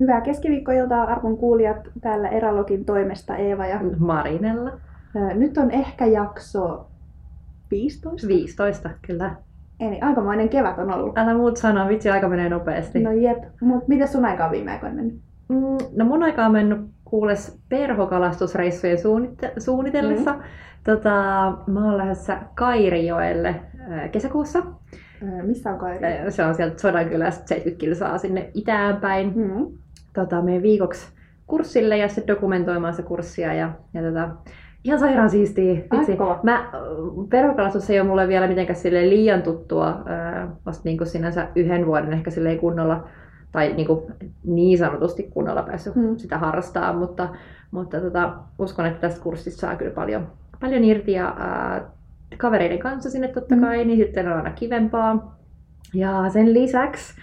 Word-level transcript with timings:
Hyvää 0.00 0.20
keskiviikkoiltaa 0.20 1.02
arvon 1.04 1.36
kuulijat 1.36 1.76
täällä 2.00 2.28
Eralogin 2.28 2.84
toimesta 2.84 3.36
Eeva 3.36 3.66
ja 3.66 3.80
Marinella. 3.98 4.72
Nyt 5.34 5.58
on 5.58 5.70
ehkä 5.70 6.06
jakso 6.06 6.86
15. 7.70 8.28
15, 8.28 8.90
kyllä. 9.06 9.34
Eli 9.80 10.00
aikamoinen 10.00 10.48
kevät 10.48 10.78
on 10.78 10.92
ollut. 10.94 11.18
Älä 11.18 11.34
muut 11.34 11.56
sanoa, 11.56 11.88
vitsi 11.88 12.10
aika 12.10 12.28
menee 12.28 12.48
nopeasti. 12.48 13.00
No 13.02 13.12
jep, 13.12 13.38
mutta 13.60 13.84
miten 13.88 14.08
sun 14.08 14.24
aika 14.24 14.44
on 14.44 14.50
viime 14.50 14.72
aikoina 14.72 14.94
mennyt? 14.96 15.20
Mm, 15.48 15.56
no 15.96 16.04
mun 16.04 16.22
aika 16.22 16.46
on 16.46 16.52
mennyt 16.52 16.80
kuules 17.04 17.60
perhokalastusreissujen 17.68 18.98
suunnitte- 18.98 19.60
suunnitellessa. 19.60 20.32
Mm. 20.32 20.40
Tota, 20.84 21.10
mä 21.66 21.84
oon 21.84 21.98
lähdössä 21.98 22.38
Kairijoelle 22.54 23.54
kesäkuussa. 24.12 24.62
Missä 25.42 25.70
on 25.70 25.78
Kairi? 25.78 25.98
Se 26.28 26.44
on 26.44 26.54
sieltä 26.54 26.78
Sodankylästä 26.78 27.46
70 27.48 27.80
kilsaa 27.80 28.18
sinne 28.18 28.50
itään 28.54 28.96
päin. 28.96 29.32
Mm. 29.36 29.66
Tota, 30.12 30.42
meidän 30.42 30.62
viikoksi 30.62 31.08
kurssille 31.46 31.96
ja 31.96 32.08
sitten 32.08 32.26
dokumentoimaan 32.36 32.94
se 32.94 33.02
kurssia. 33.02 33.54
Ja, 33.54 33.70
ja 33.94 34.02
tota, 34.02 34.28
ihan 34.84 34.98
sairaan 34.98 35.30
siistiä. 35.30 35.74
Vitsi. 35.74 36.16
Mä, 36.42 36.70
perhokalastus 37.30 37.90
ei 37.90 38.00
ole 38.00 38.08
mulle 38.08 38.28
vielä 38.28 38.48
mitenkään 38.48 38.76
sille 38.78 39.08
liian 39.08 39.42
tuttua. 39.42 40.04
Vasta 40.66 40.82
niin 40.84 40.98
kuin 40.98 41.08
sinänsä 41.08 41.48
yhden 41.56 41.86
vuoden 41.86 42.12
ehkä 42.12 42.30
sille 42.30 42.56
kunnolla 42.56 43.08
tai 43.52 43.72
niin, 43.72 43.86
kuin 43.86 44.00
niin 44.44 44.78
sanotusti 44.78 45.22
kunnolla 45.22 45.62
päässyt 45.62 45.94
Mm. 45.96 46.02
mm. 46.02 46.16
sitä 46.16 46.38
harrastaa, 46.38 46.92
mutta, 46.92 47.28
mutta 47.70 48.00
tota, 48.00 48.32
uskon, 48.58 48.86
että 48.86 49.00
tästä 49.00 49.22
kurssista 49.22 49.60
saa 49.60 49.76
kyllä 49.76 49.92
paljon, 49.92 50.26
paljon 50.60 50.84
irti 50.84 51.12
ja 51.12 51.34
ää, 51.38 51.84
kavereiden 52.36 52.78
kanssa 52.78 53.10
sinne 53.10 53.28
totta 53.28 53.54
Mm. 53.54 53.60
kai, 53.60 53.84
niin 53.84 53.98
sitten 53.98 54.28
on 54.28 54.36
aina 54.36 54.50
kivempaa. 54.50 55.38
Ja 55.94 56.24
sen 56.28 56.54
lisäksi 56.54 57.14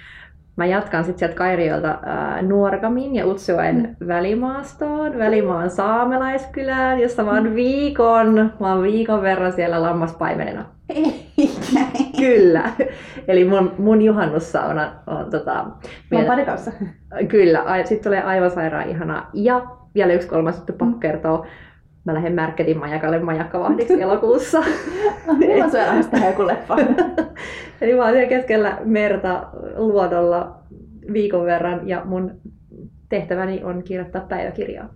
mä 0.55 0.65
jatkan 0.65 1.03
sitten 1.03 1.19
sieltä 1.19 1.35
Kairiolta 1.35 1.97
ää, 2.05 2.41
Nuorgamin 2.41 3.15
ja 3.15 3.25
Utsuoen 3.27 3.95
Mm. 3.99 4.07
välimaastoon, 4.07 5.17
Välimaan 5.17 5.69
saamelaiskylään, 5.69 6.99
jossa 6.99 7.23
mä 7.23 7.31
oon 7.31 7.55
viikon, 7.55 8.51
mä 8.59 8.73
oon 8.73 8.83
viikon 8.83 9.21
verran 9.21 9.51
siellä 9.51 9.81
lammaspaimenena. 9.81 10.65
Kyllä. 12.19 12.63
Eli 13.27 13.45
mun, 13.45 13.71
mun 13.77 14.01
juhannussauna 14.01 14.91
on 15.07 15.29
tota, 15.31 15.65
meillä- 16.11 16.27
Lampadekaussa. 16.27 16.71
Kyllä, 17.27 17.63
sitten 17.85 18.03
tulee 18.03 18.23
aivan 18.23 18.51
sairaan 18.51 18.89
ihanaa. 18.89 19.29
Ja 19.33 19.61
vielä 19.95 20.13
yksi 20.13 20.27
kolmas 20.27 20.55
juttu 20.57 20.73
pakko 20.73 20.97
kertoa. 20.99 21.45
Mä 22.05 22.13
lähden 22.13 22.33
Märketin 22.33 22.77
majakalle 22.77 23.19
majakkavahdiksi 23.19 24.01
elokuussa. 24.01 24.63
Milloin 25.37 25.71
sun 25.71 25.79
elämästä 25.79 26.11
tehdään 26.11 26.31
joku 26.31 26.47
leffa? 26.47 26.75
Eli 27.81 27.95
mä 27.95 28.03
oon 28.03 28.13
siellä 28.13 28.29
keskellä 28.29 28.77
merta 28.83 29.47
luodolla 29.75 30.55
viikon 31.13 31.45
verran 31.45 31.87
ja 31.87 32.01
mun 32.05 32.31
tehtäväni 33.09 33.63
on 33.63 33.83
kirjoittaa 33.83 34.25
päiväkirjaa. 34.29 34.89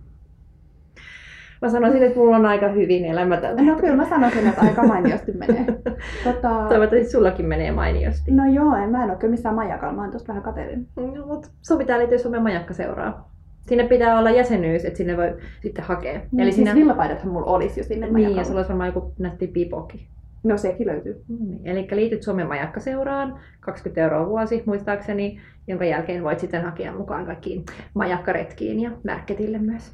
Mä 1.62 1.68
sanoisin, 1.68 2.02
että 2.02 2.18
mulla 2.18 2.36
on 2.36 2.46
aika 2.46 2.68
hyvin 2.68 3.04
elämä 3.04 3.36
tällä 3.36 3.62
No 3.62 3.76
kyllä 3.76 3.96
mä 3.96 4.08
sanoisin, 4.08 4.46
että 4.46 4.60
aika 4.60 4.82
mainiosti 4.86 5.32
menee. 5.32 5.66
Tota, 6.24 6.48
Toivottavasti 6.68 7.10
sullakin 7.10 7.46
menee 7.46 7.72
mainiosti. 7.72 8.30
no 8.30 8.42
joo, 8.52 8.74
en, 8.76 8.90
mä 8.90 9.04
en 9.04 9.10
ole 9.10 9.18
kyllä 9.18 9.30
missään 9.30 9.54
majakalla, 9.54 9.94
mä 9.94 10.02
oon 10.02 10.10
tosta 10.10 10.28
vähän 10.28 10.42
kateellinen. 10.42 10.86
No, 10.96 11.26
mutta 11.26 11.48
sovitaan 11.62 11.98
liittyä 11.98 12.18
Suomen 12.18 12.42
majakkaseuraa. 12.42 13.30
Sinne 13.60 13.84
pitää 13.84 14.18
olla 14.18 14.30
jäsenyys, 14.30 14.84
että 14.84 14.96
sinne 14.96 15.16
voi 15.16 15.36
sitten 15.62 15.84
hakea. 15.84 16.20
Eli 16.38 16.52
siis 16.52 16.54
sinä... 16.56 16.74
villapaidathan 16.74 17.32
mulla 17.32 17.46
olisi 17.46 17.80
jo 17.80 17.84
sinne 17.84 18.06
Niin, 18.06 18.12
majakalle. 18.12 18.40
ja 18.40 18.44
sulla 18.44 18.58
olisi 18.58 18.68
varmaan 18.68 18.88
joku 18.94 19.12
nätti 19.18 19.46
pipoki. 19.46 20.08
No 20.42 20.56
sekin 20.56 20.86
löytyy. 20.86 21.24
Niin. 21.28 21.60
Eli 21.64 21.88
liityt 21.90 22.22
Suomen 22.22 22.46
majakkaseuraan, 22.46 23.38
20 23.60 24.02
euroa 24.02 24.28
vuosi 24.28 24.62
muistaakseni, 24.66 25.40
jonka 25.66 25.84
jälkeen 25.84 26.24
voit 26.24 26.38
sitten 26.38 26.64
hakea 26.64 26.92
mukaan 26.92 27.26
kaikkiin 27.26 27.64
majakkaretkiin 27.94 28.80
ja 28.80 28.90
märketille 29.04 29.58
myös. 29.58 29.92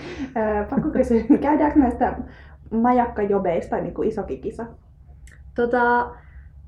Pakko 0.70 0.90
kysyä, 0.90 1.20
käydäänkö 1.40 1.78
näistä 1.78 2.16
majakkajobeista 2.70 3.76
niin 3.76 3.94
kuin 3.94 4.08
isokin 4.08 4.40
kisa? 4.40 4.66
Tota, 5.54 6.10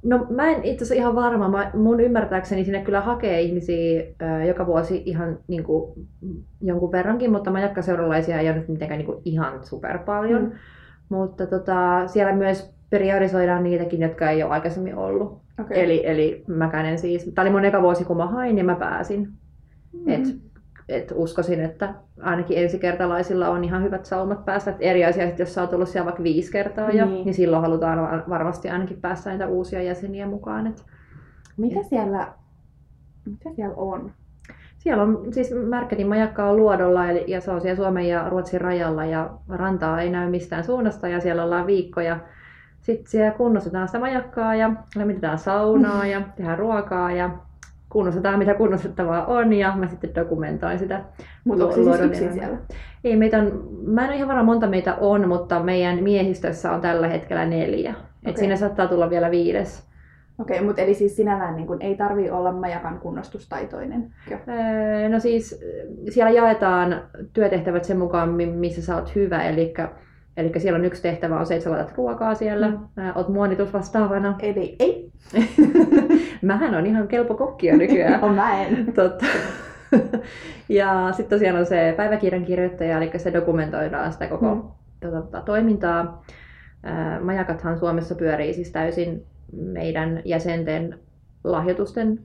no 0.02 0.26
mä 0.30 0.50
en 0.50 0.64
itse 0.64 0.84
asiassa 0.84 0.94
ihan 0.94 1.14
varma. 1.14 1.48
Mä, 1.48 1.70
mun 1.74 2.00
ymmärtääkseni 2.00 2.64
sinne 2.64 2.82
kyllä 2.82 3.00
hakee 3.00 3.40
ihmisiä 3.40 4.02
ö, 4.22 4.44
joka 4.44 4.66
vuosi 4.66 5.02
ihan 5.06 5.38
niin 5.48 5.64
kuin, 5.64 6.08
jonkun 6.60 6.92
verrankin, 6.92 7.32
mutta 7.32 7.50
majakkaseuralaisia 7.50 8.40
ei 8.40 8.48
ole 8.48 8.56
nyt 8.56 8.68
mitenkään 8.68 8.98
niin 8.98 9.06
kuin, 9.06 9.22
ihan 9.24 9.64
super 9.66 9.98
paljon. 9.98 10.42
Mm. 10.42 10.48
Mm. 10.48 10.56
Mutta 11.08 11.46
tota, 11.46 12.06
siellä 12.06 12.32
myös 12.32 12.79
priorisoidaan 12.90 13.62
niitäkin, 13.62 14.00
jotka 14.00 14.30
ei 14.30 14.42
ole 14.42 14.52
aikaisemmin 14.52 14.94
ollut. 14.94 15.40
Okay. 15.60 15.76
Eli, 15.76 16.02
eli 16.06 16.44
mäkään 16.46 16.86
en 16.86 16.98
siis, 16.98 17.24
tämä 17.34 17.42
oli 17.42 17.50
mun 17.50 17.64
eka 17.64 17.82
vuosi 17.82 18.04
kun 18.04 18.16
mä 18.16 18.26
hain 18.26 18.58
ja 18.58 18.64
mä 18.64 18.74
pääsin. 18.74 19.28
Mm. 19.92 20.08
Et, 20.08 20.20
et 20.88 21.12
uskoisin, 21.16 21.60
että 21.60 21.94
ainakin 22.22 22.58
ensikertalaisilla 22.58 23.48
on 23.48 23.64
ihan 23.64 23.82
hyvät 23.82 24.04
saumat 24.04 24.44
päästä. 24.44 24.70
Et 24.70 24.76
eri 24.80 25.04
asia, 25.04 25.24
että 25.24 25.42
jos 25.42 25.54
sä 25.54 25.60
oot 25.60 25.72
ollut 25.72 25.88
siellä 25.88 26.04
vaikka 26.06 26.22
viisi 26.22 26.52
kertaa 26.52 26.90
jo, 26.90 27.06
Niin. 27.06 27.24
niin, 27.24 27.34
silloin 27.34 27.62
halutaan 27.62 28.02
var- 28.02 28.24
varmasti 28.28 28.70
ainakin 28.70 29.00
päästä 29.00 29.30
niitä 29.30 29.46
uusia 29.48 29.82
jäseniä 29.82 30.26
mukaan. 30.26 30.66
Et 30.66 30.84
Mitä 31.56 31.82
siellä, 31.82 32.28
mitä 33.26 33.50
siellä 33.56 33.74
on? 33.76 34.12
siellä 34.78 35.02
on 35.02 35.32
siis 35.32 35.54
Märkätin 35.68 36.08
majakka 36.08 36.44
on 36.50 36.56
luodolla 36.56 37.10
eli, 37.10 37.24
ja 37.26 37.40
se 37.40 37.50
on 37.50 37.60
siellä 37.60 37.76
Suomen 37.76 38.08
ja 38.08 38.28
Ruotsin 38.28 38.60
rajalla 38.60 39.04
ja 39.04 39.30
rantaa 39.48 40.00
ei 40.00 40.10
näy 40.10 40.30
mistään 40.30 40.64
suunnasta 40.64 41.08
ja 41.08 41.20
siellä 41.20 41.44
ollaan 41.44 41.66
viikkoja. 41.66 42.18
Sitten 42.80 43.06
siellä 43.10 43.30
kunnostetaan 43.30 43.88
sitä 43.88 43.98
majakkaa 43.98 44.54
ja 44.54 44.72
lämmitetään 44.96 45.38
saunaa 45.38 46.06
ja 46.06 46.22
tehdään 46.36 46.58
ruokaa 46.58 47.12
ja 47.12 47.30
kunnostetaan 47.88 48.38
mitä 48.38 48.54
kunnostettavaa 48.54 49.26
on 49.26 49.52
ja 49.52 49.76
mä 49.76 49.88
sitten 49.88 50.14
dokumentoin 50.14 50.78
sitä. 50.78 51.00
Mutta 51.44 51.64
onko 51.64 51.74
siis 51.74 52.00
yksin 52.00 52.32
siellä? 52.32 52.58
Ei 53.04 53.16
meitä 53.16 53.38
on, 53.38 53.68
mä 53.86 54.02
en 54.02 54.08
ole 54.08 54.16
ihan 54.16 54.28
varma 54.28 54.42
monta 54.42 54.66
meitä 54.66 54.94
on, 54.94 55.28
mutta 55.28 55.62
meidän 55.62 56.02
miehistössä 56.02 56.72
on 56.72 56.80
tällä 56.80 57.08
hetkellä 57.08 57.46
neljä. 57.46 57.90
Et 57.90 57.96
Okei. 58.30 58.36
siinä 58.36 58.56
saattaa 58.56 58.86
tulla 58.86 59.10
vielä 59.10 59.30
viides. 59.30 59.90
Okei, 60.38 60.56
okay, 60.56 60.66
mutta 60.66 60.82
eli 60.82 60.94
siis 60.94 61.16
sinällään 61.16 61.56
niin 61.56 61.66
kun 61.66 61.82
ei 61.82 61.94
tarvi 61.96 62.30
olla 62.30 62.52
majakan 62.52 62.98
kunnostustaitoinen. 62.98 64.12
Joo. 64.30 64.40
Öö, 64.48 65.08
No 65.08 65.20
siis 65.20 65.64
siellä 66.10 66.30
jaetaan 66.30 67.02
työtehtävät 67.32 67.84
sen 67.84 67.98
mukaan, 67.98 68.28
mi- 68.28 68.46
missä 68.46 68.82
sä 68.82 68.96
oot 68.96 69.14
hyvä. 69.14 69.42
Eli, 69.42 69.74
eli 70.36 70.52
siellä 70.58 70.78
on 70.78 70.84
yksi 70.84 71.02
tehtävä 71.02 71.38
on 71.38 71.46
se, 71.46 71.54
että 71.54 71.64
sä 71.64 71.70
laitat 71.70 71.96
ruokaa 71.96 72.34
siellä. 72.34 72.68
Mm. 72.68 72.76
Mm. 72.96 73.12
Oot 73.14 73.28
muonitusvastaavana. 73.28 74.34
Eli 74.42 74.76
ei, 74.78 75.10
Mähän 76.42 76.74
on 76.74 76.86
ihan 76.86 77.08
kelpo 77.08 77.34
kokki 77.34 77.66
jo 77.66 77.76
nykyään. 77.76 78.20
on 78.24 78.34
mä 78.34 78.64
en. 78.64 78.92
Totta. 78.92 79.24
ja 80.68 81.08
sitten 81.12 81.38
tosiaan 81.38 81.58
on 81.58 81.66
se 81.66 81.94
päiväkirjan 81.96 82.44
kirjoittaja, 82.44 82.96
eli 82.96 83.10
se 83.16 83.32
dokumentoidaan 83.32 84.12
sitä 84.12 84.26
koko 84.26 84.54
Mm. 84.54 84.62
tota, 85.10 85.40
toimintaa. 85.40 86.24
Ää, 86.82 87.20
Majakathan 87.20 87.78
Suomessa 87.78 88.14
pyörii 88.14 88.54
siis 88.54 88.72
täysin 88.72 89.22
meidän 89.52 90.22
jäsenten 90.24 90.98
lahjoitusten 91.44 92.18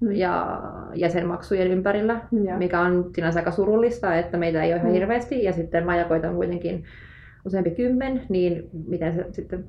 Mm. 0.00 0.12
ja 0.12 0.60
jäsenmaksujen 0.94 1.70
ympärillä, 1.70 2.20
Joo. 2.32 2.58
mikä 2.58 2.80
on 2.80 3.10
sinänsä 3.14 3.40
aika 3.40 3.50
surullista, 3.50 4.14
että 4.14 4.36
meitä 4.36 4.62
ei 4.62 4.72
ole 4.72 4.76
ihan 4.76 4.90
Mm. 4.90 4.94
hirveästi 4.94 5.44
ja 5.44 5.52
sitten 5.52 5.86
majakoita 5.86 6.28
on 6.28 6.34
kuitenkin 6.36 6.84
useampi 7.48 7.70
kymmen, 7.70 8.22
niin 8.28 8.70
miten 8.88 9.14
se 9.14 9.26
sitten 9.32 9.64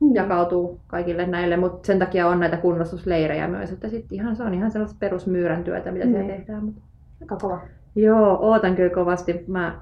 Mm. 0.00 0.14
jakautuu 0.14 0.80
kaikille 0.86 1.26
näille, 1.26 1.56
mutta 1.56 1.86
sen 1.86 1.98
takia 1.98 2.28
on 2.28 2.40
näitä 2.40 2.56
kunnostusleirejä 2.56 3.48
myös, 3.48 3.72
että 3.72 3.88
sit 3.88 4.12
ihan, 4.12 4.36
se 4.36 4.42
on 4.42 4.54
ihan 4.54 4.70
sellaista 4.70 4.96
perusmyyrän 5.00 5.64
työtä, 5.64 5.92
mitä 5.92 6.04
siellä 6.04 6.22
Niin. 6.26 6.36
tehdään. 6.36 6.64
Mutta... 6.64 6.80
Aika 7.20 7.36
kova. 7.36 7.60
Joo, 7.94 8.38
ootan 8.40 8.76
kyllä 8.76 8.94
kovasti. 8.94 9.44
Mä 9.46 9.80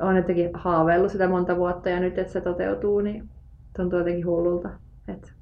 oon 0.00 0.16
jotenkin 0.16 0.50
haaveillut 0.54 1.10
sitä 1.10 1.28
monta 1.28 1.56
vuotta 1.56 1.88
ja 1.90 2.00
nyt, 2.00 2.18
että 2.18 2.32
se 2.32 2.40
toteutuu, 2.40 3.00
niin 3.00 3.28
tuntuu 3.76 3.98
jotenkin 3.98 4.26
hullulta. 4.26 4.68
Et... 5.08 5.32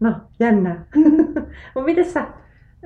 No, 0.00 0.12
jännää. 0.40 0.84
Mutta 1.74 1.84
miten 1.84 2.04
sä? 2.04 2.20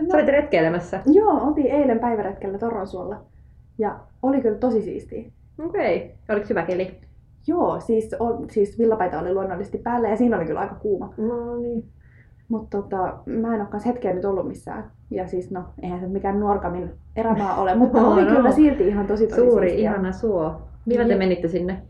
No, 0.01 0.11
Sä 0.11 0.17
olit 0.17 0.29
retkeilemässä. 0.29 1.01
joo, 1.07 1.31
oltiin 1.47 1.67
eilen 1.71 1.99
päiväretkellä 1.99 2.59
Toronsuolla. 2.59 3.25
Ja 3.79 3.99
oli 4.23 4.41
kyllä 4.41 4.59
tosi 4.59 4.83
siistiä. 4.83 5.25
Okei. 5.59 5.97
Okay. 5.97 6.17
Oliko 6.29 6.47
hyvä 6.51 6.63
keli? 6.63 7.01
Joo, 7.47 7.81
siis, 7.81 8.17
on, 8.19 8.51
siis 8.51 8.79
villapaita 8.79 9.21
oli 9.21 9.35
luonnollisesti 9.35 9.79
päällä 9.79 10.09
ja 10.09 10.17
siinä 10.17 10.37
oli 10.37 10.47
kyllä 10.47 10.61
aika 10.61 10.75
kuuma. 10.75 11.15
No 11.17 11.57
niin. 11.57 11.85
Mutta 12.49 12.83
tota, 12.83 13.19
mä 13.27 13.55
en 13.55 13.61
ole 13.61 13.69
kanssa 13.71 13.89
hetkeä 13.89 14.15
nyt 14.15 14.25
ollut 14.25 14.49
missään. 14.49 14.91
Ja 15.11 15.27
siis 15.27 15.51
no, 15.51 15.65
eihän 15.83 16.01
se 16.01 16.07
mikään 16.07 16.41
Nuorkamin 16.41 16.91
erämaa 17.17 17.57
ole, 17.57 17.75
mutta 17.75 18.01
No, 18.03 18.13
oli 18.13 18.25
no. 18.25 18.37
kyllä 18.37 18.53
silti 18.53 18.89
ihan 18.89 19.07
tosi 19.07 19.27
tosi 19.27 19.41
Suuri, 19.41 19.81
ihana 19.81 20.13
suo. 20.13 20.63
Millä 20.87 21.05
te 21.09 21.17
menitte 21.17 21.49
sinne? 21.49 21.83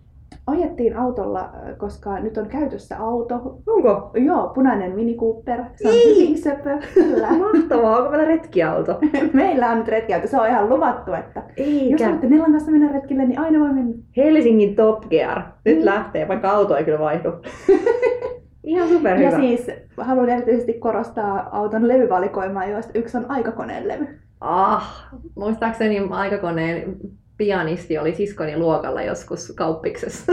Ajettiin 0.47 0.97
autolla, 0.97 1.41
äh, 1.41 1.77
koska 1.79 2.21
nyt 2.21 2.39
on 2.39 2.47
käytössä 2.49 2.99
auto. 2.99 3.35
Onko? 3.67 4.11
Joo, 4.15 4.49
punainen 4.55 4.93
Mini 4.95 5.15
Cooper. 5.15 5.61
Se 5.75 5.89
on 5.89 5.95
hyvin 5.95 6.39
söpö. 6.39 6.79
Kyllä. 6.95 7.29
Mahtavaa, 7.53 7.97
onko 7.97 8.11
meillä 8.11 8.25
retkiauto? 8.25 8.99
Meillä 9.33 9.71
on 9.71 9.79
nyt 9.79 9.89
retkiauto, 9.89 10.27
se 10.27 10.41
on 10.41 10.47
ihan 10.49 10.69
luvattu, 10.69 11.13
että 11.13 11.43
jos 11.57 11.69
Eikä. 11.69 12.05
haluatte 12.05 12.27
Nellan 12.29 12.53
kanssa 12.53 12.71
mennä 12.71 12.93
retkille, 12.93 13.25
niin 13.25 13.39
aina 13.41 13.61
voi 13.61 13.73
mennä. 13.73 13.95
Helsingin 14.17 14.77
Top 14.77 15.05
Gear. 15.11 15.43
Nyt 15.65 15.79
Mm. 15.79 15.85
lähtee, 15.85 16.29
vaikka 16.29 16.51
auto 16.51 16.77
ei 16.77 16.85
kyllä 16.85 16.99
vaihdu. 16.99 17.29
Ihan 18.65 18.89
superhyvä. 18.89 19.31
Ja 19.31 19.37
siis 19.37 19.67
haluan 19.97 20.29
erityisesti 20.29 20.73
korostaa 20.73 21.49
auton 21.53 21.89
levyvalikoimaa, 21.89 22.67
joista 22.67 22.99
yksi 22.99 23.17
on 23.17 23.27
aikakoneen 23.31 23.89
levy. 23.89 24.07
Ah, 24.41 25.11
muistaakseni 25.37 26.09
aikakoneen 26.11 26.97
pianisti 27.37 27.99
oli 27.99 28.15
siskoni 28.15 28.59
luokalla 28.59 29.03
joskus 29.03 29.53
kauppiksessa. 29.57 30.33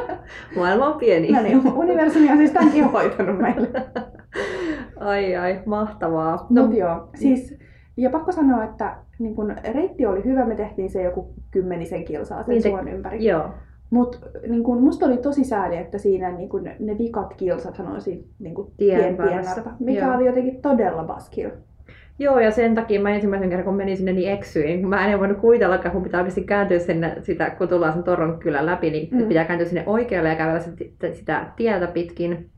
Maailma 0.56 0.86
on 0.86 0.98
pieni. 0.98 1.32
No 1.32 1.42
niin, 1.42 1.72
universumi 1.72 2.30
on 2.30 2.38
siis 2.38 2.50
tämänkin 2.50 2.84
hoitanut 2.84 3.38
meille. 3.38 3.68
ai 4.96 5.36
ai, 5.36 5.60
mahtavaa. 5.66 6.46
No, 6.50 6.66
Mut 6.66 6.76
joo, 6.76 7.08
siis 7.14 7.54
ja 7.96 8.10
pakko 8.10 8.32
sanoa, 8.32 8.64
että 8.64 8.96
niin 9.18 9.34
kun, 9.34 9.56
reitti 9.72 10.06
oli 10.06 10.24
hyvä, 10.24 10.46
me 10.46 10.54
tehtiin 10.54 10.90
se 10.90 11.02
joku 11.02 11.34
kymmenisen 11.50 12.04
kilsaa 12.04 12.44
sen 12.44 12.62
te, 12.62 12.68
suon 12.68 12.88
ympäri. 12.88 13.24
Joo. 13.24 13.50
Mutta 13.90 14.18
niin 14.48 14.64
kun, 14.64 14.82
musta 14.82 15.06
oli 15.06 15.16
tosi 15.16 15.44
sääli, 15.44 15.76
että 15.76 15.98
siinä 15.98 16.32
niin 16.32 16.48
kun, 16.48 16.64
ne 16.78 16.98
vikat 16.98 17.34
kilsathan 17.34 17.86
on 17.86 18.00
siinä 18.00 18.22
niin 18.38 18.54
kun, 18.54 18.72
tien 18.76 19.16
mikä 19.78 20.06
joo. 20.06 20.16
oli 20.16 20.26
jotenkin 20.26 20.62
todella 20.62 21.04
baskil. 21.04 21.50
Joo, 22.18 22.38
ja 22.38 22.50
sen 22.50 22.74
takia 22.74 23.00
mä 23.00 23.10
ensimmäisen 23.10 23.48
kerran, 23.48 23.64
kun 23.64 23.74
menin 23.74 23.96
sinne, 23.96 24.12
niin 24.12 24.32
eksyin. 24.32 24.88
Mä 24.88 25.06
en 25.06 25.18
voinut 25.18 25.38
kuvitellakaan, 25.38 25.92
kun 25.92 26.02
pitää 26.02 26.20
oikeasti 26.20 26.44
kääntyä 26.44 26.78
sinne, 26.78 27.16
sitä, 27.22 27.50
kun 27.50 27.68
tullaan 27.68 27.92
sen 27.92 28.02
Torron 28.02 28.38
kylän 28.38 28.66
läpi, 28.66 28.90
niin 28.90 29.08
mm. 29.10 29.28
pitää 29.28 29.44
kääntyä 29.44 29.66
sinne 29.66 29.82
oikealle 29.86 30.28
ja 30.28 30.34
kävellä 30.34 30.60
sitä, 30.60 31.12
sitä 31.12 31.46
tietä 31.56 31.86
pitkin 31.86 32.50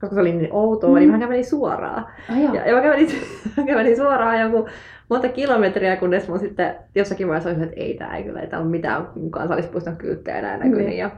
koska 0.00 0.14
se 0.14 0.20
oli 0.20 0.32
niin 0.32 0.52
outoa, 0.52 0.90
mm. 0.90 0.96
niin 0.96 1.10
mä 1.10 1.18
kävelin 1.18 1.46
suoraan. 1.46 2.06
Oh, 2.30 2.54
ja, 2.54 2.66
ja 2.66 2.74
mä, 2.74 2.82
kävelin, 2.82 3.08
mä 3.56 3.66
kävelin 3.66 3.96
suoraan 3.96 4.40
joku 4.40 4.68
monta 5.10 5.28
kilometriä, 5.28 5.96
kunnes 5.96 6.28
mun 6.28 6.38
sitten 6.38 6.74
jossakin 6.94 7.28
vaiheessa 7.28 7.50
oli, 7.50 7.62
että 7.62 7.76
ei 7.76 7.94
tää 7.94 8.16
ei 8.16 8.24
kyllä, 8.24 8.40
ei 8.40 8.46
täällä 8.46 8.64
ole 8.64 8.70
mitään 8.70 9.06
kansallispuiston 9.30 9.96
kyyttejä 9.96 10.38
enää 10.38 10.56
näköinen. 10.56 10.92
Mm. 10.92 10.98
Ja, 10.98 11.10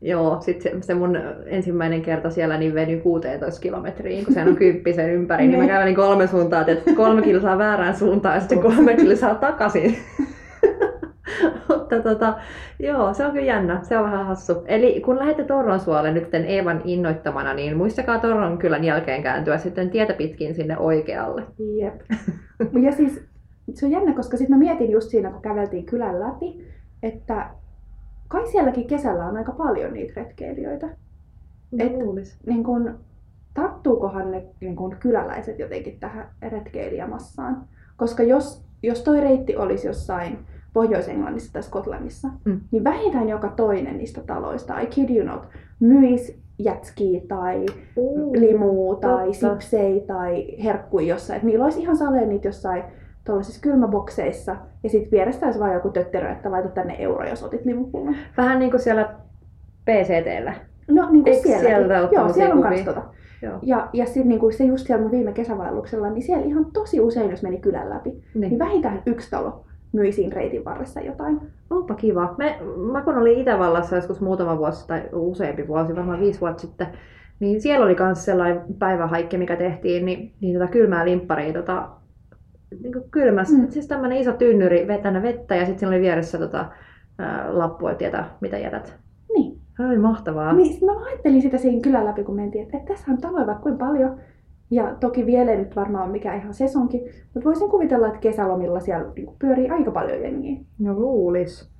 joo, 0.00 0.40
sitten 0.40 0.82
se, 0.82 0.94
mun 0.94 1.18
ensimmäinen 1.46 2.02
kerta 2.02 2.30
siellä 2.30 2.58
niin 2.58 2.74
veny 2.74 2.96
16 2.96 3.60
kilometriin, 3.60 4.24
kun 4.24 4.34
se 4.34 4.42
on 4.42 4.56
kymppisen 4.56 5.10
ympäri, 5.10 5.48
niin 5.48 5.60
mä 5.60 5.66
kävelin 5.66 5.94
kolme 5.94 6.26
suuntaa, 6.26 6.64
että 6.66 6.94
kolme 6.94 7.22
kilsaa 7.22 7.58
väärään 7.58 7.96
suuntaan 7.96 8.34
ja 8.34 8.40
sitten 8.40 8.62
kolme 8.62 8.96
kilsaa 8.96 9.34
takaisin. 9.34 9.96
Mutta 11.68 12.02
tota, 12.02 12.38
joo, 12.78 13.14
se 13.14 13.26
on 13.26 13.32
kyllä 13.32 13.46
jännä. 13.46 13.80
Se 13.82 13.98
on 13.98 14.04
vähän 14.04 14.26
hassu. 14.26 14.52
Eli 14.66 15.00
kun 15.00 15.18
lähdette 15.18 15.44
Torronsuolle 15.44 16.12
nyt 16.12 16.34
Eevan 16.34 16.82
innoittamana, 16.84 17.54
niin 17.54 17.76
muistakaa 17.76 18.18
Torron 18.18 18.58
kylän 18.58 18.84
jälkeen 18.84 19.22
kääntyä 19.22 19.58
sitten 19.58 19.90
tietä 19.90 20.12
pitkin 20.14 20.54
sinne 20.54 20.78
oikealle. 20.78 21.42
Jep. 21.80 21.94
ja 22.84 22.92
siis 22.92 23.24
se 23.74 23.86
on 23.86 23.92
jännä, 23.92 24.14
koska 24.14 24.36
sitten 24.36 24.58
mä 24.58 24.64
mietin 24.64 24.90
just 24.90 25.10
siinä, 25.10 25.30
kun 25.30 25.42
käveltiin 25.42 25.86
kylän 25.86 26.20
läpi, 26.20 26.66
että 27.02 27.50
kai 28.28 28.46
sielläkin 28.46 28.86
kesällä 28.86 29.26
on 29.26 29.36
aika 29.36 29.52
paljon 29.52 29.92
niitä 29.92 30.12
retkeilijöitä. 30.16 30.86
No, 31.70 31.84
Et, 31.84 31.92
niin 32.46 32.64
kun, 32.64 32.98
tarttuukohan 33.54 34.30
ne 34.30 34.44
niin 34.60 34.76
kun, 34.76 34.96
kyläläiset 35.00 35.58
jotenkin 35.58 36.00
tähän 36.00 36.28
retkeilijämassaan? 36.42 37.64
Koska 37.96 38.22
jos, 38.22 38.64
jos 38.82 39.02
toi 39.02 39.20
reitti 39.20 39.56
olisi 39.56 39.86
jossain 39.86 40.38
Pohjois-Englannissa 40.72 41.52
tai 41.52 41.62
Skotlannissa, 41.62 42.28
mm. 42.44 42.60
niin 42.70 42.84
vähintään 42.84 43.28
joka 43.28 43.48
toinen 43.48 43.98
niistä 43.98 44.20
taloista, 44.20 44.80
I 44.80 44.86
kid 44.86 45.16
you 45.16 45.26
not, 45.26 45.48
myisi 45.80 46.42
jätskiä 46.58 47.20
tai 47.28 47.66
limuu 48.32 48.96
tai 48.96 49.34
sipsei 49.34 50.00
tai 50.00 50.46
herkkui 50.64 51.08
jossain. 51.08 51.36
Et 51.36 51.42
niillä 51.42 51.64
olisi 51.64 51.80
ihan 51.80 51.96
saleen 51.96 52.28
niitä 52.28 52.48
jossain 52.48 52.82
tuollaisissa 53.26 53.60
kylmäbokseissa 53.60 54.56
ja 54.82 54.90
sitten 54.90 55.10
vierestä 55.10 55.46
olisi 55.46 55.60
vain 55.60 55.74
joku 55.74 55.90
tötterö, 55.90 56.32
että 56.32 56.50
laita 56.50 56.68
tänne 56.68 56.96
euro, 56.98 57.28
jos 57.28 57.42
otit 57.42 57.64
limupullon. 57.64 58.16
Vähän 58.36 58.58
niin 58.58 58.70
kuin 58.70 58.80
siellä 58.80 59.14
PCTllä. 59.84 60.54
No 60.88 61.10
niin 61.10 61.24
kuin 61.24 61.42
siellä. 61.42 62.08
Joo, 62.12 62.32
siellä 62.32 62.54
on 62.54 62.62
kans 62.62 62.80
tota. 62.80 63.02
Joo. 63.42 63.58
Ja, 63.62 63.88
ja 63.92 64.06
sitten 64.06 64.28
niin 64.28 64.52
se 64.52 64.64
just 64.64 64.86
siellä 64.86 65.02
mun 65.02 65.10
viime 65.10 65.32
kesävaelluksella, 65.32 66.10
niin 66.10 66.22
siellä 66.22 66.46
ihan 66.46 66.66
tosi 66.72 67.00
usein, 67.00 67.30
jos 67.30 67.42
meni 67.42 67.58
kylän 67.58 67.90
läpi, 67.90 68.10
niin, 68.10 68.24
niin 68.34 68.58
vähintään 68.58 69.02
yksi 69.06 69.30
talo 69.30 69.66
myi 69.92 70.12
siinä 70.12 70.36
reitin 70.36 70.64
varressa 70.64 71.00
jotain. 71.00 71.40
Onpa 71.70 71.94
kiva. 71.94 72.34
Me, 72.38 72.58
mä 72.92 73.02
kun 73.02 73.18
olin 73.18 73.38
Itävallassa 73.38 73.96
joskus 73.96 74.20
muutama 74.20 74.58
vuosi 74.58 74.86
tai 74.86 75.02
useampi 75.12 75.68
vuosi, 75.68 75.96
varmaan 75.96 76.20
viisi 76.20 76.40
vuotta 76.40 76.60
sitten, 76.60 76.86
niin 77.40 77.60
siellä 77.60 77.86
oli 77.86 77.96
myös 78.00 78.24
sellainen 78.24 78.60
päivähaikki, 78.78 79.38
mikä 79.38 79.56
tehtiin, 79.56 80.06
niin, 80.06 80.32
niin 80.40 80.58
tota 80.58 80.70
kylmää 80.70 81.04
limpparia 81.04 81.52
tota, 81.52 81.88
niin 82.70 83.10
kylmässä. 83.10 83.56
Mm. 83.56 83.70
Siis 83.70 83.88
tämmöinen 83.88 84.18
iso 84.18 84.32
tynnyri 84.32 84.86
vetänyt 84.86 85.22
vettä 85.22 85.54
ja 85.56 85.60
sitten 85.60 85.78
siinä 85.78 85.94
oli 85.94 86.00
vieressä 86.00 86.38
tota, 86.38 86.70
ää, 87.18 87.58
lappu, 87.58 87.86
että 87.86 88.04
jätä, 88.04 88.24
mitä 88.40 88.58
jätät. 88.58 88.96
Niin. 89.34 89.58
Se 89.76 89.86
oli 89.86 89.98
mahtavaa. 89.98 90.52
Niin, 90.52 90.84
mä 90.84 91.04
ajattelin 91.06 91.42
sitä 91.42 91.58
siinä 91.58 91.80
kylän 91.80 92.04
läpi, 92.04 92.24
kun 92.24 92.36
mentiin, 92.36 92.64
että, 92.64 92.76
että 92.76 92.94
tässä 92.94 93.12
on 93.12 93.18
taloja 93.20 93.46
vaikka 93.46 93.62
kuinka 93.62 93.86
paljon. 93.86 94.20
Ja 94.70 94.94
toki 95.00 95.26
vielä 95.26 95.50
ei 95.50 95.56
nyt 95.56 95.76
varmaan 95.76 96.04
ole 96.04 96.12
mikään 96.12 96.38
ihan 96.38 96.54
sesonki, 96.54 96.98
mutta 97.34 97.44
voisin 97.44 97.70
kuvitella, 97.70 98.06
että 98.06 98.18
kesälomilla 98.18 98.80
siellä 98.80 99.12
niinku 99.16 99.36
pyörii 99.38 99.70
aika 99.70 99.90
paljon 99.90 100.22
jengiä. 100.22 100.60
No 100.78 100.94
luulis. 100.94 101.70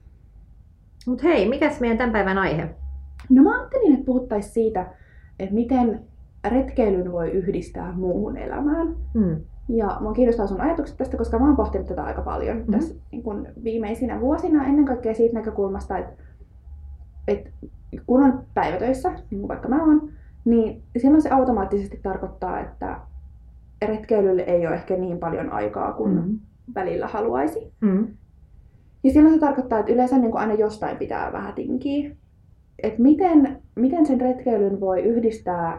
Mut 1.07 1.23
hei, 1.23 1.49
mikäs 1.49 1.81
meidän 1.81 1.99
tämän 1.99 2.13
päivän 2.13 2.39
aihe? 2.39 2.69
No 3.31 3.43
mä 3.43 3.59
ajattelin, 3.59 3.93
että 3.93 4.07
puhuttaisiin 4.07 4.55
siitä, 4.55 4.87
että 5.39 5.55
miten 5.55 6.01
retkeilyn 6.49 7.13
voi 7.13 7.31
yhdistää 7.31 7.93
muuhun 7.93 8.37
elämään. 8.37 8.97
Hmm. 9.15 9.37
Ja 9.69 9.97
mua 10.01 10.13
kiinnostaa 10.13 10.47
sun 10.47 10.61
ajatukset 10.61 10.97
tästä, 10.97 11.17
koska 11.17 11.39
mä 11.39 11.47
oon 11.47 11.57
pohtinut 11.57 11.87
tätä 11.87 12.05
aika 12.05 12.23
paljon 12.23 12.57
mm-hmm. 12.57 12.73
tässä 12.73 12.95
niin 13.13 13.23
kun 13.23 13.47
viimeisinä 13.65 14.21
vuosina, 14.21 14.65
ennen 14.65 14.85
kaikkea 14.85 15.15
siitä 15.15 15.35
näkökulmasta, 15.35 15.99
että, 15.99 16.23
että 17.29 17.51
kun 18.07 18.23
on 18.23 18.43
päivätöissä, 18.55 19.11
niin 19.11 19.41
kuin 19.41 19.49
vaikka 19.49 19.69
mä 19.69 19.85
oon, 19.85 20.11
niin 20.45 20.83
silloin 20.97 21.23
se 21.23 21.31
automaattisesti 21.31 22.01
tarkoittaa, 22.03 22.61
että 22.61 23.01
retkeilylle 23.87 24.43
ei 24.43 24.67
ole 24.67 24.75
ehkä 24.75 24.97
niin 24.97 25.19
paljon 25.19 25.53
aikaa 25.53 25.93
kuin 25.93 26.15
mm. 26.15 26.39
välillä 26.75 27.07
haluaisi. 27.07 27.73
Mm. 27.81 28.07
Ja 29.05 29.13
silloin 29.13 29.35
se 29.35 29.41
tarkoittaa, 29.41 29.79
että 29.79 29.93
yleensä 29.93 30.19
niin 30.19 30.31
kuin 30.31 30.41
aina 30.41 30.55
jostain 30.55 30.97
pitää 30.97 31.33
vähän 31.33 31.55
tinkiä. 31.55 32.11
Et 32.83 32.99
miten, 32.99 33.63
miten 33.75 34.07
sen 34.07 34.21
retkeilyn 34.21 34.81
voi 34.81 35.03
yhdistää 35.03 35.79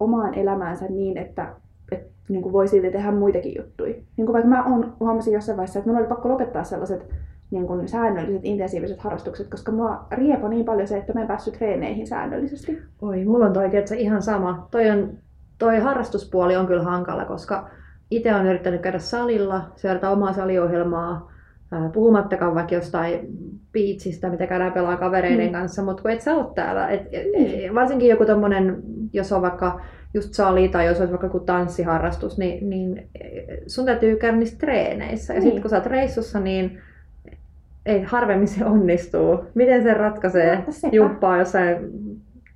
omaan 0.00 0.34
elämäänsä 0.34 0.86
niin, 0.86 1.18
että, 1.18 1.54
että 1.92 2.12
niin 2.28 2.42
kuin 2.42 2.52
voi 2.52 2.68
silti 2.68 2.90
tehdä 2.90 3.12
muitakin 3.12 3.54
juttuja. 3.58 3.94
Niin 4.16 4.26
kuin 4.26 4.32
vaikka 4.32 4.48
mä 4.48 4.64
on, 4.64 4.92
huomasin 5.00 5.32
jossain 5.32 5.56
vaiheessa, 5.56 5.78
että 5.78 5.90
mun 5.90 5.98
oli 5.98 6.06
pakko 6.06 6.28
lopettaa 6.28 6.64
sellaiset 6.64 7.06
niin 7.50 7.66
kuin 7.66 7.88
säännölliset, 7.88 8.44
intensiiviset 8.44 9.00
harrastukset, 9.00 9.48
koska 9.48 9.72
mua 9.72 10.06
riepo 10.10 10.48
niin 10.48 10.64
paljon 10.64 10.88
se, 10.88 10.96
että 10.96 11.12
mä 11.12 11.20
en 11.20 11.26
päässyt 11.26 11.54
treeneihin 11.54 12.06
säännöllisesti. 12.06 12.82
Oi, 13.02 13.24
mulla 13.24 13.46
on 13.46 13.52
toi 13.52 13.70
tietysti 13.70 14.00
ihan 14.00 14.22
sama. 14.22 14.68
Toi, 14.70 14.90
on, 14.90 15.10
toi 15.58 15.78
harrastuspuoli 15.78 16.56
on 16.56 16.66
kyllä 16.66 16.82
hankala, 16.82 17.24
koska 17.24 17.68
itse 18.10 18.34
olen 18.34 18.46
yrittänyt 18.46 18.80
käydä 18.80 18.98
salilla, 18.98 19.62
seurata 19.76 20.10
omaa 20.10 20.32
saliohjelmaa, 20.32 21.32
puhumattakaan 21.92 22.54
vaikka 22.54 22.74
jostain 22.74 23.20
biitsistä, 23.72 24.30
mitä 24.30 24.46
käydään 24.46 24.72
pelaa 24.72 24.96
kavereiden 24.96 25.46
mm. 25.46 25.52
kanssa, 25.52 25.82
mutta 25.82 26.02
kun 26.02 26.10
et 26.10 26.20
sä 26.20 26.34
ole 26.34 26.46
täällä. 26.54 26.88
Et, 26.88 27.02
mm. 27.02 27.74
Varsinkin 27.74 28.08
joku 28.08 28.24
tommonen, 28.24 28.82
jos 29.12 29.32
on 29.32 29.42
vaikka 29.42 29.80
just 30.14 30.34
sali 30.34 30.68
tai 30.68 30.86
jos 30.86 30.98
olisi 30.98 31.12
vaikka 31.12 31.26
joku 31.26 31.40
tanssiharrastus, 31.40 32.38
niin, 32.38 32.70
niin 32.70 33.08
sun 33.66 33.84
täytyy 33.84 34.16
käydä 34.16 34.36
niissä 34.36 34.58
treeneissä. 34.58 35.34
Ja 35.34 35.40
niin. 35.40 35.44
sitten 35.44 35.62
kun 35.62 35.70
sä 35.70 35.76
oot 35.76 35.86
reissussa, 35.86 36.40
niin 36.40 36.78
ei 37.86 38.02
harvemmin 38.02 38.48
se 38.48 38.64
onnistuu. 38.64 39.44
Miten 39.54 39.82
se 39.82 39.94
ratkaisee 39.94 40.56
no, 40.56 40.88
jumppaa 40.92 41.38
jossain 41.38 41.76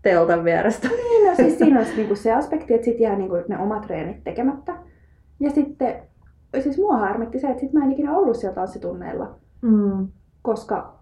teltan 0.03 0.45
vierestä? 0.45 0.89
Niin, 0.89 1.29
no 1.29 1.35
siis 1.35 1.59
siinä 1.59 1.79
olisi 1.79 1.97
niinku 1.97 2.15
se 2.15 2.33
aspekti, 2.33 2.75
että 2.75 2.85
sitten 2.85 3.05
jää 3.05 3.17
niinku 3.17 3.37
ne 3.49 3.59
omat 3.59 3.83
treenit 3.83 4.25
tekemättä. 4.25 4.75
Ja 5.41 5.51
sitten, 5.51 5.95
siis 6.61 6.79
mua 6.79 6.97
harmitti 6.97 7.39
se, 7.39 7.47
että 7.47 7.61
sit 7.61 7.73
mä 7.73 7.85
en 7.85 7.93
ikinä 7.93 8.17
ollut 8.17 8.37
siellä 8.37 8.55
tanssitunneilla. 8.55 9.35
Mm. 9.63 10.09
Koska 10.43 10.97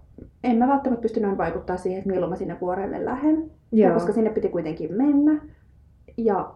en 0.44 0.56
mä 0.56 0.68
välttämättä 0.68 1.02
pystynyt 1.02 1.38
vaikuttaa 1.38 1.76
siihen, 1.76 1.99
että 1.99 2.11
milloin 2.11 2.30
mä 2.30 2.37
sinne 2.37 2.56
vuorelle 2.61 3.04
lähden. 3.04 3.50
Ja 3.73 3.90
koska 3.90 4.12
sinne 4.12 4.30
piti 4.30 4.49
kuitenkin 4.49 4.92
mennä. 4.92 5.40
Ja 6.16 6.54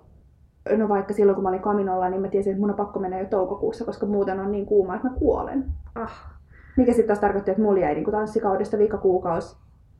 no 0.76 0.88
vaikka 0.88 1.14
silloin 1.14 1.34
kun 1.34 1.42
mä 1.42 1.48
olin 1.48 1.60
kaminolla, 1.60 2.10
niin 2.10 2.20
mä 2.20 2.28
tiesin, 2.28 2.50
että 2.50 2.60
mun 2.60 2.70
on 2.70 2.76
pakko 2.76 3.00
mennä 3.00 3.18
jo 3.18 3.26
toukokuussa, 3.26 3.84
koska 3.84 4.06
muuten 4.06 4.40
on 4.40 4.52
niin 4.52 4.66
kuuma, 4.66 4.96
että 4.96 5.08
mä 5.08 5.14
kuolen. 5.14 5.64
Ah. 5.94 6.34
Mikä 6.76 6.92
sitten 6.92 7.06
taas 7.06 7.18
tarkoitti, 7.18 7.50
että 7.50 7.62
mulla 7.62 7.80
jäi 7.80 7.94
niin 7.94 8.10
tanssikaudesta 8.10 8.78
viikko 8.78 8.98
kuukausi 8.98 9.56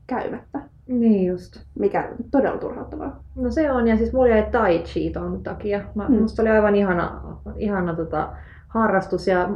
käymättä. 0.06 0.60
Niin 0.86 1.26
just. 1.26 1.60
Mikä 1.78 2.12
todella 2.30 2.58
turhauttavaa. 2.58 3.22
No 3.34 3.50
se 3.50 3.72
on, 3.72 3.88
ja 3.88 3.96
siis 3.96 4.12
mulla 4.12 4.28
jäi 4.28 4.50
tai 4.52 4.78
chi 4.78 5.10
ton 5.10 5.42
takia. 5.42 5.80
Mä, 5.94 6.08
mm. 6.08 6.14
Musta 6.14 6.42
oli 6.42 6.50
aivan 6.50 6.74
ihana, 6.74 7.22
ihana 7.56 7.94
tota, 7.94 8.32
harrastus, 8.68 9.26
ja 9.26 9.50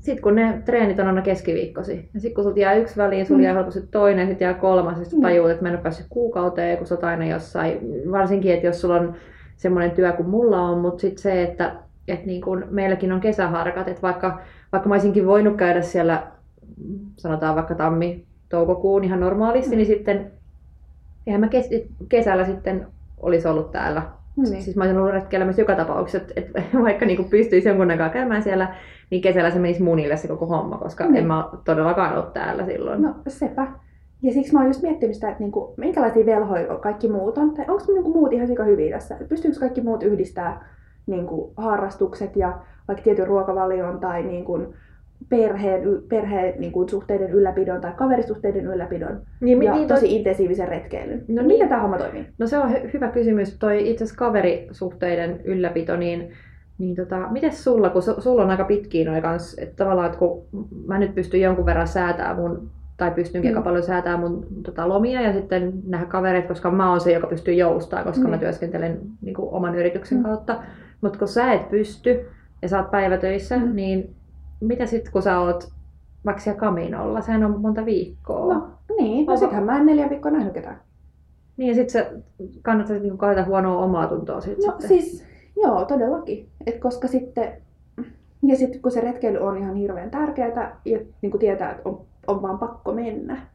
sitten 0.00 0.22
kun 0.22 0.34
ne 0.34 0.62
treenit 0.64 0.98
on 0.98 1.06
aina 1.06 1.22
keskiviikkosi, 1.22 2.10
ja 2.14 2.20
sitten 2.20 2.34
kun 2.34 2.44
sulta 2.44 2.60
jää 2.60 2.74
yksi 2.74 2.96
väliin, 2.96 3.26
sulla 3.26 3.38
mm. 3.38 3.44
jää 3.44 3.54
helposti 3.54 3.88
toinen, 3.90 4.28
sitten 4.28 4.46
jää 4.46 4.54
kolmas, 4.54 4.98
ja 4.98 5.04
sitten 5.04 5.18
mm. 5.18 5.22
tajuut, 5.22 5.50
että 5.50 5.62
mä 5.62 5.68
en 5.68 5.74
ole 5.74 5.82
päässyt 5.82 6.06
kuukauteen, 6.08 6.78
kun 6.78 6.86
sä 6.86 6.94
oot 6.94 7.04
aina 7.04 7.26
jossain, 7.26 7.78
varsinkin, 8.10 8.54
että 8.54 8.66
jos 8.66 8.80
sulla 8.80 8.94
on 8.94 9.14
semmoinen 9.56 9.90
työ 9.90 10.12
kuin 10.12 10.28
mulla 10.28 10.60
on, 10.60 10.78
mutta 10.78 11.00
sitten 11.00 11.22
se, 11.22 11.42
että 11.42 11.74
et 12.08 12.26
niin 12.26 12.42
kun 12.42 12.66
meilläkin 12.70 13.12
on 13.12 13.20
kesäharkat, 13.20 13.88
että 13.88 14.02
vaikka, 14.02 14.40
vaikka 14.72 14.88
mä 14.88 14.94
olisinkin 14.94 15.26
voinut 15.26 15.56
käydä 15.56 15.82
siellä, 15.82 16.26
sanotaan 17.16 17.54
vaikka 17.54 17.74
tammi, 17.74 18.24
toukokuun 18.48 19.04
ihan 19.04 19.20
normaalisti, 19.20 19.70
mm. 19.70 19.76
niin 19.76 19.86
sitten 19.86 20.32
eihän 21.26 21.40
mä 21.40 21.48
kes, 21.48 21.70
kesällä 22.08 22.44
sitten 22.44 22.86
olisi 23.20 23.48
ollut 23.48 23.70
täällä. 23.70 24.02
Niin. 24.36 24.62
Siis 24.62 24.76
mä 24.76 24.84
olisin 24.84 24.98
ollut 24.98 25.12
retkeilemässä 25.12 25.62
joka 25.62 25.74
tapauksessa, 25.74 26.18
että, 26.18 26.60
että 26.60 26.78
vaikka 26.82 27.06
niin 27.06 27.24
pystyisi 27.30 27.68
jonkun 27.68 27.90
aikaa 27.90 28.08
käymään 28.08 28.42
siellä, 28.42 28.74
niin 29.10 29.22
kesällä 29.22 29.50
se 29.50 29.58
menisi 29.58 29.82
munille 29.82 30.16
se 30.16 30.28
koko 30.28 30.46
homma, 30.46 30.78
koska 30.78 31.04
Niin. 31.04 31.16
en 31.16 31.26
mä 31.26 31.48
todellakaan 31.64 32.16
ole 32.16 32.24
täällä 32.32 32.64
silloin. 32.64 33.02
No 33.02 33.14
sepä. 33.28 33.66
Ja 34.22 34.32
siksi 34.32 34.52
mä 34.52 34.58
oon 34.58 34.68
just 34.68 34.82
miettinyt 34.82 35.14
sitä, 35.14 35.28
että 35.28 35.40
niinku, 35.40 35.74
minkälaisia 35.76 36.26
velhoja 36.26 36.76
kaikki 36.76 37.08
muut 37.08 37.38
on. 37.38 37.54
Tai 37.54 37.64
onko 37.68 37.92
niinku 37.92 38.12
muut 38.12 38.32
ihan 38.32 38.46
sika 38.46 38.64
hyviä 38.64 38.96
tässä? 38.96 39.16
Pystyykö 39.28 39.60
kaikki 39.60 39.80
muut 39.80 40.02
yhdistää 40.02 40.68
niinku, 41.06 41.52
harrastukset 41.56 42.36
ja 42.36 42.58
vaikka 42.88 43.04
tietyn 43.04 43.26
ruokavalion 43.26 44.00
tai 44.00 44.22
niinku, 44.22 44.74
perheen, 45.28 45.82
perheen 46.08 46.54
niinku, 46.60 46.88
suhteiden 46.88 47.30
ylläpidon 47.30 47.80
tai 47.80 47.92
kaverisuhteiden 47.96 48.66
ylläpidon 48.66 49.20
niin, 49.40 49.62
ja 49.62 49.72
niin, 49.74 49.88
toi- 49.88 49.96
tosi 49.96 50.16
intensiivisen 50.16 50.68
retkeilyn. 50.68 51.18
No 51.28 51.42
Miten 51.42 51.46
niin. 51.48 51.68
tämä 51.68 51.80
homma 51.82 51.98
toimii? 51.98 52.26
No 52.38 52.46
se 52.46 52.58
on 52.58 52.70
hy- 52.72 52.92
hyvä 52.92 53.08
kysymys. 53.08 53.58
Toi 53.58 53.90
itse 53.90 54.04
asiassa 54.04 54.18
kaverisuhteiden 54.18 55.40
ylläpito, 55.44 55.96
niin, 55.96 56.30
niin 56.78 56.96
tota, 56.96 57.28
miten 57.30 57.52
sulla, 57.52 57.90
kun 57.90 58.02
su- 58.02 58.20
sulla 58.20 58.42
on 58.42 58.50
aika 58.50 58.64
pitkiä 58.64 59.10
noin 59.10 59.22
kans, 59.22 59.58
että 59.58 59.76
tavallaan, 59.76 60.06
että 60.06 60.18
kun 60.18 60.42
mä 60.86 60.98
nyt 60.98 61.14
pystyn 61.14 61.40
jonkun 61.40 61.66
verran 61.66 61.88
säätää 61.88 62.34
mun, 62.34 62.70
tai 62.96 63.10
pystynkin 63.10 63.50
Mm. 63.50 63.56
aika 63.56 63.64
paljon 63.64 63.82
säätää 63.84 64.16
mun 64.16 64.46
tota, 64.64 64.88
lomia 64.88 65.20
ja 65.20 65.32
sitten 65.32 65.72
nähdä 65.86 66.06
kavereita, 66.06 66.48
koska 66.48 66.70
mä 66.70 66.90
oon 66.90 67.00
se, 67.00 67.12
joka 67.12 67.26
pystyy 67.26 67.54
joustaa, 67.54 68.04
koska 68.04 68.22
mä 68.24 68.30
Niin. 68.30 68.40
työskentelen 68.40 68.98
niin 69.22 69.34
kuin, 69.34 69.48
oman 69.52 69.74
yrityksen 69.74 70.18
Mm. 70.18 70.24
kautta. 70.24 70.62
Mutta 71.00 71.18
kun 71.18 71.28
sä 71.28 71.52
et 71.52 71.70
pysty 71.70 72.20
ja 72.62 72.68
sä 72.68 72.78
oot 72.78 72.90
päivätöissä, 72.90 73.56
Mm. 73.58 73.74
niin 73.74 74.14
mitä 74.60 74.86
sitten 74.86 75.12
kun 75.12 75.22
sä 75.22 75.38
oot 75.40 75.68
vaikka 76.24 76.42
siellä 76.42 76.60
kaminolla, 76.60 77.20
sehän 77.20 77.44
on 77.44 77.60
monta 77.60 77.84
viikkoa. 77.84 78.54
No 78.54 78.68
niin, 78.98 79.26
no 79.26 79.36
sittenhän 79.36 79.64
mä 79.64 79.78
en 79.78 79.86
neljä 79.86 80.10
viikkoa 80.10 80.30
nähnyt 80.32 80.52
ketään. 80.54 80.80
Niin 81.56 81.68
ja 81.68 81.74
sitten 81.74 81.90
se 81.92 82.22
kannattaa 82.62 82.96
niinku 82.98 83.16
kaita 83.16 83.44
huonoa 83.44 83.84
omaa 83.84 84.06
tuntoa 84.06 84.40
sit 84.40 84.58
No 84.58 84.62
sitten. 84.72 84.88
siis, 84.88 85.24
joo, 85.62 85.84
todellakin. 85.84 86.48
Et 86.66 86.78
koska 86.80 87.08
sitten, 87.08 87.62
ja 88.42 88.56
sitten 88.56 88.82
kun 88.82 88.90
se 88.92 89.00
retkeily 89.00 89.38
on 89.38 89.56
ihan 89.56 89.74
hirveän 89.74 90.10
tärkeää 90.10 90.80
ja 90.84 90.98
niin 91.22 91.30
kuin 91.30 91.38
tietää, 91.40 91.70
että 91.70 91.82
on, 91.88 92.00
on 92.26 92.42
vaan 92.42 92.58
pakko 92.58 92.92
mennä. 92.92 93.46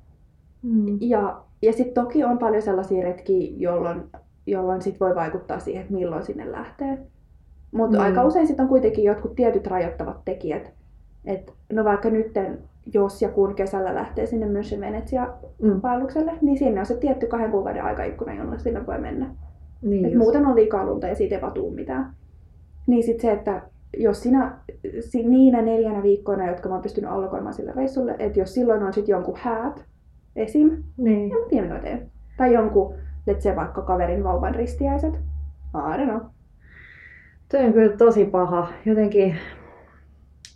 Mm. 0.61 0.97
Ja, 1.01 1.41
ja 1.61 1.73
sitten 1.73 2.03
toki 2.03 2.23
on 2.23 2.37
paljon 2.37 2.61
sellaisia 2.61 3.03
retkiä, 3.03 3.53
jolloin, 3.57 4.03
jolloin 4.47 4.81
sit 4.81 4.99
voi 4.99 5.15
vaikuttaa 5.15 5.59
siihen, 5.59 5.81
että 5.81 5.93
milloin 5.93 6.23
sinne 6.25 6.51
lähtee. 6.51 6.97
Mutta 7.71 7.97
Mm. 7.97 8.03
aika 8.03 8.23
usein 8.23 8.47
sitten 8.47 8.63
on 8.63 8.69
kuitenkin 8.69 9.03
jotkut 9.03 9.35
tietyt 9.35 9.67
rajoittavat 9.67 10.25
tekijät. 10.25 10.73
Et, 11.25 11.53
no 11.73 11.83
vaikka 11.83 12.09
nytten, 12.09 12.59
jos 12.93 13.21
ja 13.21 13.29
kun 13.29 13.55
kesällä 13.55 13.95
lähtee 13.95 14.25
sinne 14.25 14.45
München 14.45 14.79
Venetsia 14.79 15.27
Mm. 15.61 15.81
niin 16.41 16.57
sinne 16.57 16.79
on 16.79 16.85
se 16.85 16.95
tietty 16.97 17.27
kahden 17.27 17.51
kuukauden 17.51 17.83
aikaikkuna, 17.83 18.33
jolloin 18.33 18.59
sinne 18.59 18.85
voi 18.87 18.97
mennä. 18.99 19.29
Niin 19.81 20.05
Et 20.05 20.11
just. 20.11 20.23
muuten 20.23 20.45
on 20.45 20.55
liikaa 20.55 20.85
lunta 20.85 21.07
ja 21.07 21.15
siitä 21.15 21.35
ei 21.35 21.41
vaan 21.41 21.53
tuu 21.53 21.71
mitään. 21.71 22.13
Niin 22.87 23.03
sit 23.03 23.19
se, 23.19 23.31
että 23.31 23.61
jos 23.97 24.23
sinä 24.23 24.57
si- 24.99 25.27
niinä 25.27 25.61
neljänä 25.61 26.03
viikkoina, 26.03 26.47
jotka 26.47 26.69
mä 26.69 26.75
oon 26.75 26.81
pystynyt 26.81 27.11
allokoimaan 27.11 27.53
sille 27.53 27.71
reissulle, 27.75 28.15
että 28.19 28.39
jos 28.39 28.53
silloin 28.53 28.83
on 28.83 28.93
sit 28.93 29.07
jonkun 29.07 29.37
häät 29.37 29.85
esim, 30.35 30.83
Niin. 30.97 31.31
en 31.31 31.39
mä 31.39 31.45
tiedä 31.49 31.67
mitä 31.67 31.79
teen. 31.79 32.11
Tai 32.37 32.53
jonkun, 32.53 32.93
let's 33.31 33.39
say 33.41 33.55
vaikka 33.55 33.81
kaverin 33.81 34.23
vauvan 34.23 34.55
ristiäiset. 34.55 35.13
I 35.75 35.97
don't 35.97 36.09
know. 36.09 36.21
Toi 37.51 37.65
on 37.65 37.73
kyllä 37.73 37.97
tosi 37.97 38.25
paha. 38.25 38.67
Jotenkin, 38.85 39.35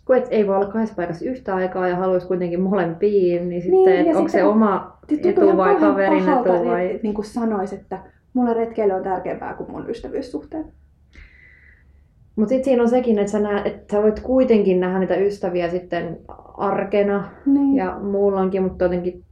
kun 0.06 0.16
et 0.16 0.26
ei 0.30 0.46
voi 0.46 0.56
olla 0.56 0.66
kahdessa 0.66 0.94
paikassa 0.94 1.24
yhtä 1.24 1.54
aikaa 1.54 1.88
ja 1.88 1.96
haluaisi 1.96 2.26
kuitenkin 2.26 2.60
molempiin, 2.60 3.48
niin 3.48 3.62
sitten, 3.62 3.84
Niin, 3.84 4.06
ja 4.06 4.16
onko 4.16 4.28
se 4.28 4.44
oma 4.44 4.98
etu 5.24 5.56
vai 5.56 5.76
kaverin 5.76 6.24
pahalta, 6.24 6.56
etu 6.56 6.64
vai... 6.64 6.86
Että, 6.86 7.02
niin 7.02 7.14
kuin 7.14 7.24
sanois, 7.24 7.72
että 7.72 7.98
mulle 8.34 8.54
retkeily 8.54 8.92
on 8.92 9.02
tärkeämpää 9.02 9.54
kuin 9.54 9.70
mun 9.70 9.90
ystävyyssuhteet. 9.90 10.66
Mutta 12.36 12.48
sitten 12.48 12.64
siinä 12.64 12.82
on 12.82 12.88
sekin, 12.88 13.18
että 13.18 13.32
sä, 13.32 13.40
näet, 13.40 13.66
että 13.66 13.96
sä 13.96 14.02
voit 14.02 14.20
kuitenkin 14.20 14.80
nähdä 14.80 14.98
niitä 14.98 15.16
ystäviä 15.16 15.70
sitten 15.70 16.18
arkena 16.56 17.28
Niin. 17.46 17.76
ja 17.76 17.98
muulloinkin, 18.02 18.62
mutta 18.62 18.84
jotenkin 18.84 19.22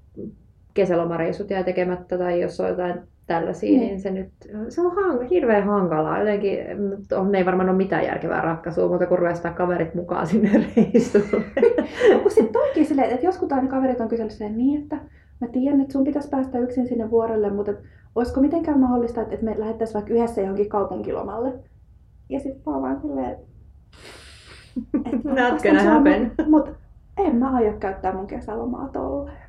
kesälomareissut 0.74 1.50
jää 1.50 1.62
tekemättä 1.62 2.18
tai 2.18 2.40
jos 2.40 2.60
on 2.60 2.68
jotain 2.68 2.94
tällaisia, 3.26 3.70
Niin. 3.70 3.80
niin, 3.80 4.00
se 4.00 4.10
nyt 4.10 4.30
se 4.68 4.80
on 4.80 4.94
hang, 4.94 5.30
hirveän 5.30 5.64
hankalaa. 5.64 6.18
Jotenkin 6.18 6.58
mm, 6.78 7.18
on, 7.18 7.34
ei 7.34 7.46
varmaan 7.46 7.68
ole 7.68 7.76
mitään 7.76 8.04
järkevää 8.04 8.40
ratkaisua, 8.40 8.88
mutta 8.88 9.06
kun 9.06 9.18
ruvetaan 9.18 9.54
kaverit 9.54 9.94
mukaan 9.94 10.26
sinne 10.26 10.50
reissuun. 10.76 11.44
Kun 12.22 12.30
sit 12.30 12.52
toikin 12.52 12.86
silleen, 12.86 13.10
että 13.10 13.26
joskus 13.26 13.52
aina 13.52 13.68
kaverit 13.68 14.00
on 14.00 14.08
kysellyt 14.08 14.32
silleen 14.32 14.58
niin, 14.58 14.82
että 14.82 14.96
mä 15.40 15.48
tiedän, 15.48 15.80
että 15.80 15.92
sun 15.92 16.04
pitäisi 16.04 16.28
päästä 16.28 16.58
yksin 16.58 16.86
sinne 16.86 17.10
vuorelle, 17.10 17.50
mutta 17.50 17.72
olisiko 18.14 18.40
mitenkään 18.40 18.80
mahdollista, 18.80 19.20
että 19.20 19.34
että 19.34 19.44
me 19.46 19.54
lähettäisiin 19.58 19.94
vaikka 19.94 20.14
yhdessä 20.14 20.40
johonkin 20.40 20.68
kaupunkilomalle? 20.68 21.52
Ja 22.28 22.40
sit 22.40 22.66
mä 22.66 22.82
vaan 22.82 23.00
silleen, 23.00 23.36
Not 25.24 25.62
gonna 25.62 25.82
happen. 25.82 26.32
Mutta 26.48 26.70
en 27.16 27.36
mä 27.36 27.54
aio 27.56 27.72
käyttää 27.80 28.14
mun 28.14 28.26
kesälomaa 28.26 28.88
tolleen. 28.88 29.41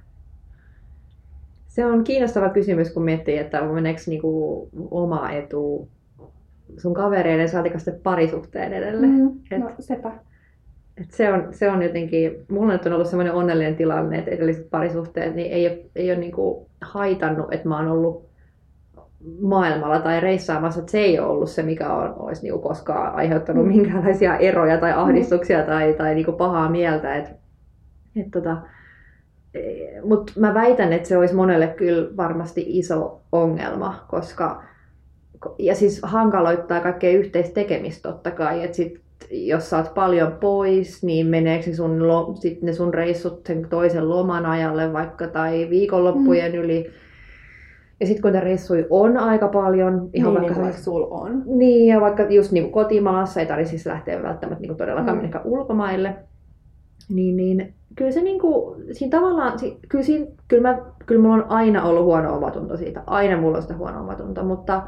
Se 1.74 1.86
on 1.86 2.03
kiinnostava 2.03 2.50
kysymys, 2.50 2.92
kun 2.94 3.03
miettii, 3.03 3.38
että 3.38 3.62
meneekö 3.62 4.01
niinku 4.08 4.70
oma 4.92 5.32
etu 5.32 5.88
sun 6.77 6.94
kavereiden 6.94 7.50
saatika 7.50 7.80
sitten 7.80 8.00
parisuhteen 8.03 8.74
edelle. 8.74 9.08
Mm. 9.08 9.13
Mm, 9.13 9.30
Et- 9.51 9.60
no 9.60 9.70
sepä. 9.80 10.12
Et 10.98 11.12
se, 11.12 11.34
on, 11.34 11.48
se 11.51 11.70
on 11.72 11.82
jotenkin, 11.84 12.32
mulla 12.51 12.74
nyt 12.74 12.86
on 12.86 12.94
ollut 12.94 13.08
sellainen 13.08 13.34
onnellinen 13.34 13.75
tilanne, 13.75 14.18
että 14.18 14.32
edelliset 14.32 14.70
parisuhteet 14.70 15.36
niin 15.36 15.51
ei 15.51 15.68
ole, 15.68 15.80
ei 15.96 16.12
ole 16.12 16.20
niinku 16.20 16.70
haitannut, 16.82 17.53
että 17.53 17.68
mä 17.70 17.77
oon 17.77 17.88
ollut 17.88 18.25
maailmalla 19.42 20.00
tai 20.00 20.20
reissaamassa, 20.20 20.80
että 20.80 20.92
se 20.92 21.00
ei 21.00 21.20
ole 21.20 21.27
ollut 21.27 21.50
se, 21.50 21.63
mikä 21.63 21.94
on, 21.94 22.13
olisi 22.20 22.42
niinku 22.44 22.60
koskaan 22.60 23.15
aiheuttanut 23.15 23.65
Mm. 23.65 23.72
minkäänlaisia 23.72 24.38
eroja 24.38 24.77
tai 24.77 24.94
ahdistuksia 24.94 25.63
tai, 25.63 25.94
tai 25.94 26.15
niinku 26.15 26.32
pahaa 26.32 26.70
mieltä. 26.70 27.15
Et, 27.15 27.25
et 28.15 28.32
tota, 28.32 28.58
mutta 30.03 30.33
mä 30.36 30.53
väitän, 30.53 30.93
että 30.93 31.07
se 31.07 31.17
olisi 31.17 31.36
monelle 31.36 31.67
kyllä 31.67 32.17
varmasti 32.17 32.65
iso 32.67 33.22
ongelma, 33.31 34.05
koska 34.10 34.63
ja 35.60 35.75
siis 35.75 36.00
hankaloittaa 36.03 36.79
kaikkea 36.79 37.12
yhteistä 37.12 37.53
tekemistä 37.53 38.10
totta 38.10 38.31
kai, 38.31 38.63
että 38.63 38.77
sit 38.77 39.03
jos 39.31 39.69
sä 39.69 39.77
oot 39.77 39.93
paljon 39.93 40.31
pois, 40.41 41.03
niin 41.03 41.27
meneekö 41.27 41.63
se 41.63 41.75
sun, 41.75 42.07
lo, 42.07 42.36
sit 42.39 42.62
ne 42.62 42.74
sun 42.74 42.93
reissut 42.93 43.45
sen 43.45 43.67
toisen 43.69 44.10
loman 44.10 44.45
ajalle 44.45 44.93
vaikka 44.93 45.27
tai 45.27 45.67
viikonloppujen 45.69 46.51
mm. 46.51 46.57
yli. 46.57 46.91
Ja 48.00 48.05
sitten 48.05 48.22
kun 48.22 48.31
niitä 48.31 48.45
reissui 48.45 48.88
on 48.89 49.17
aika 49.17 49.48
paljon, 49.48 50.10
ihan 50.13 50.33
niin, 50.33 50.41
vaikka 50.41 50.41
niin, 50.41 50.55
se- 50.55 50.62
vaikka 50.62 50.81
sul 50.81 51.07
on. 51.10 51.43
niin, 51.45 51.88
ja 51.88 52.01
vaikka 52.01 52.24
just 52.24 52.51
niin 52.51 52.72
kotimaassa 52.72 53.39
ei 53.39 53.45
tarvitse 53.45 53.69
siis 53.69 53.86
lähteä 53.86 54.24
välttämättä 54.24 54.62
niin 54.62 54.77
todellakaan 54.77 55.17
mm. 55.17 55.29
ulkomaille, 55.43 56.15
niin, 57.10 57.36
niin 57.38 57.74
kyllä 57.95 58.12
se 58.12 58.22
niin 58.22 58.39
kuin, 58.39 58.83
siinä 58.91 59.17
tavallaan, 59.19 59.60
si- 59.60 59.79
kyllä, 59.89 60.03
siinä, 60.05 60.25
kyllä, 60.48 60.69
mä, 60.69 60.81
kyllä 61.05 61.22
mulla 61.22 61.36
on 61.36 61.45
aina 61.50 61.83
ollut 61.83 62.03
huono 62.03 62.36
omatunto 62.38 62.77
siitä, 62.77 63.03
aina 63.07 63.38
mulla 63.38 63.57
on 63.57 63.62
sitä 63.62 63.77
huono 63.77 64.00
omatunto, 64.00 64.43
mutta, 64.43 64.81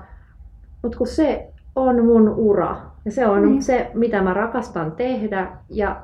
mutta 0.82 0.98
kun 0.98 1.08
se 1.08 1.48
on 1.76 2.06
mun 2.06 2.30
ura, 2.30 2.78
ja 3.06 3.12
se 3.12 3.28
on 3.28 3.42
Niin. 3.46 3.64
se, 3.64 3.92
mitä 3.94 4.22
mä 4.22 4.34
rakastan 4.34 4.92
tehdä, 4.92 5.48
ja 5.70 6.02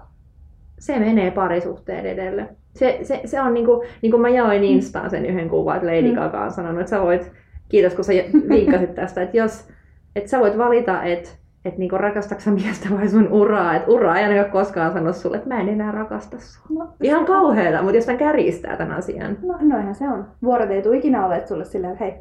se 0.80 1.00
menee 1.00 1.32
parisuhteen 1.32 2.06
edelle. 2.06 2.48
Se, 2.76 3.00
se, 3.04 3.22
se 3.26 3.42
on 3.42 3.54
niin 3.54 3.66
kuin, 3.66 3.88
niin 4.02 4.12
kuin 4.12 4.22
mä 4.22 4.30
jaoin 4.30 4.64
Instaan 4.64 5.10
sen 5.10 5.26
yhden 5.26 5.50
kuvan, 5.50 5.76
että 5.76 5.88
Lady 5.88 6.10
Mm. 6.10 6.16
Gaga 6.16 6.44
on 6.44 6.52
sanonut, 6.52 6.80
että 6.80 6.90
sä 6.90 7.02
voit, 7.02 7.32
kiitos 7.70 7.94
kun 7.96 8.04
sä 8.04 8.14
vinkkasit 8.50 8.96
tästä, 8.96 9.22
että 9.22 9.38
jos, 9.38 9.68
että 10.16 10.30
sä 10.30 10.40
voit 10.40 10.58
valita, 10.58 11.04
että 11.04 11.30
että 11.66 11.80
niinku 11.80 11.98
rakastatko 11.98 12.52
miestä 12.52 12.90
vai 12.92 13.10
sun 13.10 13.28
uraa, 13.28 13.76
että 13.76 13.92
ura 13.92 14.18
ei 14.18 14.24
ainakaan 14.26 14.52
koskaan 14.52 14.94
sano 14.94 15.14
sulle, 15.14 15.38
että 15.38 15.50
mä 15.50 15.62
en 15.62 15.70
enää 15.70 15.92
rakasta 15.92 16.38
sua. 16.40 16.66
No, 16.70 16.94
Ihan 17.02 17.26
kauheeta, 17.26 17.82
mutta 17.82 17.96
jos 17.96 18.06
tämän 18.06 18.20
kärjistää 18.20 18.78
tämän 18.78 18.98
asian. 18.98 19.38
No, 19.42 19.58
noinhan 19.62 19.96
se 19.96 20.10
on. 20.10 20.28
Vuorot 20.44 20.70
ei 20.72 20.82
tule 20.82 20.98
ikinä 20.98 21.26
ole 21.26 21.48
sulle 21.48 21.66
silleen, 21.66 21.94
että 21.94 22.06
hei, 22.06 22.14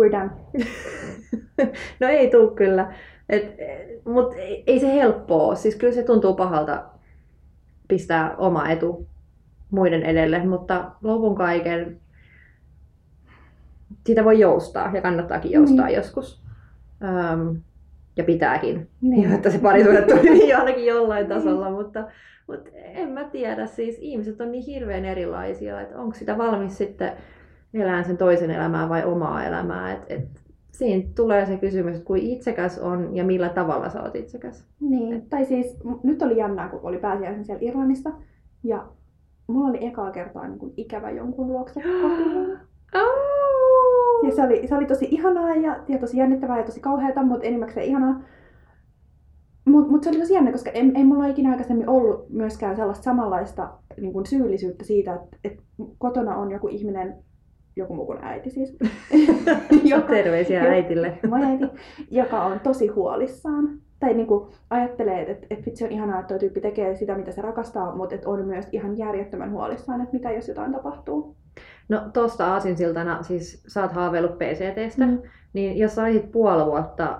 we're 0.00 0.12
done. 0.12 0.30
no 2.00 2.08
ei 2.08 2.30
tuu 2.30 2.48
kyllä. 2.50 2.92
Mutta 4.04 4.36
ei, 4.36 4.64
ei 4.66 4.80
se 4.80 4.94
helppoa 4.94 5.42
ole. 5.46 5.56
Siis 5.56 5.76
kyllä 5.76 5.92
se 5.94 6.02
tuntuu 6.02 6.34
pahalta 6.34 6.84
pistää 7.88 8.36
oma 8.36 8.68
etu 8.68 9.06
muiden 9.70 10.02
edelle, 10.02 10.46
mutta 10.46 10.90
lopun 11.02 11.34
kaiken 11.34 12.00
siitä 14.06 14.24
voi 14.24 14.38
joustaa 14.40 14.90
ja 14.94 15.02
kannattaakin 15.02 15.52
joustaa 15.52 15.86
Niin. 15.86 15.96
joskus. 15.96 16.42
Öm, 17.04 17.56
ja 18.18 18.24
pitääkin. 18.24 18.88
Niin. 19.00 19.32
Että 19.32 19.50
se 19.50 19.58
parisuhde 19.58 20.02
toimii 20.02 20.52
ainakin 20.58 20.86
jollain 20.86 21.26
tasolla, 21.26 21.70
mutta, 21.70 22.04
mutta 22.46 22.70
en 22.74 23.08
mä 23.08 23.24
tiedä. 23.24 23.66
Siis 23.66 23.98
ihmiset 24.00 24.40
on 24.40 24.52
niin 24.52 24.64
hirveän 24.64 25.04
erilaisia, 25.04 25.80
että 25.80 25.98
onko 25.98 26.14
sitä 26.14 26.38
valmis 26.38 26.78
sitten 26.78 27.12
elämään 27.74 28.04
sen 28.04 28.16
toisen 28.16 28.50
elämää 28.50 28.88
vai 28.88 29.04
omaa 29.04 29.44
elämää. 29.44 29.92
Et, 29.92 30.02
et, 30.08 30.28
siinä 30.72 31.08
tulee 31.16 31.46
se 31.46 31.56
kysymys, 31.56 31.94
että 31.94 32.06
kuin 32.06 32.22
itsekäs 32.22 32.78
on 32.78 33.16
ja 33.16 33.24
millä 33.24 33.48
tavalla 33.48 33.88
sä 33.88 34.02
oot 34.02 34.16
itsekäs. 34.16 34.64
Niin, 34.80 35.26
tai 35.30 35.44
siis 35.44 35.76
nyt 36.02 36.22
oli 36.22 36.36
jännää, 36.36 36.68
kun 36.68 36.80
oli 36.82 36.98
pääsiäisen 36.98 37.44
siellä 37.44 37.62
Irlannissa. 37.62 38.10
Ja 38.64 38.86
mulla 39.46 39.68
oli 39.68 39.86
ekaa 39.86 40.10
kertaa 40.10 40.48
niin 40.48 40.58
kuin 40.58 40.72
ikävä 40.76 41.10
jonkun 41.10 41.46
luokse 41.46 41.80
kotiin. 41.80 42.58
Ja 44.26 44.32
se 44.32 44.42
oli, 44.42 44.66
se 44.68 44.74
oli 44.74 44.86
tosi 44.86 45.08
ihanaa 45.10 45.54
ja, 45.54 45.76
ja 45.88 45.98
tosi 45.98 46.18
jännittävää 46.18 46.58
ja 46.58 46.64
tosi 46.64 46.80
kauheata, 46.80 47.22
mutta 47.22 47.46
enimmäkseen 47.46 47.86
ihanaa. 47.86 48.22
Mutta 49.64 49.90
mut 49.90 50.02
se 50.02 50.10
oli 50.10 50.18
tosi 50.18 50.34
jännä, 50.34 50.52
koska 50.52 50.70
ei, 50.70 50.92
ei 50.94 51.04
mulla 51.04 51.26
ikinä 51.26 51.50
aikaisemmin 51.50 51.88
ollut 51.88 52.30
myöskään 52.30 52.76
sellaista 52.76 53.04
samanlaista 53.04 53.70
niin 54.00 54.12
kuin 54.12 54.26
syyllisyyttä 54.26 54.84
siitä, 54.84 55.14
että, 55.14 55.36
että 55.44 55.62
kotona 55.98 56.36
on 56.36 56.50
joku 56.50 56.68
ihminen, 56.68 57.14
joku 57.76 57.94
muu 57.94 58.06
kuin 58.06 58.18
äiti 58.22 58.50
siis. 58.50 58.76
joka, 59.84 60.08
Terveisiä 60.08 60.64
jo, 60.64 60.70
äitille. 60.70 61.18
Moi 61.30 61.42
äiti, 61.42 61.64
joka 62.10 62.44
on 62.44 62.60
tosi 62.60 62.86
huolissaan. 62.86 63.68
Tai 64.00 64.14
niin 64.14 64.26
kuin 64.26 64.50
ajattelee, 64.70 65.30
että, 65.30 65.46
että 65.50 65.66
vitsi 65.66 65.84
on 65.84 65.92
ihanaa, 65.92 66.20
että 66.20 66.28
tuo 66.28 66.38
tyyppi 66.38 66.60
tekee 66.60 66.96
sitä, 66.96 67.14
mitä 67.14 67.32
se 67.32 67.42
rakastaa, 67.42 67.96
mutta 67.96 68.14
että 68.14 68.28
on 68.28 68.44
myös 68.44 68.68
ihan 68.72 68.98
järjettömän 68.98 69.52
huolissaan, 69.52 70.00
että 70.00 70.16
mitä 70.16 70.30
jos 70.30 70.48
jotain 70.48 70.72
tapahtuu. 70.72 71.36
No 71.88 72.00
tuosta 72.12 72.52
aasinsiltana, 72.52 73.22
siis 73.22 73.62
sä 73.66 73.82
oot 73.82 73.92
haaveillut 73.92 74.38
PCTstä, 74.38 75.06
mm. 75.06 75.22
niin 75.52 75.78
jos 75.78 75.94
sä 75.94 76.02
olisit 76.02 76.32
puoli 76.32 76.66
vuotta 76.66 77.18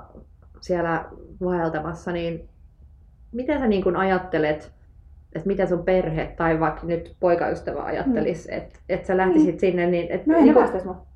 siellä 0.60 1.04
vaeltamassa, 1.40 2.12
niin 2.12 2.48
miten 3.32 3.58
sä 3.58 3.66
niin 3.66 3.84
kun 3.84 3.96
ajattelet, 3.96 4.72
että 5.34 5.48
mitä 5.48 5.66
sun 5.66 5.84
perhe 5.84 6.34
tai 6.36 6.60
vaikka 6.60 6.86
nyt 6.86 7.16
poikaystävä 7.20 7.82
ajattelisi, 7.82 8.48
mm. 8.48 8.56
että 8.56 8.78
et 8.88 9.04
sä 9.04 9.16
lähtisit 9.16 9.46
niin. 9.46 9.60
sinne, 9.60 9.86
niin... 9.86 10.06
Et, 10.10 10.26
no 10.26 10.36
ei 10.36 10.42
niin, 10.42 10.54
päästäis 10.54 10.84
mua. 10.84 11.06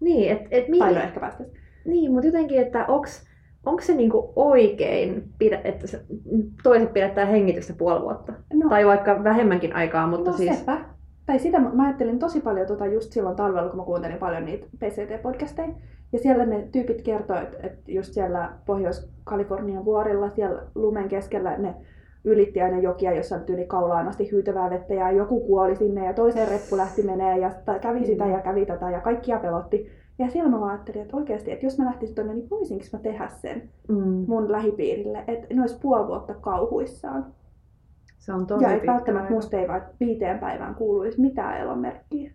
Niin, 0.00 0.32
että... 0.32 0.48
Et, 0.50 0.68
mi- 0.68 0.78
tai 0.78 0.94
no 0.94 1.00
ehkä 1.00 1.20
päästäis. 1.20 1.48
Niin, 1.84 2.12
mutta 2.12 2.26
jotenkin, 2.26 2.60
että 2.60 2.86
onks, 2.86 3.26
onko 3.66 3.82
se 3.82 3.94
niinku 3.94 4.32
oikein, 4.36 5.32
että 5.64 5.86
toiset 6.62 6.92
pidättää 6.92 7.26
hengitystä 7.26 7.72
puoli 7.78 8.02
vuotta? 8.02 8.32
No. 8.52 8.68
Tai 8.68 8.86
vaikka 8.86 9.24
vähemmänkin 9.24 9.76
aikaa, 9.76 10.06
mutta 10.06 10.30
no, 10.30 10.36
siis... 10.36 10.58
Sepä. 10.58 10.93
Tai 11.26 11.38
sitä 11.38 11.58
mä 11.58 11.84
ajattelin 11.84 12.18
tosi 12.18 12.40
paljon 12.40 12.66
tota 12.66 12.86
just 12.86 13.12
silloin 13.12 13.36
talvella, 13.36 13.68
kun 13.68 13.78
mä 13.78 13.84
kuuntelin 13.84 14.18
paljon 14.18 14.44
niitä 14.44 14.66
PCT-podcasteja. 14.66 15.74
Ja 16.12 16.18
siellä 16.18 16.46
ne 16.46 16.68
tyypit 16.72 17.02
kertoivat, 17.02 17.54
että 17.62 17.92
just 17.92 18.12
siellä 18.12 18.52
Pohjois-Kalifornian 18.66 19.84
vuorilla, 19.84 20.30
siellä 20.30 20.62
lumen 20.74 21.08
keskellä 21.08 21.56
ne 21.56 21.74
ylitti 22.24 22.62
aina 22.62 22.78
jokia, 22.78 23.14
jossa 23.14 23.38
tyyli 23.38 23.66
kaulaan 23.66 24.08
asti 24.08 24.30
hyytävää 24.32 24.70
vettä 24.70 24.94
ja 24.94 25.12
joku 25.12 25.40
kuoli 25.40 25.76
sinne 25.76 26.06
ja 26.06 26.12
toiseen 26.12 26.48
reppu 26.48 26.76
lähti 26.76 27.02
menee 27.02 27.38
ja 27.38 27.50
kävi 27.80 28.06
sitä 28.06 28.26
ja 28.26 28.40
kävi 28.40 28.66
tätä 28.66 28.90
ja 28.90 29.00
kaikkia 29.00 29.38
pelotti. 29.38 29.90
Ja 30.18 30.30
siellä 30.30 30.50
mä 30.50 30.66
ajattelin, 30.66 31.02
että 31.02 31.16
oikeasti, 31.16 31.52
että 31.52 31.66
jos 31.66 31.78
mä 31.78 31.84
lähtisin 31.84 32.14
tuonne, 32.14 32.34
niin 32.34 32.50
voisinko 32.50 32.84
mä 32.92 32.98
tehdä 32.98 33.28
sen 33.28 33.70
mm. 33.88 34.24
mun 34.28 34.52
lähipiirille, 34.52 35.24
että 35.26 35.54
ne 35.54 35.60
olisi 35.60 35.78
puoli 35.82 36.06
vuotta 36.06 36.34
kauhuissaan. 36.34 37.26
Se 38.24 38.32
on 38.32 38.46
tosi 38.46 38.64
Ja 38.64 38.72
että 38.72 38.86
välttämättä 38.86 39.30
musta 39.30 39.56
ei 39.56 39.68
vaikka 39.68 39.90
viiteen 40.00 40.38
päivään 40.38 40.74
kuuluisi 40.74 41.20
mitään 41.20 41.60
elonmerkkiä. 41.60 42.32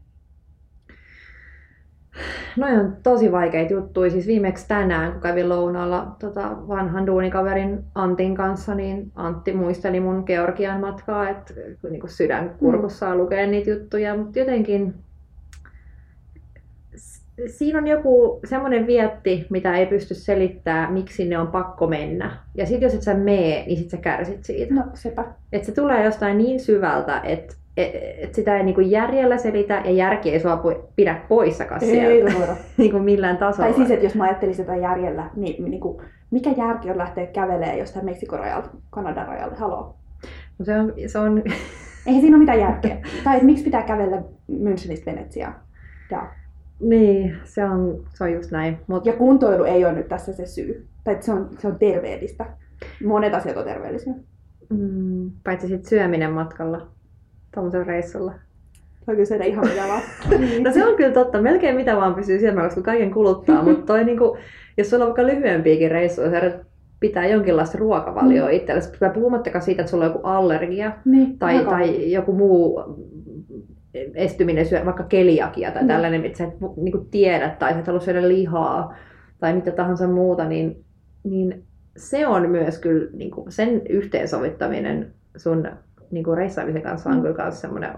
No 2.57 2.67
on 2.67 2.97
tosi 3.03 3.31
vaikeita 3.31 3.73
juttuja. 3.73 4.09
Siis 4.09 4.27
viimeksi 4.27 4.67
tänään, 4.67 5.11
kun 5.11 5.21
kävin 5.21 5.49
lounaalla 5.49 6.15
tota, 6.19 6.57
vanhan 6.67 7.07
duunikaverin 7.07 7.83
Antin 7.95 8.35
kanssa, 8.35 8.75
niin 8.75 9.11
Antti 9.15 9.53
muisteli 9.53 9.99
mun 9.99 10.23
Georgian 10.25 10.79
matkaa, 10.79 11.29
että 11.29 11.53
niin 11.89 12.09
sydän 12.09 12.49
kurkussa 12.49 13.09
mm. 13.09 13.17
lukee 13.17 13.47
niitä 13.47 13.69
juttuja, 13.69 14.17
mutta 14.17 14.39
jotenkin 14.39 14.93
siinä 17.47 17.79
on 17.79 17.87
joku 17.87 18.39
semmoinen 18.45 18.87
vietti, 18.87 19.47
mitä 19.49 19.77
ei 19.77 19.85
pysty 19.85 20.13
selittämään, 20.13 20.93
miksi 20.93 21.29
ne 21.29 21.37
on 21.37 21.47
pakko 21.47 21.87
mennä. 21.87 22.37
Ja 22.55 22.65
sitten 22.65 22.85
jos 22.85 22.93
et 22.93 23.01
sä 23.01 23.13
mee, 23.13 23.65
niin 23.65 23.77
sit 23.77 23.89
sä 23.89 23.97
kärsit 23.97 24.43
siitä. 24.43 24.73
No 24.73 24.83
sepä. 24.93 25.25
Et 25.51 25.63
se 25.63 25.71
tulee 25.71 26.05
jostain 26.05 26.37
niin 26.37 26.59
syvältä, 26.59 27.21
että 27.23 27.55
et, 27.77 27.91
et 28.17 28.35
sitä 28.35 28.57
ei 28.57 28.63
niinku 28.63 28.81
järjellä 28.81 29.37
selitä 29.37 29.81
ja 29.85 29.91
järki 29.91 30.31
ei 30.31 30.39
sua 30.39 30.63
pidä 30.95 31.21
poissakaan 31.29 31.81
sieltä 31.81 32.07
ei 32.07 32.23
niinku 32.77 32.99
millään 32.99 33.37
tasolla. 33.37 33.69
Tai 33.69 33.77
siis, 33.77 33.91
että 33.91 34.05
jos 34.05 34.15
mä 34.15 34.23
ajattelisin 34.23 34.65
sitä 34.65 34.75
järjellä, 34.75 35.29
niin 35.35 35.71
niinku, 35.71 36.01
mikä 36.31 36.49
järki 36.57 36.91
on 36.91 36.97
lähteä 36.97 37.25
kävelemään 37.25 37.77
jostain 37.77 38.05
Meksikon 38.05 38.39
rajalta 38.39 38.69
Kanadan 38.89 39.27
rajalle? 39.27 39.55
Haloo. 39.55 39.95
No 40.59 40.65
se 40.65 40.79
on, 40.79 40.93
se 41.07 41.19
on... 41.19 41.43
Ei 42.05 42.21
siinä 42.21 42.35
ole 42.35 42.37
mitään 42.37 42.59
järkeä. 42.59 42.97
tai 43.23 43.35
että 43.35 43.45
miksi 43.45 43.63
pitää 43.63 43.83
kävellä 43.83 44.21
Münchenistä 44.51 45.05
Venetsiaan? 45.05 45.55
Ja 46.11 46.27
niin, 46.79 47.35
se 47.43 47.63
on, 47.63 48.03
se 48.13 48.23
on 48.23 48.33
just 48.33 48.51
näin. 48.51 48.77
Mut... 48.87 49.05
Ja 49.05 49.13
kuntoilu 49.13 49.63
ei 49.63 49.85
ole 49.85 49.93
nyt 49.93 50.07
tässä 50.07 50.33
se 50.33 50.45
syy. 50.45 50.85
Tai 51.03 51.17
se 51.19 51.31
on, 51.31 51.49
se 51.59 51.67
on 51.67 51.79
terveellistä. 51.79 52.45
Monet 53.05 53.33
asiat 53.33 53.57
on 53.57 53.65
terveellisiä. 53.65 54.13
Mm, 54.69 55.31
paitsi 55.43 55.67
sitten 55.67 55.89
syöminen 55.89 56.31
matkalla, 56.31 56.87
tuollaisella 57.53 57.85
reissulla. 57.85 58.33
Voi 59.07 59.15
kyllä 59.15 59.25
syödä 59.25 59.43
ihan 59.43 59.67
mitä 59.67 59.87
vaan. 59.87 60.01
no 60.63 60.71
se 60.73 60.85
on 60.85 60.95
kyllä 60.95 61.11
totta. 61.13 61.41
Melkein 61.41 61.75
mitä 61.75 61.95
vaan 61.95 62.15
pysyy 62.15 62.39
syömään, 62.39 62.67
koska 62.67 62.81
kaiken 62.81 63.11
kuluttaa. 63.11 63.63
Mutta 63.69 63.85
toi 63.85 64.03
niinku, 64.03 64.37
jos 64.77 64.89
sulla 64.89 65.03
on 65.03 65.09
vaikka 65.09 65.25
lyhyempiäkin 65.25 65.91
reissuja, 65.91 66.29
pitää 66.99 67.27
jonkinlaista 67.27 67.77
ruokavalioa 67.77 68.47
mm. 68.47 68.53
itsellesi. 68.53 68.91
Puhumattakaan 69.13 69.61
siitä, 69.61 69.81
että 69.81 69.91
sulla 69.91 70.05
on 70.05 70.11
joku 70.11 70.27
allergia 70.27 70.91
niin, 71.05 71.39
tai, 71.39 71.65
tai 71.65 72.11
joku 72.11 72.33
muu 72.33 72.83
estyminen 74.15 74.65
syö 74.65 74.85
vaikka 74.85 75.03
keliakia 75.03 75.71
tai 75.71 75.81
mm. 75.81 75.87
tällainen, 75.87 76.25
että 76.25 76.37
sä 76.37 76.43
et 76.43 76.53
niin 76.77 76.91
kuin 76.91 77.09
tiedä 77.11 77.49
tai 77.49 77.73
sä 77.73 77.79
et 77.79 77.87
halua 77.87 77.99
syödä 77.99 78.27
lihaa 78.27 78.95
tai 79.39 79.53
mitä 79.53 79.71
tahansa 79.71 80.07
muuta, 80.07 80.45
niin, 80.45 80.83
niin 81.23 81.63
se 81.97 82.27
on 82.27 82.49
myös 82.49 82.79
kyllä 82.79 83.09
niin 83.13 83.31
kuin 83.31 83.51
sen 83.51 83.81
yhteensovittaminen 83.89 85.13
sun 85.35 85.67
niin 86.11 86.23
kuin 86.23 86.37
reissaamisen 86.37 86.81
kanssa 86.81 87.09
on 87.09 87.15
mm. 87.15 87.21
kyllä 87.21 87.43
myös 87.43 87.61
semmoinen, 87.61 87.91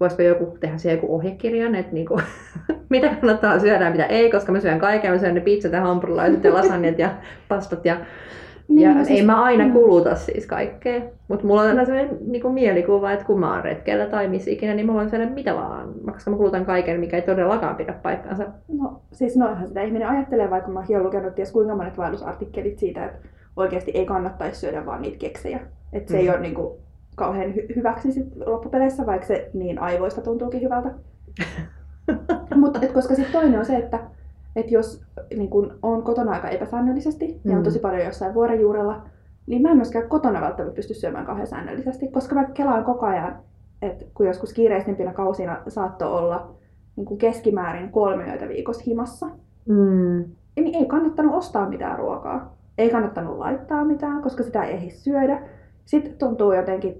voisiko 0.00 0.22
joku 0.22 0.56
tehdä 0.60 0.78
siihen 0.78 0.96
joku 0.96 1.14
ohjekirjan, 1.14 1.74
että 1.74 1.92
niin 1.92 2.06
kuin, 2.06 2.22
mitä 2.90 3.08
kannattaa 3.08 3.58
syödä 3.58 3.84
ja 3.84 3.90
mitä 3.90 4.06
ei, 4.06 4.30
koska 4.30 4.52
mä 4.52 4.60
syön 4.60 4.78
kaiken, 4.78 5.12
mä 5.12 5.18
syön 5.18 5.34
ne 5.34 5.40
pizzat 5.40 5.72
ja 5.72 5.80
hampurilaisen 5.80 6.40
ja 6.44 6.54
lasanjat 6.58 6.98
ja 6.98 7.14
pastat 7.48 7.84
ja 7.84 8.00
niin, 8.68 8.88
ja 8.88 8.94
no 8.94 9.04
siis, 9.04 9.20
ei 9.20 9.26
mä 9.26 9.42
aina 9.42 9.64
mm. 9.64 9.72
kuluta 9.72 10.14
siis 10.14 10.46
kaikkea. 10.46 11.00
Mutta 11.28 11.46
mulla 11.46 11.62
on 11.62 11.68
aina 11.68 11.84
sellainen 11.84 12.18
niin 12.26 12.52
mielikuva, 12.52 13.12
että 13.12 13.24
kun 13.24 13.40
mä 13.40 13.54
oon 13.54 13.64
retkellä 13.64 14.06
tai 14.06 14.28
missä 14.28 14.50
ikinä, 14.50 14.74
niin 14.74 14.86
mä 14.86 14.94
voin 14.94 15.10
syödä 15.10 15.26
mitä 15.26 15.54
vaan, 15.54 15.94
koska 16.12 16.30
mä 16.30 16.36
kulutan 16.36 16.66
kaiken, 16.66 17.00
mikä 17.00 17.16
ei 17.16 17.22
todellakaan 17.22 17.76
pidä 17.76 17.92
paikkaansa. 17.92 18.44
No 18.68 19.00
siis 19.12 19.36
noihan 19.36 19.68
sitä 19.68 19.82
ihminen 19.82 20.08
ajattelee, 20.08 20.50
vaikka 20.50 20.70
mä 20.70 20.84
oon 20.90 21.02
lukenut 21.02 21.34
ties 21.34 21.52
kuinka 21.52 21.76
monet 21.76 21.98
vaellusartikkelit 21.98 22.78
siitä, 22.78 23.04
että 23.04 23.28
oikeasti 23.56 23.90
ei 23.94 24.06
kannattaisi 24.06 24.60
syödä 24.60 24.86
vaan 24.86 25.02
niitä 25.02 25.18
keksejä. 25.18 25.60
Että 25.92 26.12
se 26.12 26.16
mm. 26.16 26.20
ei 26.20 26.30
ole 26.30 26.40
niin 26.40 26.54
kuin, 26.54 26.78
kauhean 27.16 27.50
hy- 27.50 27.76
hyväksi 27.76 28.12
sit 28.12 28.36
loppupeleissä, 28.46 29.06
vaikka 29.06 29.26
se 29.26 29.50
niin 29.54 29.78
aivoista 29.78 30.20
tuntuukin 30.20 30.62
hyvältä. 30.62 30.90
Mutta 32.54 32.78
et 32.82 32.92
koska 32.92 33.14
sitten 33.14 33.32
toinen 33.32 33.58
on 33.58 33.66
se, 33.66 33.76
että 33.76 33.98
että 34.58 34.74
jos 34.74 35.04
niin 35.36 35.50
kun 35.50 35.78
on 35.82 36.02
kotona 36.02 36.32
aika 36.32 36.48
epäsäännöllisesti 36.48 37.26
mm. 37.26 37.50
ja 37.50 37.56
on 37.56 37.62
mm. 37.62 37.64
tosi 37.64 37.78
paljon 37.78 38.04
jossain 38.04 38.34
vuoren 38.34 38.60
juurella, 38.60 39.02
niin 39.46 39.62
mä 39.62 39.70
en 39.70 39.76
myöskään 39.76 40.08
kotona 40.08 40.40
välttämättä 40.40 40.76
pysty 40.76 40.94
syömään 40.94 41.26
kauhean 41.26 41.46
säännöllisesti, 41.46 42.08
koska 42.08 42.34
mä 42.34 42.44
kelaan 42.44 42.84
koko 42.84 43.06
ajan, 43.06 43.36
että 43.82 44.04
kun 44.14 44.26
joskus 44.26 44.52
kiireisempinä 44.52 45.12
kausina 45.12 45.62
saattoi 45.68 46.12
olla 46.12 46.54
niin 46.96 47.04
kuin 47.04 47.18
keskimäärin 47.18 47.90
kolme 47.90 48.24
yötä 48.24 48.48
viikossa 48.48 48.84
himassa, 48.86 49.26
mm. 49.66 50.24
niin 50.56 50.74
ei 50.74 50.86
kannattanut 50.86 51.34
ostaa 51.34 51.68
mitään 51.68 51.98
ruokaa. 51.98 52.58
Ei 52.78 52.90
kannattanut 52.90 53.38
laittaa 53.38 53.84
mitään, 53.84 54.22
koska 54.22 54.42
sitä 54.42 54.64
ei 54.64 54.74
ehdi 54.74 54.90
syödä. 54.90 55.42
Sitten 55.84 56.18
tuntuu 56.18 56.52
jotenkin 56.52 56.94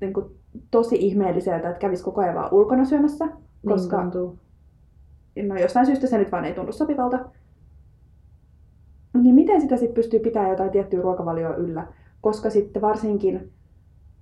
niin 0.00 0.12
kuin, 0.12 0.26
tosi 0.70 0.96
ihmeelliseltä, 0.96 1.68
että 1.68 1.80
kävisi 1.80 2.04
koko 2.04 2.20
ajan 2.20 2.34
vaan 2.34 2.54
ulkona 2.54 2.84
syömässä, 2.84 3.26
niin 3.26 3.36
koska 3.62 3.96
niin 3.96 4.10
tuntuu 4.10 4.38
no 5.48 5.56
jostain 5.56 5.86
syystä 5.86 6.06
se 6.06 6.18
nyt 6.18 6.32
vaan 6.32 6.44
ei 6.44 6.54
tunnu 6.54 6.72
sopivalta. 6.72 7.18
Niin 9.22 9.34
miten 9.34 9.60
sitä 9.60 9.76
sitten 9.76 9.94
pystyy 9.94 10.20
pitämään 10.20 10.50
jotain 10.50 10.70
tiettyä 10.70 11.02
ruokavalioa 11.02 11.54
yllä? 11.54 11.86
Koska 12.20 12.50
sitten 12.50 12.82
varsinkin 12.82 13.52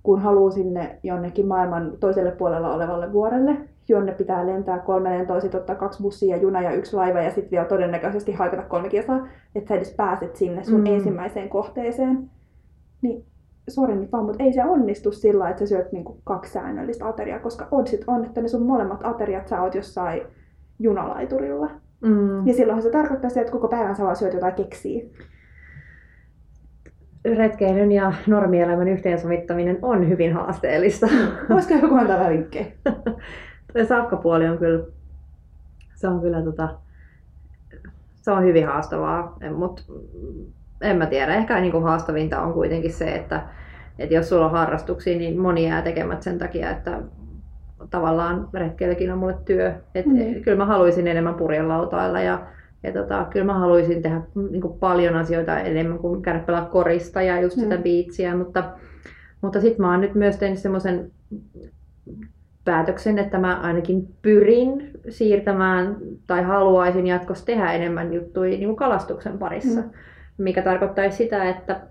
kun 0.03 0.21
haluaa 0.21 0.51
sinne 0.51 0.99
jonnekin 1.03 1.47
maailman 1.47 1.97
toiselle 1.99 2.31
puolella 2.31 2.73
olevalle 2.73 3.13
vuorelle, 3.13 3.57
jonne 3.89 4.11
pitää 4.11 4.47
lentää 4.47 4.79
kolme 4.79 5.09
lentoa, 5.09 5.39
sitten 5.39 5.59
ottaa 5.59 5.75
kaksi 5.75 6.03
bussia, 6.03 6.37
juna 6.37 6.61
ja 6.61 6.71
yksi 6.71 6.95
laiva 6.95 7.21
ja 7.21 7.29
sitten 7.29 7.51
vielä 7.51 7.65
todennäköisesti 7.65 8.31
haikata 8.31 8.61
kolme 8.61 8.89
kilsaa, 8.89 9.27
että 9.55 9.67
sä 9.67 9.75
edes 9.75 9.93
pääset 9.97 10.35
sinne 10.35 10.63
sun 10.63 10.79
mm. 10.79 10.85
ensimmäiseen 10.85 11.49
kohteeseen. 11.49 12.29
Niin 13.01 13.25
sori 13.67 13.95
nyt 13.95 14.11
vaan, 14.11 14.25
mutta 14.25 14.43
ei 14.43 14.53
se 14.53 14.63
onnistu 14.63 15.11
sillä, 15.11 15.49
että 15.49 15.59
sä 15.59 15.67
syöt 15.67 15.91
niinku 15.91 16.17
kaksi 16.23 16.51
säännöllistä 16.51 17.07
ateriaa, 17.07 17.39
koska 17.39 17.67
oddsit 17.71 18.03
on, 18.07 18.25
että 18.25 18.41
ne 18.41 18.47
sun 18.47 18.65
molemmat 18.65 18.99
ateriat 19.03 19.47
sä 19.47 19.61
oot 19.61 19.75
jossain 19.75 20.21
junalaiturilla. 20.79 21.71
Mm. 22.01 22.47
Ja 22.47 22.53
silloinhan 22.53 22.83
se 22.83 22.91
tarkoittaa 22.91 23.29
se, 23.29 23.39
että 23.39 23.51
koko 23.51 23.67
päivän 23.67 23.95
sä 23.95 24.03
vaan 24.03 24.15
syöt 24.15 24.33
jotain 24.33 24.53
keksiä. 24.53 25.05
Retkeilyn 27.25 27.91
ja 27.91 28.13
normielämän 28.27 28.87
yhteensovittaminen 28.87 29.79
on 29.81 30.09
hyvin 30.09 30.33
haasteellista. 30.33 31.07
Voisiko 31.49 31.73
joku 31.73 31.95
antaa 31.95 32.29
vinkkejä? 32.29 32.65
Tuo 33.73 33.85
safkapuoli 33.87 34.47
on 34.47 34.57
kyllä, 34.57 34.85
se 35.95 36.07
on 36.07 36.21
kyllä 36.21 36.41
tota, 36.41 36.75
se 38.15 38.31
on 38.31 38.43
hyvin 38.43 38.67
haastavaa, 38.67 39.37
mutta 39.55 39.83
en 40.81 40.97
mä 40.97 41.05
tiedä. 41.05 41.35
Ehkä 41.35 41.61
niin 41.61 41.71
kuin 41.71 41.83
haastavinta 41.83 42.41
on 42.41 42.53
kuitenkin 42.53 42.93
se, 42.93 43.15
että, 43.15 43.47
että 43.99 44.15
jos 44.15 44.29
sulla 44.29 44.45
on 44.45 44.51
harrastuksia, 44.51 45.17
niin 45.17 45.39
moni 45.39 45.67
jää 45.67 45.81
tekemät 45.81 46.23
sen 46.23 46.37
takia, 46.37 46.69
että 46.69 47.01
tavallaan 47.89 48.49
retkeilläkin 48.53 49.11
on 49.11 49.17
mulle 49.17 49.37
työ. 49.45 49.73
Et 49.95 50.05
mm. 50.05 50.41
Kyllä 50.41 50.57
mä 50.57 50.65
haluaisin 50.65 51.07
enemmän 51.07 51.35
purjelautailla 51.35 52.21
ja 52.21 52.47
Ja 52.83 52.93
tota, 52.93 53.25
kyllä 53.29 53.45
mä 53.45 53.59
haluaisin 53.59 54.01
tehdä 54.01 54.21
niin 54.51 54.61
kuin 54.61 54.79
paljon 54.79 55.15
asioita 55.15 55.59
enemmän 55.59 55.99
kuin 55.99 56.21
käydä 56.21 56.39
pelaa 56.39 56.65
korista 56.65 57.21
ja 57.21 57.41
just 57.41 57.57
mm. 57.57 57.63
sitä 57.63 57.77
biitsiä, 57.77 58.35
mutta, 58.35 58.63
mutta 59.41 59.61
sitten 59.61 59.81
mä 59.81 59.91
oon 59.91 60.01
nyt 60.01 60.15
myös 60.15 60.37
tehnyt 60.37 60.59
semmoisen 60.59 61.11
päätöksen, 62.65 63.19
että 63.19 63.37
mä 63.37 63.59
ainakin 63.61 64.07
pyrin 64.21 64.91
siirtämään 65.09 65.97
tai 66.27 66.43
haluaisin 66.43 67.07
jatkossa 67.07 67.45
tehdä 67.45 67.71
enemmän 67.71 68.13
juttuja 68.13 68.49
niin 68.49 68.65
kuin 68.65 68.75
kalastuksen 68.75 69.37
parissa. 69.37 69.81
Mm. 69.81 69.89
Mikä 70.37 70.61
tarkoittaisi 70.61 71.17
sitä, 71.17 71.49
että 71.49 71.81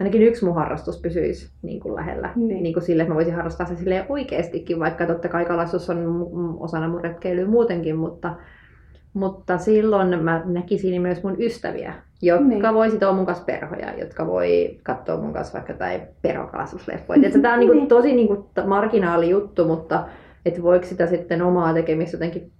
ainakin 0.00 0.22
yksi 0.22 0.44
mun 0.44 0.54
harrastus 0.54 1.00
pysyisi 1.00 1.50
niin 1.62 1.80
kuin 1.80 1.94
lähellä. 1.94 2.32
Niin. 2.36 2.62
Niin 2.62 2.72
kuin 2.72 2.82
sille, 2.82 3.02
että 3.02 3.10
mä 3.10 3.16
voisin 3.16 3.34
harrastaa 3.34 3.66
se 3.66 3.76
sille 3.76 4.06
oikeastikin, 4.08 4.78
vaikka 4.78 5.06
totta 5.06 5.28
kai 5.28 5.44
kalastus 5.44 5.90
on 5.90 6.28
osana 6.60 6.88
mun 6.88 7.00
retkeilyä 7.00 7.46
muutenkin, 7.46 7.96
mutta, 7.96 8.34
mutta 9.12 9.58
silloin 9.58 10.22
mä 10.22 10.42
näkisin 10.44 11.02
myös 11.02 11.22
mun 11.22 11.36
ystäviä, 11.42 11.94
jotka 12.22 12.44
niin. 12.44 12.74
voi 12.74 12.90
sitoa 12.90 13.12
mun 13.12 13.26
kanssa 13.26 13.44
perhoja, 13.44 13.98
jotka 13.98 14.26
voi 14.26 14.78
katsoa 14.82 15.20
mun 15.20 15.32
kanssa 15.32 15.54
vaikka 15.54 15.74
tai 15.74 16.02
perhokalastusleffoja. 16.22 17.30
Tämä 17.42 17.54
on 17.54 17.60
niin 17.60 17.72
kuin, 17.72 17.88
tosi 17.88 18.12
niin 18.12 18.28
kuin, 18.28 18.44
marginaali 18.66 19.30
juttu, 19.30 19.64
mutta 19.64 20.08
että 20.46 20.62
voiko 20.62 20.86
sitä 20.86 21.06
sitten 21.06 21.42
omaa 21.42 21.74
tekemistä 21.74 22.14
jotenkin 22.14 22.52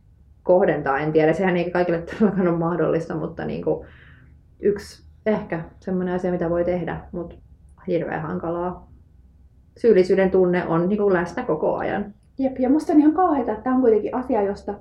kohdentaa, 0.42 0.98
en 0.98 1.12
tiedä. 1.12 1.32
Sehän 1.32 1.56
ei 1.56 1.70
kaikille 1.70 1.98
todellakaan 1.98 2.48
ole 2.48 2.58
mahdollista, 2.58 3.14
mutta 3.14 3.44
niin 3.44 3.64
kuin, 3.64 3.86
yksi 4.60 5.05
ehkä 5.26 5.64
semmoinen 5.80 6.14
asia, 6.14 6.32
mitä 6.32 6.50
voi 6.50 6.64
tehdä, 6.64 7.00
mutta 7.12 7.34
hirveän 7.86 8.22
hankalaa. 8.22 8.88
Syyllisyyden 9.76 10.30
tunne 10.30 10.66
on 10.66 10.88
niin 10.88 10.98
kuin 10.98 11.12
läsnä 11.12 11.42
koko 11.42 11.76
ajan. 11.76 12.14
Jep, 12.38 12.58
ja 12.58 12.70
musta 12.70 12.92
on 12.92 13.00
ihan 13.00 13.12
kauheita, 13.12 13.52
että 13.52 13.64
tämä 13.64 13.76
on 13.76 13.82
kuitenkin 13.82 14.14
asia, 14.14 14.42
josta 14.42 14.74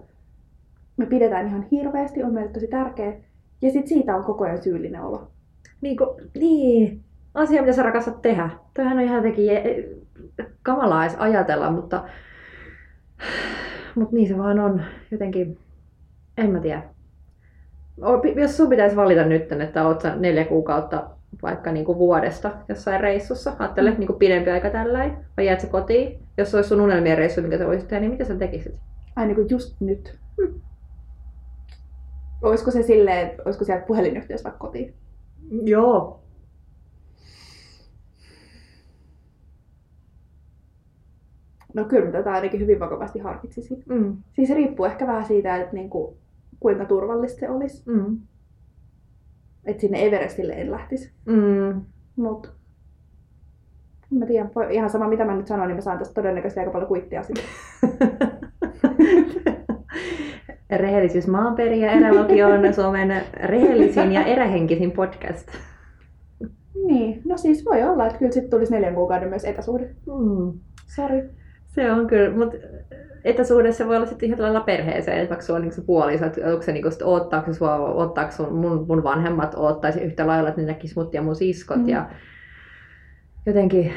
me 0.97 1.05
pidetään 1.05 1.47
ihan 1.47 1.65
hirveästi, 1.71 2.23
on 2.23 2.33
meille 2.33 2.51
tosi 2.51 2.67
tärkeä. 2.67 3.13
Ja 3.61 3.71
sitten 3.71 3.87
siitä 3.87 4.15
on 4.15 4.23
koko 4.23 4.43
ajan 4.43 4.63
syyllinen 4.63 5.01
olo. 5.01 5.31
Niin, 5.81 5.97
kuin, 5.97 6.09
niin. 6.39 7.03
asia, 7.33 7.61
mitä 7.61 7.73
sä 7.73 7.83
rakastat 7.83 8.21
tehdä. 8.21 8.49
Toihan 8.73 8.97
on 8.97 9.03
ihan 9.03 9.15
jotenkin 9.15 9.49
kamalaa 10.63 11.05
edes 11.05 11.17
ajatella, 11.19 11.71
mutta, 11.71 12.03
mutta 13.95 14.15
niin 14.15 14.27
se 14.27 14.37
vaan 14.37 14.59
on 14.59 14.81
jotenkin, 15.11 15.57
en 16.37 16.51
mä 16.51 16.59
tiedä. 16.59 16.94
Jos 18.35 18.57
sun 18.57 18.69
pitäisi 18.69 18.95
valita 18.95 19.23
nyt, 19.23 19.51
että 19.51 19.87
oot 19.87 20.01
sä 20.01 20.15
neljä 20.15 20.45
kuukautta 20.45 21.09
vaikka 21.41 21.71
niin 21.71 21.85
kuin 21.85 21.97
vuodesta 21.97 22.51
jossain 22.69 23.01
reissussa, 23.01 23.53
ajattelet 23.59 23.93
mm. 23.93 23.99
niin 23.99 24.07
kuin 24.07 24.19
pidempi 24.19 24.51
aika 24.51 24.69
tällä 24.69 25.17
vai 25.37 25.45
jäät 25.45 25.61
sä 25.61 25.67
kotiin? 25.67 26.19
Jos 26.37 26.55
olisi 26.55 26.69
sun 26.69 26.81
unelmien 26.81 27.17
reissu, 27.17 27.41
mikä 27.41 27.57
sä 27.57 27.67
voisit 27.67 27.87
tehdä, 27.87 28.01
niin 28.01 28.11
mitä 28.11 28.25
sä 28.25 28.35
tekisit? 28.35 28.75
Ai 29.15 29.25
niin 29.25 29.35
kuin 29.35 29.49
just 29.49 29.81
nyt. 29.81 30.19
Hmm. 30.37 30.61
Olisiko 32.41 32.71
se 32.71 32.83
silleen, 32.83 33.27
että 33.27 33.43
olisiko 33.45 33.65
siellä 33.65 33.85
puhelinyhteys 33.85 34.43
vaikka 34.43 34.59
kotiin? 34.59 34.93
Joo. 35.63 36.19
No 41.73 41.85
kyllä 41.85 42.11
tätä 42.11 42.31
ainakin 42.31 42.59
hyvin 42.59 42.79
vakavasti 42.79 43.19
harkitsisin. 43.19 43.83
Mm. 43.89 44.17
Siis 44.33 44.49
riippuu 44.49 44.85
ehkä 44.85 45.07
vähän 45.07 45.25
siitä, 45.25 45.55
että 45.55 45.73
niinku, 45.73 46.17
kuinka 46.59 46.85
turvallista 46.85 47.39
se 47.39 47.49
olisi. 47.49 47.83
Mm. 47.85 48.17
Että 49.65 49.81
sinne 49.81 50.05
Everestille 50.05 50.53
en 50.53 50.71
lähtisi. 50.71 51.11
Mm. 51.25 51.81
Mut 52.15 52.55
mä 54.11 54.25
tiedän, 54.25 54.51
ihan 54.69 54.89
sama 54.89 55.07
mitä 55.07 55.25
mä 55.25 55.35
nyt 55.35 55.47
sanon, 55.47 55.67
niin 55.67 55.75
mä 55.75 55.81
saan 55.81 55.97
tästä 55.97 56.13
todennäköisesti 56.13 56.59
aika 56.59 56.71
paljon 56.71 56.87
kuittia 56.87 57.23
sitten. 57.23 57.43
Rehellisyys 60.77 61.27
maanperi 61.27 61.81
ja 61.81 61.91
erälogi 61.91 62.43
on 62.43 62.73
Suomen 62.73 63.23
rehellisin 63.33 64.11
ja 64.11 64.25
erähenkisin 64.25 64.91
podcast. 64.91 65.47
Niin, 66.87 67.21
no 67.25 67.37
siis 67.37 67.65
voi 67.65 67.83
olla, 67.83 68.05
että 68.05 68.19
kyllä 68.19 68.31
sitten 68.31 68.49
tulisi 68.49 68.73
neljän 68.73 68.95
kuukauden 68.95 69.29
myös 69.29 69.45
etäsuhde. 69.45 69.85
Mm. 69.85 70.59
Sori. 70.95 71.29
Se 71.75 71.91
on 71.91 72.07
kyllä, 72.07 72.37
mutta 72.37 72.57
etäsuhdessa 73.23 73.87
voi 73.87 73.95
olla 73.95 74.05
sitten 74.05 74.27
ihan 74.27 74.41
lailla 74.41 74.59
perheeseen, 74.59 75.17
että 75.17 75.29
vaikka 75.29 75.45
sulla 75.45 75.57
on 75.57 75.63
niin 75.63 75.73
se 75.73 75.81
puoliso, 75.81 76.25
että 76.25 76.41
onko 76.47 76.61
se 76.61 76.71
niin 76.71 76.83
kuin, 76.83 76.93
oottaako 77.03 77.53
sua, 77.53 77.75
oottaako 77.75 78.31
sun, 78.31 78.53
mun, 78.53 78.85
mun 78.87 79.03
vanhemmat 79.03 79.55
oottaisi 79.55 79.99
yhtä 79.99 80.27
lailla, 80.27 80.49
että 80.49 80.61
ne 80.61 80.67
näkis 80.67 80.95
mut 80.95 81.13
ja 81.13 81.21
mun 81.21 81.35
siskot 81.35 81.77
mm. 81.77 81.89
ja 81.89 82.09
jotenkin, 83.45 83.93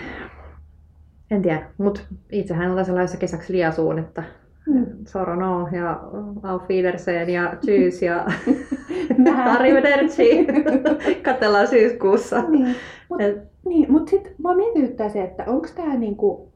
en 1.30 1.42
tiedä, 1.42 1.62
mutta 1.78 2.00
itsehän 2.32 2.70
on 2.70 2.84
sellaisessa 2.84 3.18
kesäksi 3.18 3.52
liasuun, 3.52 3.98
että 3.98 4.24
mm. 4.66 4.86
Soro 5.06 5.36
no 5.36 5.68
ja 5.72 6.00
auf 6.42 6.68
Wiedersehen 6.68 7.30
ja 7.30 7.52
tschüss 7.52 8.04
ja 8.04 8.26
arrivederci. 9.54 10.46
Katellaan 11.24 11.66
syyskuussa. 11.66 12.42
Niin, 12.42 12.74
mutta 13.08 13.24
niin, 13.64 13.92
mut 13.92 14.08
sitten 14.08 14.32
mua 14.38 14.54
mietityttää 14.54 15.08
se, 15.08 15.22
että 15.22 15.44
onko 15.46 15.68
tämä 15.74 15.96
niinku, 15.96 16.47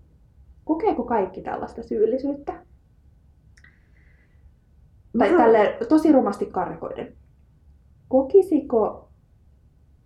kokeeko 0.65 1.05
kaikki 1.05 1.43
tällaista 1.43 1.83
syyllisyyttä? 1.83 2.53
Tai 5.19 5.31
Mä... 5.31 5.37
tälle 5.37 5.77
tosi 5.89 6.13
rumasti 6.13 6.47
karkoiden. 6.47 7.17
Kokisiko, 8.09 9.09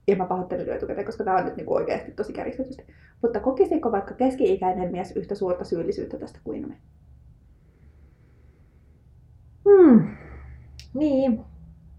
ja 0.09 0.17
mä 0.17 0.25
pahoittelen 0.25 0.77
etukäteen, 0.77 1.07
koska 1.07 1.25
tämä 1.25 1.37
on 1.37 1.45
nyt 1.45 1.57
niinku 1.57 1.75
oikeasti 1.75 2.13
tosi 2.13 2.33
kärjistetysti, 2.33 2.87
mutta 3.23 3.41
kokisiko 3.41 3.93
vaikka 3.93 4.15
keski-ikäinen 4.15 4.93
mies 4.93 5.17
yhtä 5.17 5.35
suurta 5.35 5.65
syyllisyyttä 5.65 6.19
tästä 6.19 6.39
kuin 6.45 6.69
me? 6.69 6.77
Hmm. 9.65 10.17
Niin. 10.95 11.41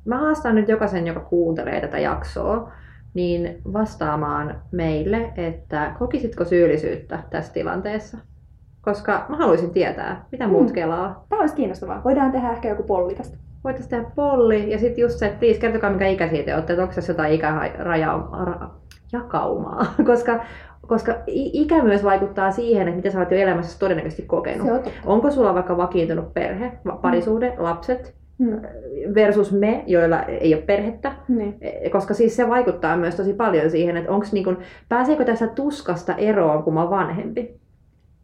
Mä 0.06 0.20
haastan 0.20 0.56
nyt 0.56 0.70
jokaisen, 0.70 1.08
joka 1.08 1.20
kuuntelee 1.20 1.82
tätä 1.82 2.00
jaksoa, 2.00 2.72
niin 3.14 3.62
vastaamaan 3.74 4.62
meille, 4.72 5.34
että 5.38 5.96
kokisitko 6.00 6.46
syyllisyyttä 6.46 7.24
tässä 7.30 7.54
tilanteessa? 7.54 8.18
Koska 8.82 9.26
mä 9.30 9.38
haluaisin 9.38 9.70
tietää, 9.70 10.26
mitä 10.32 10.48
muut 10.48 10.66
hmm. 10.66 10.74
kelaa. 10.74 11.26
Tämä 11.30 11.40
olisi 11.40 11.56
kiinnostavaa. 11.56 12.02
Voidaan 12.04 12.32
tehdä 12.32 12.52
ehkä 12.52 12.70
joku 12.70 12.84
polli 12.84 13.16
tästä. 13.16 13.38
Voitaisiin 13.64 13.90
tehdä 13.90 14.12
polli 14.16 14.72
ja 14.72 14.80
sitten 14.80 15.02
just 15.02 15.20
se, 15.20 15.26
että 15.26 15.40
please 15.40 15.60
kertokaa 15.60 15.90
mikä 15.90 16.08
ikäisiä 16.08 16.44
te 16.44 16.56
olette, 16.56 16.74
että 16.74 16.84
onko 16.84 16.96
tässä 16.96 17.12
jotain 17.12 17.34
ikäjakaumaa. 17.34 19.86
koska 20.12 20.40
koska 20.88 21.16
ikä 21.28 21.84
myös 21.84 22.04
vaikuttaa 22.04 22.52
siihen, 22.52 22.88
että 22.88 22.96
mitä 22.96 23.10
sä 23.10 23.20
oot 23.20 23.32
jo 23.32 23.38
elämässä 23.38 23.80
todennäköisesti 23.80 24.24
kokenut. 24.24 24.70
on 24.70 24.84
Onko 25.06 25.32
sulla 25.32 25.54
vaikka 25.54 25.78
vakiintunut 25.78 26.34
perhe, 26.34 26.72
parisuhde, 27.02 27.50
mm. 27.50 27.64
lapset, 27.64 28.16
mm. 28.38 28.62
versus 29.16 29.52
me, 29.52 29.84
joilla 29.88 30.24
ei 30.24 30.54
ole 30.54 30.62
perhettä. 30.62 31.12
Mm. 31.28 31.54
Koska 31.92 32.14
siis 32.14 32.36
se 32.36 32.50
vaikuttaa 32.50 32.98
myös 32.98 33.16
tosi 33.16 33.34
paljon 33.34 33.72
siihen, 33.72 33.98
että 33.98 34.12
onks 34.12 34.34
niinku, 34.34 34.54
pääseekö 34.90 35.26
tästä 35.26 35.48
tuskasta 35.48 36.16
eroon, 36.16 36.64
kun 36.64 36.74
mä 36.74 36.82
oon 36.82 36.90
vanhempi. 36.90 37.60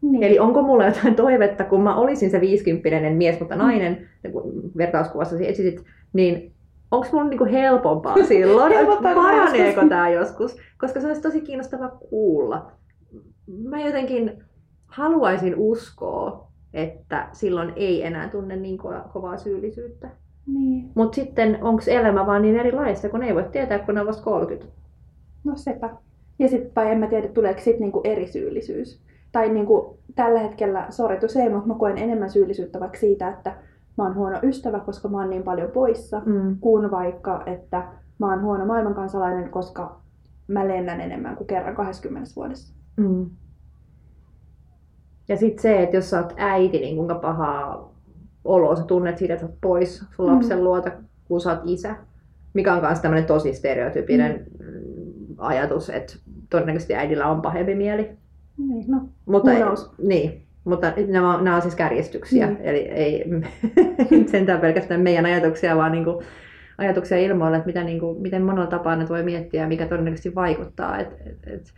Niin. 0.04 0.24
Eli 0.24 0.40
onko 0.40 0.62
mulla 0.62 0.86
jotain 0.86 1.16
toivetta, 1.16 1.64
kun 1.64 1.82
mä 1.82 1.96
olisin 1.96 2.30
se 2.30 2.42
viisikymppinen 2.42 3.14
mies, 3.14 3.40
mutta 3.40 3.56
nainen, 3.56 4.08
mm. 4.24 4.32
vertauskuvassa 4.78 5.36
esitit, 5.40 5.84
niin 6.14 6.52
onko 6.92 7.08
mulla 7.12 7.30
niinku 7.30 7.46
helpompaa 7.46 8.24
silloin? 8.28 8.74
Paraneeko 9.04 9.88
tämä 9.90 10.10
joskus? 10.10 10.58
Koska 10.78 11.02
se 11.02 11.08
olisi 11.08 11.22
tosi 11.22 11.42
kiinnostavaa 11.42 11.90
kuulla. 12.10 12.72
Mä 13.64 13.82
jotenkin 13.82 14.44
haluaisin 14.88 15.54
uskoa, 15.58 16.48
että 16.74 17.28
silloin 17.32 17.74
ei 17.76 18.06
enää 18.06 18.30
tunne 18.30 18.56
niin 18.56 18.80
ko- 18.80 19.10
kovaa 19.14 19.38
syyllisyyttä. 19.38 20.10
Niin. 20.48 20.92
Mutta 20.96 21.16
sitten 21.16 21.58
onko 21.62 21.82
elämä 21.88 22.26
vaan 22.26 22.42
niin 22.42 22.60
erilaista, 22.60 23.10
kun 23.10 23.24
ei 23.24 23.36
voi 23.36 23.44
tietää, 23.52 23.80
kun 23.80 23.98
on 23.98 24.08
vasta 24.08 24.24
30? 24.24 24.74
No 25.44 25.54
sepä. 25.56 25.90
Ja 26.40 26.48
sitten, 26.48 26.88
en 26.88 26.98
mä 26.98 27.08
tiedä, 27.08 27.28
tuleeko 27.28 27.60
sitten 27.60 27.82
niinku 27.82 28.02
eri 28.04 28.28
syyllisyys. 28.28 29.02
Tai 29.34 29.50
niinku, 29.50 30.00
tällä 30.16 30.40
hetkellä, 30.40 30.88
sori 30.90 31.18
ei, 31.44 31.50
mutta 31.50 31.68
mä 31.68 31.76
koen 31.76 31.98
enemmän 31.98 32.30
syyllisyyttä 32.30 32.80
vaikka 32.80 32.98
siitä, 32.98 33.30
että 33.30 33.56
mä 33.98 34.04
oon 34.04 34.16
huono 34.16 34.40
ystävä, 34.44 34.80
koska 34.80 35.08
mä 35.08 35.18
oon 35.18 35.30
niin 35.30 35.44
paljon 35.44 35.72
poissa, 35.72 36.22
mm. 36.26 36.58
kuin 36.60 36.92
vaikka, 36.92 37.44
että 37.46 37.88
mä 38.20 38.30
oon 38.30 38.42
huono 38.42 38.66
maailmankansalainen, 38.66 39.50
koska 39.50 40.02
mä 40.48 40.68
lennän 40.68 41.02
enemmän 41.02 41.36
kuin 41.36 41.48
kerran 41.48 41.76
20 41.76 42.32
vuodessa. 42.36 42.76
Mm. 42.98 43.30
Ja 45.28 45.38
sitten 45.38 45.62
se, 45.62 45.84
että 45.84 45.98
jos 45.98 46.10
sä 46.10 46.22
oot 46.22 46.34
äiti, 46.38 46.80
niin 46.80 46.96
kuinka 46.96 47.16
pahaa 47.16 47.94
oloa 48.44 48.76
sä 48.76 48.84
tunnet 48.84 49.18
siitä, 49.18 49.34
että 49.34 49.46
sä 49.46 49.52
oot 49.52 49.62
pois 49.62 50.06
sun 50.16 50.26
lapsen 50.26 50.58
mm. 50.58 50.64
luota, 50.64 50.92
kun 51.26 51.42
sä 51.42 51.52
oot 51.52 51.62
isä. 51.66 51.96
Mikä 52.54 52.74
on 52.74 52.82
myös 52.82 53.00
tämmöinen 53.00 53.26
tosi 53.26 53.54
stereotypinen 53.54 54.46
mm. 54.60 55.36
ajatus, 55.38 55.90
että 55.90 56.14
todennäköisesti 56.50 56.96
äidillä 56.96 57.28
on 57.28 57.42
pahempi 57.42 57.76
mieli. 57.76 58.23
Niin, 58.58 58.86
no, 58.88 59.02
Mutta, 59.26 59.52
niin, 59.98 60.46
mutta 60.64 60.94
nämä, 61.08 61.42
nämä 61.42 61.56
on 61.56 61.62
siis 61.62 61.76
kärjistyksiä, 61.76 62.48
mm. 62.48 62.58
eli 62.62 62.80
ei 62.80 63.26
sentään 64.32 64.62
pelkästään 64.62 65.02
meidän 65.02 65.26
ajatuksia, 65.26 65.78
vaan 65.78 65.92
niin 65.92 66.04
kuin 66.04 66.26
ajatuksia 66.78 67.18
ilmoille, 67.18 67.58
että 67.58 67.68
mitä, 67.68 67.84
niin 67.84 68.00
kuin, 68.00 68.22
miten 68.22 68.44
monella 68.44 68.68
tapaa 68.68 68.96
ne 68.96 69.10
voi 69.10 69.24
miettiä 69.24 69.62
ja 69.62 69.68
mikä 69.68 69.86
todennäköisesti 69.86 70.36
vaikuttaa. 70.36 71.00
Et, 71.00 71.08
et, 71.26 71.38
et, 71.48 71.74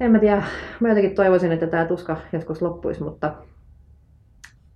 en 0.00 0.10
mä 0.10 0.18
tiedä, 0.18 0.42
mä 0.80 0.88
jotenkin 0.88 1.14
toivoisin, 1.14 1.52
että 1.52 1.66
tämä 1.66 1.84
tuska 1.84 2.16
joskus 2.32 2.62
loppuisi, 2.62 3.02
mutta 3.02 3.34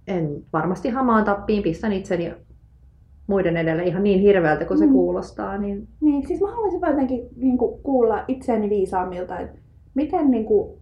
en 0.07 0.45
varmasti 0.53 0.89
hamaan 0.89 1.25
tappiin, 1.25 1.63
pistän 1.63 1.93
itseni 1.93 2.35
muiden 3.27 3.57
edellä 3.57 3.83
ihan 3.83 4.03
niin 4.03 4.21
hirveältä 4.21 4.65
kuin 4.65 4.79
se 4.79 4.87
Mm. 4.87 4.93
kuulostaa. 4.93 5.59
Niin... 5.59 5.89
Niin, 6.01 6.27
siis 6.27 6.41
mä 6.41 6.51
haluaisin 6.51 6.81
jotenkin 6.87 7.29
niin 7.37 7.59
kuin, 7.59 7.83
kuulla 7.83 8.25
itseäni 8.29 8.71
viisaammilta, 8.71 9.39
että 9.39 9.59
miten, 9.95 10.31
niin 10.31 10.45
kuin, 10.45 10.79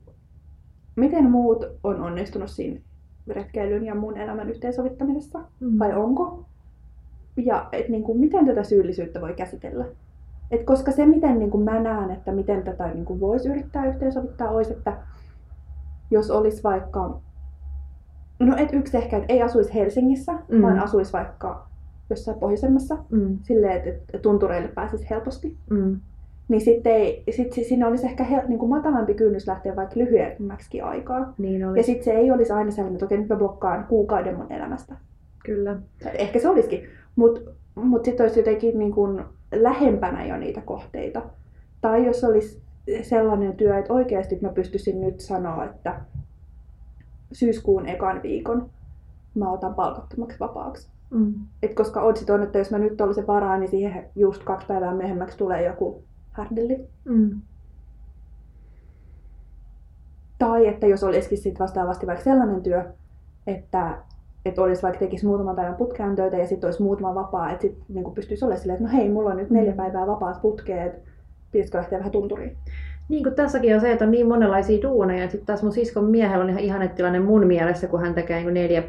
miten 0.97 1.31
muut 1.31 1.65
on 1.85 2.01
onnistunut 2.01 2.51
siinä 2.51 2.81
retkeilyn 3.29 3.85
ja 3.85 3.95
mun 3.95 4.17
elämän 4.19 4.51
yhteensovittamisessa, 4.51 5.41
Mm. 5.61 5.79
vai 5.79 5.95
onko? 5.97 6.45
Ja 7.37 7.69
et, 7.73 7.89
niin 7.89 8.03
kuin, 8.03 8.19
miten 8.21 8.47
tätä 8.47 8.63
syyllisyyttä 8.63 9.21
voi 9.21 9.35
käsitellä. 9.35 9.85
Et 10.51 10.63
koska 10.65 10.93
se, 10.93 11.07
miten 11.07 11.39
niin 11.39 11.51
kuin 11.51 11.65
mä 11.65 11.81
näen, 11.83 12.11
että 12.11 12.33
miten 12.33 12.63
tätä 12.63 12.89
niin 12.89 13.05
kuin 13.05 13.21
voisi 13.21 13.49
yrittää 13.49 13.87
yhteensovittaa, 13.87 14.51
olisi, 14.51 14.73
että 14.73 14.97
jos 16.11 16.31
olisi 16.31 16.63
vaikka, 16.63 17.21
no 18.39 18.57
et 18.57 18.69
yksi 18.73 18.97
ehkä, 18.97 19.17
että 19.17 19.33
ei 19.33 19.43
asuisi 19.43 19.75
Helsingissä, 19.75 20.33
Mm. 20.49 20.63
vaan 20.63 20.79
asuisi 20.79 21.13
vaikka 21.13 21.67
jossain 22.11 22.39
pohjoisemmassa, 22.39 22.99
Mm. 23.11 23.39
silleen, 23.43 23.77
että, 23.77 23.91
että 23.91 24.19
tuntureille 24.19 24.69
pääsisi 24.69 25.11
helposti. 25.11 25.57
Mm. 25.71 26.01
Niin 26.53 26.61
sitten 26.61 26.93
ei, 26.93 27.25
sit, 27.31 27.53
si- 27.53 27.65
siinä 27.65 27.89
olisi 27.89 28.07
ehkä 28.07 28.25
hel, 28.25 28.41
niin 28.49 28.59
kuin 28.59 28.71
matalampi 28.71 29.15
kynnys 29.15 29.47
lähteä 29.47 29.77
vaikka 29.77 30.01
lyhyemmäksikin 30.01 30.85
aikaa. 30.85 31.35
Niin 31.39 31.69
oli. 31.69 31.79
Ja 31.79 31.83
sitten 31.83 32.05
se 32.05 32.13
ei 32.13 32.31
olisi 32.31 32.53
aina 32.53 32.71
sellainen, 32.71 32.95
että 32.97 33.05
okei, 33.05 33.19
nyt 33.19 33.29
mä 33.29 33.37
blokkaan 33.37 33.85
kuukauden 33.85 34.37
mun 34.37 34.53
elämästä. 34.53 34.97
Kyllä. 35.45 35.77
Ehkä 36.19 36.39
se 36.39 36.49
olisikin, 36.49 36.89
mutta 37.17 37.41
mut, 37.75 37.85
mut 37.85 38.05
sitten 38.05 38.25
olisi 38.25 38.41
jotenkin 38.41 38.79
niin 38.79 38.93
kuin 38.93 39.25
lähempänä 39.55 40.27
jo 40.27 40.37
niitä 40.37 40.61
kohteita. 40.61 41.23
Tai 41.81 42.07
jos 42.07 42.25
olisi 42.25 42.63
sellainen 43.03 43.57
työ, 43.57 43.79
että 43.79 43.93
oikeasti 43.93 44.39
mä 44.41 44.49
pystyisin 44.49 45.01
nyt 45.01 45.21
sanoa, 45.21 45.65
että 45.65 46.01
syyskuun 47.33 47.89
ekan 47.89 48.23
viikon 48.23 48.71
mä 49.35 49.53
otan 49.53 49.75
palkattomaksi 49.75 50.41
vapaaksi. 50.41 50.89
Mm. 51.11 51.35
Et 51.63 51.75
koska 51.75 52.03
odsit 52.03 52.31
on, 52.31 52.43
että 52.43 52.59
jos 52.59 52.71
mä 52.71 52.79
nyt 52.79 53.01
olisin 53.01 53.27
varaa, 53.27 53.59
niin 53.59 53.71
siihen 53.71 54.05
just 54.17 54.45
kaksi 54.45 54.67
päivää 54.67 54.95
myöhemmäksi 54.95 55.39
tulee 55.39 55.65
joku 55.65 56.05
härdelli. 56.33 56.89
Mm. 57.05 57.41
Tai 60.39 60.67
että 60.67 60.87
jos 60.87 61.05
olisikin 61.05 61.39
sit 61.39 61.59
vastaavasti 61.61 62.07
vaikka 62.07 62.25
sellainen 62.25 62.63
työ, 62.63 62.85
että, 63.47 63.99
että 64.45 64.63
olisi 64.63 64.83
vaikka 64.83 64.99
tekisi 64.99 65.27
muutaman 65.27 65.57
päivän 65.57 65.75
putkeen 65.75 66.17
töitä 66.17 66.37
ja 66.37 66.47
sitten 66.47 66.69
olisi 66.69 66.83
muutama 66.83 67.15
vapaa, 67.15 67.51
että 67.51 67.63
sitten 67.63 67.85
niin 67.89 68.15
pystyisi 68.15 68.45
olemaan 68.45 68.61
silleen, 68.61 68.77
että 68.85 68.93
no 68.93 68.99
hei, 68.99 69.09
mulla 69.09 69.31
on 69.31 69.37
nyt 69.37 69.51
neljä 69.51 69.71
Mm. 69.73 69.77
päivää 69.77 70.07
vapaat 70.07 70.43
putkeen, 70.43 70.87
että 70.87 71.11
pitäisikö 71.53 71.79
lähteä 71.79 71.99
vähän 71.99 72.13
tunturiin. 72.13 72.57
Niin 73.13 73.23
kuin 73.23 73.35
tässäkin 73.35 73.75
on 73.75 73.81
se, 73.81 73.93
että 73.93 74.05
on 74.05 74.11
niin 74.11 74.29
monenlaisia 74.29 74.83
duuneja. 74.83 75.29
Sitten 75.29 75.47
taas 75.47 75.63
mun 75.63 75.73
siskon 75.73 76.05
miehellä 76.05 76.45
on 76.45 76.51
ihan 76.51 76.63
ihana 76.63 76.89
tilanne 76.89 77.21
mun 77.21 77.47
mielessä, 77.47 77.87
kun 77.87 78.01
hän 78.01 78.15
tekee 78.15 78.43
niin 78.43 78.55
neljä, 78.55 78.83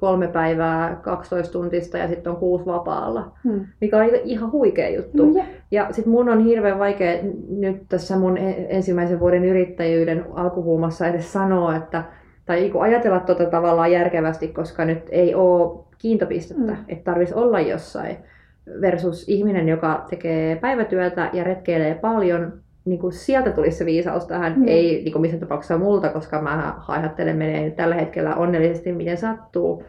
kolme 0.00 0.28
päivää, 0.28 0.96
12 1.02 1.52
tuntista 1.52 1.98
ja 1.98 2.08
sitten 2.08 2.30
on 2.32 2.38
kuusi 2.38 2.66
vapaalla. 2.66 3.32
Hmm. 3.44 3.60
Mikä 3.80 3.98
on 3.98 4.04
ihan 4.24 4.52
huikea 4.52 4.88
juttu. 4.88 5.26
No, 5.26 5.38
ja, 5.38 5.44
Ja 5.70 5.86
sitten 5.92 6.10
mun 6.12 6.28
on 6.28 6.44
hirveän 6.44 6.78
vaikea 6.78 7.18
nyt 7.48 7.76
tässä 7.88 8.16
mun 8.16 8.38
e- 8.38 8.66
ensimmäisen 8.68 9.20
vuoden 9.20 9.44
yrittäjyyden 9.44 10.24
alkuhuumassa 10.34 11.06
edes 11.08 11.32
sanoa, 11.32 11.76
että, 11.76 12.04
tai 12.46 12.60
niinku 12.60 12.78
ajatella 12.80 13.20
tota 13.20 13.46
tavallaan 13.46 13.92
järkevästi, 13.92 14.48
koska 14.48 14.84
nyt 14.84 15.02
ei 15.10 15.34
ole 15.34 15.84
kiintopistettä, 15.98 16.72
Mm. 16.72 16.78
että 16.88 17.04
tarvitsisi 17.04 17.38
olla 17.40 17.60
jossain. 17.60 18.16
Versus 18.80 19.28
ihminen, 19.28 19.68
joka 19.68 20.04
tekee 20.10 20.56
päivätyötä 20.56 21.30
ja 21.32 21.44
retkeilee 21.44 21.94
paljon, 21.94 22.52
niin 22.88 22.98
kuin 23.00 23.12
sieltä 23.12 23.50
tulisi 23.52 23.76
se 23.76 23.84
viisaus 23.86 24.26
tähän, 24.26 24.52
Mm. 24.56 24.68
ei 24.68 25.02
niin 25.04 25.12
kuin 25.12 25.20
missään 25.22 25.40
tapauksessa 25.40 25.78
multa, 25.78 26.08
koska 26.08 26.42
mä 26.42 26.74
haihattelen 26.78 27.36
menee 27.36 27.64
nyt 27.64 27.76
tällä 27.76 27.94
hetkellä 27.94 28.34
onnellisesti 28.36 28.92
miten 28.92 29.16
sattuu. 29.16 29.82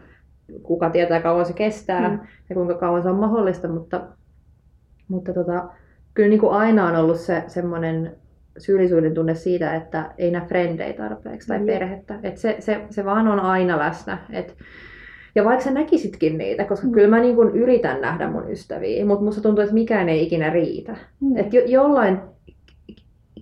Kuka 0.64 0.90
tietää 0.90 1.22
kauan 1.22 1.46
se 1.46 1.54
kestää 1.54 2.10
Mm. 2.10 2.20
ja 2.50 2.56
kuinka 2.56 2.74
kauan 2.74 3.04
se 3.04 3.10
on 3.10 3.16
mahdollista, 3.20 3.68
mutta, 3.68 4.02
mutta 5.08 5.34
tota, 5.34 5.70
kyllä 6.14 6.30
niin 6.30 6.40
kuin 6.40 6.54
aina 6.54 6.88
on 6.88 6.96
ollut 6.96 7.18
se 7.20 7.44
semmoinen 7.48 8.16
syyllisyyden 8.58 9.14
tunne 9.14 9.36
siitä, 9.36 9.76
että 9.76 10.12
ei 10.18 10.32
näe 10.32 10.46
frendejä 10.48 10.94
tarpeeksi 10.94 11.48
tai 11.48 11.58
Jep. 11.58 11.66
perhettä. 11.66 12.20
Et 12.24 12.38
se, 12.38 12.56
se, 12.60 12.82
se 12.90 13.06
vaan 13.06 13.28
on 13.28 13.40
aina 13.40 13.80
läsnä. 13.80 14.18
Et, 14.32 14.56
ja 15.36 15.46
vaikka 15.46 15.64
sä 15.64 15.72
näkisitkin 15.72 16.38
niitä, 16.38 16.64
koska 16.66 16.88
Mm. 16.88 16.92
kyllä 16.94 17.08
mä 17.08 17.20
niin 17.20 17.36
kuin 17.36 17.50
yritän 17.56 18.02
nähdä 18.02 18.28
mun 18.32 18.52
ystäviä, 18.52 19.06
mutta 19.06 19.24
musta 19.26 19.42
tuntuu, 19.42 19.62
että 19.62 19.74
mikään 19.74 20.10
ei 20.10 20.24
ikinä 20.24 20.50
riitä. 20.50 20.96
Mm. 21.22 21.38
Et 21.38 21.54
jo, 21.54 21.62
jollain 21.66 22.20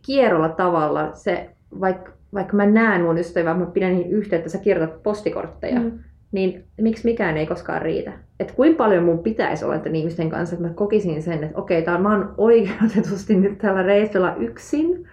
kierrolla 0.07 0.49
tavalla 0.49 1.09
se, 1.13 1.49
vaikka, 1.81 2.11
vaikka 2.33 2.55
mä 2.57 2.65
näen 2.65 3.01
mun 3.01 3.17
ystävää, 3.17 3.53
mä 3.53 3.65
pidän 3.65 3.93
niihin 3.95 4.11
yhteyttä, 4.11 4.49
sä 4.49 4.57
kirjoitat 4.57 5.03
postikortteja, 5.03 5.79
Mm. 5.79 5.91
niin 6.31 6.63
miksi 6.81 7.05
mikään 7.05 7.37
ei 7.37 7.47
koskaan 7.47 7.81
riitä? 7.81 8.11
Et 8.39 8.51
kuinka 8.51 8.77
paljon 8.77 9.03
mun 9.03 9.19
pitäisi 9.19 9.65
olla 9.65 9.77
tämän 9.79 9.95
ihmisten 9.95 10.29
kanssa, 10.29 10.55
että 10.55 10.67
mä 10.67 10.73
kokisin 10.73 11.23
sen, 11.23 11.43
että 11.43 11.59
okei, 11.59 11.81
tää 11.81 11.95
on, 11.95 12.01
mä 12.01 12.11
oon 12.11 12.33
oikeutetusti 12.37 13.35
nyt 13.35 13.57
tällä 13.57 13.83
reissulla 13.83 14.35
yksin 14.35 15.07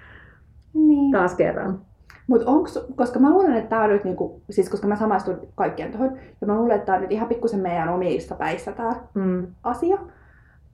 Niin. 0.75 1.13
taas 1.13 1.35
kerran. 1.35 1.81
Mut 2.27 2.43
onks, 2.47 2.87
koska 2.97 3.19
mä 3.19 3.31
luulen, 3.31 3.57
että 3.57 3.69
tää 3.71 3.83
on 3.85 3.91
nyt 3.91 4.05
niinku, 4.05 4.43
siis 4.51 4.69
koska 4.71 4.87
mä 4.87 4.97
samaistun 4.97 5.39
kaikkien 5.55 5.91
tuohon, 5.93 6.19
ja 6.41 6.47
mä 6.47 6.55
luulen, 6.57 6.77
että 6.77 6.87
tää 6.87 6.95
on 6.95 7.01
nyt 7.03 7.13
ihan 7.13 7.29
pikkusen 7.29 7.61
meidän 7.61 7.89
omissa 7.89 8.35
päissä 8.35 8.73
tää 8.73 8.93
Mm. 9.15 9.47
asia, 9.63 9.99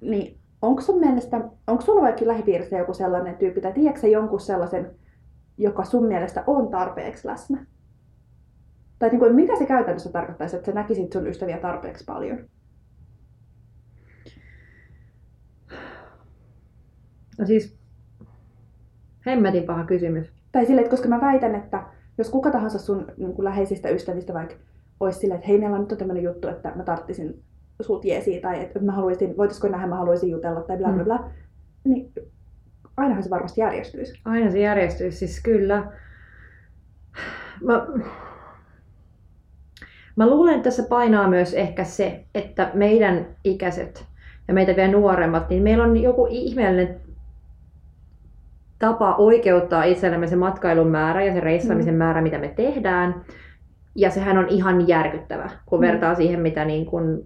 niin 0.00 0.37
onko 0.62 0.80
sun 0.82 1.00
mielestä, 1.00 1.40
onko 1.66 1.82
sulla 1.82 2.02
vaikka 2.02 2.26
lähipiirissä 2.26 2.78
joku 2.78 2.94
sellainen 2.94 3.36
tyyppi, 3.36 3.60
tai 3.60 3.72
tiedätkö 3.72 4.06
jonkun 4.06 4.40
sellaisen, 4.40 4.90
joka 5.58 5.84
sun 5.84 6.06
mielestä 6.06 6.44
on 6.46 6.68
tarpeeksi 6.68 7.28
läsnä? 7.28 7.66
Tai 8.98 9.08
niin 9.08 9.18
kuin, 9.18 9.34
mitä 9.34 9.56
se 9.56 9.66
käytännössä 9.66 10.12
tarkoittaisi, 10.12 10.56
että 10.56 10.66
sä 10.66 10.74
näkisit 10.74 11.12
sun 11.12 11.26
ystäviä 11.26 11.58
tarpeeksi 11.58 12.04
paljon? 12.04 12.38
No 17.38 17.46
siis, 17.46 17.78
hemmetin 19.26 19.62
paha 19.64 19.84
kysymys. 19.84 20.32
Tai 20.52 20.66
silleen, 20.66 20.84
että 20.84 20.96
koska 20.96 21.08
mä 21.08 21.20
väitän, 21.20 21.54
että 21.54 21.82
jos 22.18 22.30
kuka 22.30 22.50
tahansa 22.50 22.78
sun 22.78 23.06
niin 23.16 23.32
kuin 23.32 23.44
läheisistä 23.44 23.88
ystävistä 23.88 24.34
vaikka 24.34 24.54
olisi 25.00 25.18
silleen, 25.18 25.38
että 25.38 25.48
hei, 25.48 25.58
meillä 25.58 25.76
on 25.76 25.86
nyt 25.88 25.98
tämmöinen 25.98 26.22
juttu, 26.22 26.48
että 26.48 26.72
mä 26.76 26.82
tarttisin 26.82 27.42
sut 27.82 28.04
jeesiin, 28.04 28.42
tai 28.42 28.62
että 28.62 28.78
mä 28.78 28.92
haluaisin, 28.92 29.36
voitaisiko 29.36 29.68
nähdä, 29.68 29.86
mä 29.86 29.96
haluaisin 29.96 30.30
jutella, 30.30 30.60
tai 30.60 30.76
bla 30.78 30.88
bla 30.88 30.96
Mm. 30.98 31.04
bla, 31.04 31.30
niin 31.84 32.12
ainahan 32.96 33.22
se 33.22 33.30
varmasti 33.30 33.60
järjestyisi. 33.60 34.20
Aina 34.24 34.50
se 34.50 34.60
järjestyy, 34.60 35.10
siis 35.10 35.42
kyllä. 35.42 35.92
Mä, 37.64 37.86
mä 40.16 40.26
luulen, 40.30 40.54
että 40.54 40.64
tässä 40.64 40.82
painaa 40.88 41.28
myös 41.28 41.54
ehkä 41.54 41.84
se, 41.84 42.24
että 42.34 42.70
meidän 42.74 43.26
ikäiset 43.44 44.04
ja 44.48 44.54
meitä 44.54 44.76
vielä 44.76 44.92
nuoremmat, 44.92 45.48
niin 45.48 45.62
meillä 45.62 45.84
on 45.84 45.96
joku 45.96 46.26
ihmeellinen 46.30 47.00
tapa 48.78 49.14
oikeuttaa 49.14 49.84
itsellemme 49.84 50.26
se 50.26 50.36
matkailun 50.36 50.86
määrä 50.88 51.24
ja 51.24 51.32
se 51.32 51.40
reissaamisen 51.40 51.94
Mm. 51.94 51.98
määrä, 51.98 52.22
mitä 52.22 52.38
me 52.38 52.48
tehdään. 52.48 53.24
Ja 53.94 54.10
sehän 54.10 54.38
on 54.38 54.48
ihan 54.48 54.88
järkyttävä, 54.88 55.50
kun 55.66 55.78
Mm. 55.80 55.86
vertaa 55.86 56.14
siihen, 56.14 56.40
mitä 56.40 56.64
niin 56.64 56.86
kun 56.86 57.24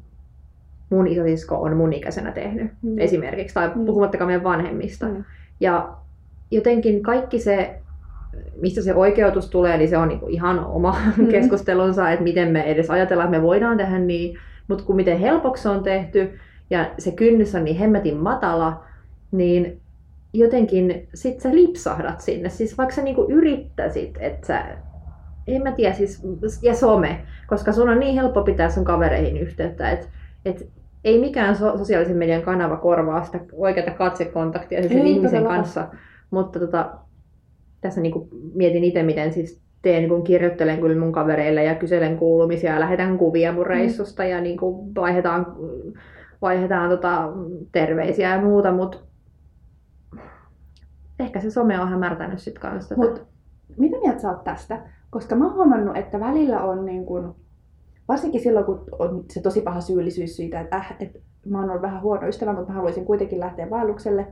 mun 0.91 1.07
isosisko 1.07 1.63
on 1.63 1.77
mun 1.77 1.93
ikäisenä 1.93 2.33
tehnyt 2.33 2.71
Mm. 2.83 2.99
esimerkiksi, 2.99 3.55
tai 3.55 3.71
Mm. 3.75 3.85
puhumattakaan 3.87 4.29
meidän 4.29 4.45
vanhemmista. 4.45 5.07
Mm. 5.07 5.25
Ja 5.61 5.89
jotenkin 6.51 7.03
kaikki 7.03 7.39
se, 7.39 7.75
mistä 8.61 8.83
se 8.83 8.95
oikeutus 8.95 9.51
tulee, 9.51 9.77
niin 9.77 9.89
se 9.89 9.97
on 9.99 10.09
niinku 10.09 10.27
ihan 10.29 10.65
oma 10.65 10.97
Mm. 11.17 11.27
keskustelunsa, 11.35 12.11
että 12.11 12.25
miten 12.25 12.49
me 12.49 12.63
edes 12.63 12.91
ajatellaan, 12.91 13.29
että 13.29 13.39
me 13.39 13.47
voidaan 13.47 13.77
tehdä 13.77 13.99
niin, 13.99 14.39
mutta 14.69 14.85
kun 14.85 14.97
miten 14.97 15.19
helpoksi 15.19 15.69
on 15.69 15.83
tehty 15.83 16.39
ja 16.71 16.91
se 16.99 17.11
kynnys 17.13 17.55
on 17.55 17.65
niin 17.65 17.77
hemmetin 17.79 18.17
matala, 18.17 18.85
niin 19.33 19.81
jotenkin 20.33 21.09
sit 21.15 21.41
sä 21.41 21.55
lipsahdat 21.55 22.21
sinne. 22.21 22.49
Siis 22.49 22.79
vaikka 22.79 22.95
sä 22.95 23.03
niinku 23.03 23.27
yrittäisit, 23.29 24.17
että 24.21 24.47
sä, 24.47 24.65
en 25.47 25.63
mä 25.63 25.73
tiedä, 25.73 25.95
siis, 25.95 26.23
ja 26.63 26.75
some, 26.75 27.21
koska 27.47 27.73
sun 27.73 27.89
on 27.89 28.01
niin 28.01 28.15
helppo 28.15 28.43
pitää 28.43 28.71
sun 28.71 28.85
kavereihin 28.85 29.37
yhteyttä, 29.39 29.91
että 29.91 30.07
et 30.45 30.69
ei 31.05 31.21
mikään 31.21 31.57
so- 31.57 31.79
sosiaalisen 31.79 32.17
median 32.17 32.43
kanava 32.43 32.77
korvaa 32.77 33.25
sitä 33.25 33.41
oikeata 33.53 33.91
katsekontaktia 33.91 34.83
sen 34.83 34.93
Ei 34.93 35.11
ihmisen 35.11 35.31
todellakaan. 35.31 35.61
kanssa. 35.61 35.89
Mutta 36.31 36.59
tota, 36.59 36.95
tässä 37.81 38.01
niinku 38.01 38.29
mietin 38.55 38.85
itse, 38.85 39.03
miten 39.03 39.33
siis 39.33 39.63
teen, 39.83 40.09
kun 40.09 40.25
kirjoittelen 40.25 40.81
kyllä 40.81 41.01
mun 41.01 41.13
kavereille 41.13 41.65
ja 41.65 41.75
kyselen 41.75 42.17
kuulumisia 42.19 42.73
ja 42.73 42.81
lähetän 42.81 43.19
kuvia 43.19 43.53
mun 43.53 43.67
reissusta 43.67 44.25
ja 44.25 44.41
niinku 44.41 44.95
vaihdetaan, 44.95 45.47
vaihdetaan 46.43 46.91
tota 46.91 47.33
terveisiä 47.73 48.35
ja 48.35 48.41
muuta, 48.43 48.73
mutta 48.73 48.99
ehkä 51.21 51.41
se 51.41 51.51
some 51.51 51.81
on 51.81 51.89
hämärtänyt 51.89 52.39
sit 52.39 52.59
kanssa. 52.59 52.97
Mut 52.97 53.27
mitä 53.77 53.97
mieltä 54.03 54.21
sä 54.21 54.31
oot 54.31 54.45
tästä? 54.45 54.83
Koska 55.11 55.37
mä 55.37 55.45
oon 55.45 55.55
huomannut, 55.55 55.97
että 55.97 56.21
välillä 56.21 56.61
on 56.63 56.85
niin 56.87 57.07
kun, 57.07 57.35
varsinkin 58.09 58.41
silloin, 58.41 58.67
kun 58.67 58.85
on 58.99 59.25
se 59.31 59.41
tosi 59.41 59.61
paha 59.61 59.81
syyllisyys 59.81 60.37
siitä, 60.37 60.61
että, 60.61 60.77
äh, 60.77 60.97
että 61.01 61.19
mä 61.47 61.61
oon 61.61 61.71
ollut 61.71 61.83
vähän 61.83 62.03
huono 62.03 62.29
ystävä, 62.29 62.53
mutta 62.53 62.69
mä 62.69 62.75
haluaisin 62.77 63.05
kuitenkin 63.05 63.41
lähteä 63.41 63.71
vaellukselle. 63.71 64.27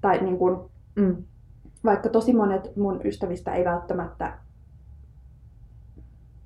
Tai 0.00 0.18
niin 0.22 0.38
kun, 0.38 0.70
mm. 0.96 1.16
vaikka 1.84 2.08
tosi 2.08 2.32
monet 2.34 2.76
mun 2.76 3.00
ystävistä 3.04 3.54
ei 3.54 3.64
välttämättä 3.64 4.32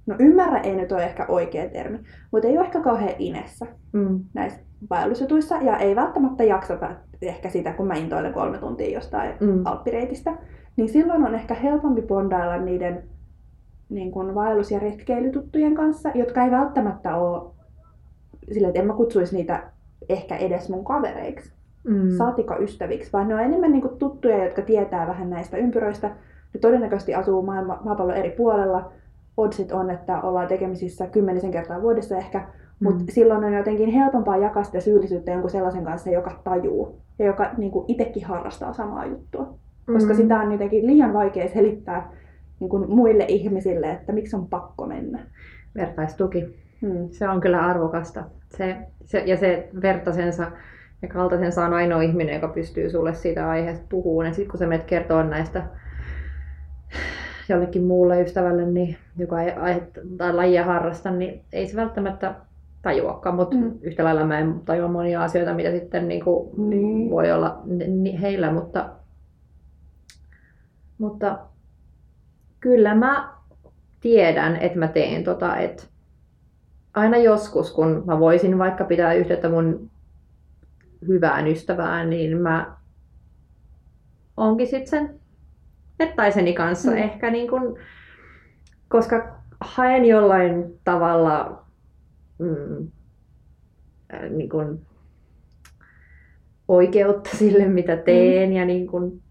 no 0.07 0.16
ymmärrä 0.18 0.59
ei 0.59 0.77
nyt 0.77 0.92
ole 0.92 1.05
ehkä 1.05 1.27
oikea 1.29 1.68
termi, 1.68 1.99
mutta 2.33 2.49
ei 2.49 2.59
ole 2.59 2.66
ehkä 2.66 2.81
kauhean 2.81 3.14
inessä 3.18 3.66
Mm. 3.92 4.25
näissä 4.35 4.61
vaellusjutuissa 4.90 5.57
ja 5.57 5.77
ei 5.77 5.97
välttämättä 5.97 6.44
jaksata 6.44 6.90
ehkä 7.23 7.51
sitä, 7.51 7.73
kun 7.73 7.87
mä 7.87 7.94
intoilen 7.94 8.33
kolme 8.33 8.59
tuntia 8.59 8.94
jostain 8.94 9.35
Mm. 9.40 9.62
alppireitistä, 9.64 10.37
niin 10.77 10.88
silloin 10.88 11.27
on 11.27 11.35
ehkä 11.35 11.55
helpompi 11.55 12.03
bondailla 12.03 12.57
niiden 12.57 13.09
niin 13.88 14.11
kuin 14.11 14.35
vaellus- 14.35 14.70
ja 14.70 14.79
retkeilytuttujen 14.79 15.74
kanssa, 15.74 16.11
jotka 16.14 16.42
ei 16.44 16.51
välttämättä 16.51 17.16
ole 17.16 17.51
sillä, 18.53 18.68
että 18.68 18.81
en 18.81 18.87
mä 18.87 18.92
kutsuisi 18.94 19.37
niitä 19.37 19.62
ehkä 20.09 20.37
edes 20.37 20.70
mun 20.70 20.85
kavereiksi, 20.85 21.53
Mm. 21.85 22.11
saatika 22.16 22.57
ystäviksi, 22.57 23.12
vaan 23.12 23.29
ne 23.29 23.35
on 23.35 23.40
enemmän 23.40 23.72
niin 23.72 23.83
kuin 23.83 23.98
tuttuja, 23.98 24.44
jotka 24.44 24.62
tietää 24.62 25.07
vähän 25.07 25.31
näistä 25.31 25.57
ympyröistä. 25.57 26.09
Ne 26.55 26.61
todennäköisesti 26.61 27.14
asuu 27.14 27.42
maailma, 27.42 27.79
maapallon 27.85 28.16
eri 28.16 28.31
puolella. 28.31 28.92
Oddsit 29.37 29.72
on, 29.72 29.90
että 29.90 30.20
ollaan 30.20 30.48
tekemisissä 30.48 31.07
kymmenisen 31.07 31.51
kertaa 31.51 31.83
vuodessa 31.83 32.16
ehkä, 32.16 32.46
mutta 32.81 33.01
Mm. 33.03 33.07
silloin 33.11 33.44
on 33.44 33.53
jotenkin 33.53 33.88
helpompaa 33.90 34.37
jakaa 34.37 34.62
sitä 34.64 34.81
syyllisyyttä 34.81 35.31
jonkun 35.31 35.51
sellaisen 35.51 35.85
kanssa, 35.85 36.11
joka 36.11 36.40
tajuu 36.44 36.98
ja 37.18 37.27
joka 37.27 37.51
niin 37.57 37.70
kuin 37.70 37.85
itsekin 37.88 38.24
harrastaa 38.24 38.72
samaa 38.72 39.07
juttua. 39.07 39.55
Koska 39.92 40.12
Mm. 40.12 40.16
sitä 40.16 40.40
on 40.40 40.53
jotenkin 40.53 40.87
liian 40.87 41.12
vaikea 41.12 41.48
selittää 41.48 42.11
niin 42.61 42.71
kuin 42.71 42.90
muille 42.90 43.25
ihmisille, 43.29 43.90
että 43.90 44.12
miksi 44.12 44.37
on 44.37 44.49
pakko 44.49 44.87
mennä. 44.87 45.27
Vertaistuki. 45.75 46.44
Hmm. 46.83 47.09
Se 47.11 47.29
on 47.29 47.40
kyllä 47.40 47.66
arvokasta. 47.66 48.25
Se, 48.57 48.77
se, 49.05 49.18
ja 49.18 49.37
se 49.37 49.68
vertaisensa 49.83 50.51
ja 51.03 51.09
kaltaisensa 51.09 51.64
on 51.66 51.75
ainoa 51.75 52.03
ihminen, 52.03 52.35
joka 52.35 52.49
pystyy 52.49 52.90
sulle 52.90 53.14
siitä 53.14 53.51
aiheesta 53.51 53.87
puhumaan. 53.88 54.27
Ja 54.27 54.33
sitten 54.35 54.51
kun 54.51 54.59
sä 54.59 54.66
menet 54.66 54.87
kertoa 54.87 55.23
näistä 55.25 55.62
jollekin 57.49 57.85
muulle 57.85 58.23
ystävälle, 58.23 58.66
niin, 58.66 58.97
joka 59.18 59.42
ei 59.42 59.53
aihe, 59.53 59.83
tai 60.16 60.35
lajia 60.35 60.64
harrasta, 60.64 61.11
niin 61.11 61.44
ei 61.53 61.66
se 61.66 61.77
välttämättä 61.77 62.35
tajuakaan, 62.83 63.35
mutta 63.35 63.57
Mm. 63.57 63.73
yhtä 63.83 64.05
lailla 64.05 64.25
mä 64.25 64.38
en 64.38 64.61
tajua 64.64 64.88
monia 64.88 65.23
asioita, 65.23 65.55
mitä 65.55 65.71
sitten 65.71 66.09
niin 66.09 66.25
kuin 66.25 66.71
Niin. 66.71 67.11
voi 67.11 67.33
olla 67.33 67.62
heillä, 68.21 68.53
mutta, 68.53 68.90
mutta 70.99 71.38
kyllä 72.61 72.94
mä 72.94 73.33
tiedän, 74.01 74.57
että 74.57 74.79
mä 74.79 74.88
teen 74.88 75.25
tota, 75.25 75.57
että 75.57 75.83
aina 76.94 77.16
joskus, 77.16 77.73
kun 77.73 78.03
mä 78.07 78.18
voisin 78.18 78.59
vaikka 78.59 78.85
pitää 78.85 79.14
yhteyttä 79.14 79.49
mun 79.49 79.90
hyvään 81.09 81.47
ystävään, 81.47 82.11
niin 82.11 82.38
mä 82.38 82.77
onkin 84.37 84.66
sitten 84.66 84.88
sen 84.88 85.21
vertaiseni 85.99 86.53
kanssa 86.53 86.90
Mm. 86.90 86.97
mm. 86.97 87.03
ehkä 87.03 87.31
niin 87.31 87.51
kun, 87.51 87.79
koska 88.88 89.38
haen 89.61 90.05
jollain 90.05 90.81
tavalla 90.85 91.64
mm, 92.38 92.90
äh, 94.14 94.31
niin 94.31 94.49
kun, 94.49 94.87
oikeutta 96.68 97.31
sille, 97.37 97.68
mitä 97.68 97.97
teen, 97.97 98.51
mm. 98.51 98.57
ja 98.57 98.64
niin 98.64 98.87
kun, 98.87 99.23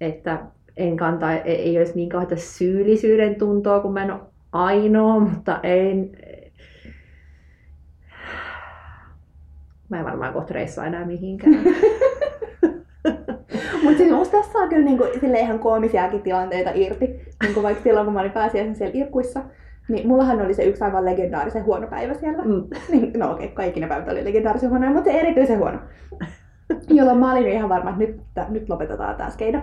että 0.00 0.46
en 0.78 0.96
kanta, 0.96 1.32
ei, 1.32 1.54
ei 1.54 1.78
olisi 1.78 1.92
niin 1.94 2.08
kauheita 2.08 2.36
syyllisyyden 2.36 3.34
tuntoa, 3.34 3.80
kun 3.80 3.92
mä 3.92 4.02
en 4.02 4.10
ole 4.10 4.20
ainoa, 4.52 5.20
mutta 5.20 5.60
en, 5.62 6.10
Mä 9.88 9.98
en 9.98 10.04
varmaan 10.04 10.32
kohta 10.32 10.54
reissaa 10.54 10.86
enää 10.86 11.04
mihinkään. 11.04 11.54
Mutta 13.82 13.98
siis 13.98 14.12
musta 14.12 14.36
tässä 14.36 14.58
on 14.58 14.68
kyllä 14.68 14.84
niinku, 14.84 15.04
sille 15.20 15.40
ihan 15.40 15.58
koomisiakin 15.58 16.22
tilanteita 16.22 16.70
irti. 16.74 17.20
Niinku 17.42 17.62
vaikka 17.62 17.82
silloin, 17.82 18.04
kun 18.04 18.14
mä 18.14 18.20
olin 18.20 18.32
pääsiäisen 18.32 18.76
siellä 18.76 18.98
Irkuissa, 18.98 19.40
niin 19.88 20.08
mullahan 20.08 20.40
oli 20.40 20.54
se 20.54 20.64
yksi 20.64 20.84
aivan 20.84 21.04
legendaarisen 21.04 21.64
huono 21.64 21.86
päivä 21.86 22.14
siellä. 22.14 22.44
Mm. 22.44 22.64
Niin, 22.92 23.12
no 23.18 23.32
okei, 23.32 23.48
kaikki 23.48 23.80
ne 23.80 23.86
päivät 23.86 24.08
oli 24.08 24.24
legendaarisen 24.24 24.70
huonoja, 24.70 24.92
mutta 24.92 25.10
se 25.10 25.20
erityisen 25.20 25.58
huono. 25.58 25.78
Jolloin 26.88 27.18
mä 27.18 27.32
olin 27.32 27.48
ihan 27.48 27.68
varma, 27.68 27.90
että 27.90 28.04
nyt, 28.04 28.20
t- 28.34 28.48
nyt 28.48 28.68
lopetetaan 28.68 29.16
tämä 29.16 29.30
skeido. 29.30 29.58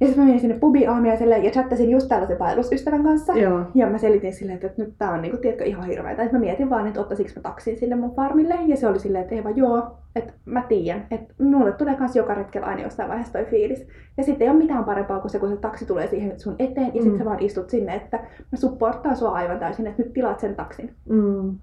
Ja 0.00 0.06
sitten 0.06 0.22
mä 0.24 0.26
menin 0.26 0.40
sinne 0.40 0.58
pubiin 0.58 0.90
aamiaiselle 0.90 1.38
ja 1.38 1.50
chattasin 1.50 1.90
just 1.90 2.08
tällaisen 2.08 2.38
vaellusystävän 2.38 3.02
kanssa. 3.02 3.32
Joo. 3.32 3.60
Ja 3.74 3.86
mä 3.86 3.98
selitin 3.98 4.32
silleen, 4.32 4.58
että 4.62 4.82
nyt 4.82 4.94
tää 4.98 5.10
on 5.10 5.22
niinku, 5.22 5.38
tiedätkö, 5.38 5.64
ihan 5.64 5.86
hirveetä. 5.86 6.22
Että 6.22 6.36
mä 6.36 6.40
mietin 6.40 6.70
vaan, 6.70 6.86
että 6.86 7.00
ottaisinko 7.00 7.32
mä 7.36 7.42
taksin 7.42 7.76
sinne 7.78 7.96
mun 7.96 8.14
farmille. 8.14 8.54
Ja 8.66 8.76
se 8.76 8.86
oli 8.88 8.98
silleen, 8.98 9.22
että 9.22 9.34
Eeva, 9.34 9.50
joo, 9.50 9.96
että 10.16 10.32
mä 10.44 10.62
tiedän, 10.68 11.06
että 11.10 11.34
mulle 11.44 11.72
tulee 11.72 11.94
kans 11.94 12.16
joka 12.16 12.34
retkellä 12.34 12.66
aina 12.66 12.82
jossain 12.82 13.08
vaiheessa 13.08 13.32
toi 13.32 13.44
fiilis. 13.44 13.86
Ja 14.16 14.24
sitten 14.24 14.44
ei 14.46 14.50
ole 14.50 14.58
mitään 14.58 14.84
parempaa 14.84 15.20
kuin 15.20 15.30
se, 15.30 15.38
kun 15.38 15.48
se 15.48 15.56
taksi 15.56 15.86
tulee 15.86 16.06
siihen 16.06 16.40
sun 16.40 16.56
eteen 16.58 16.90
ja 16.94 17.02
sit 17.02 17.12
Mm. 17.12 17.18
sä 17.18 17.24
vaan 17.24 17.42
istut 17.42 17.70
sinne, 17.70 17.94
että 17.94 18.16
mä 18.52 18.56
supporttaan 18.58 19.16
sua 19.16 19.30
aivan 19.30 19.58
täysin, 19.58 19.86
että 19.86 20.02
nyt 20.02 20.12
tilaat 20.12 20.40
sen 20.40 20.54
taksin. 20.56 20.90
Mm. 21.08 21.54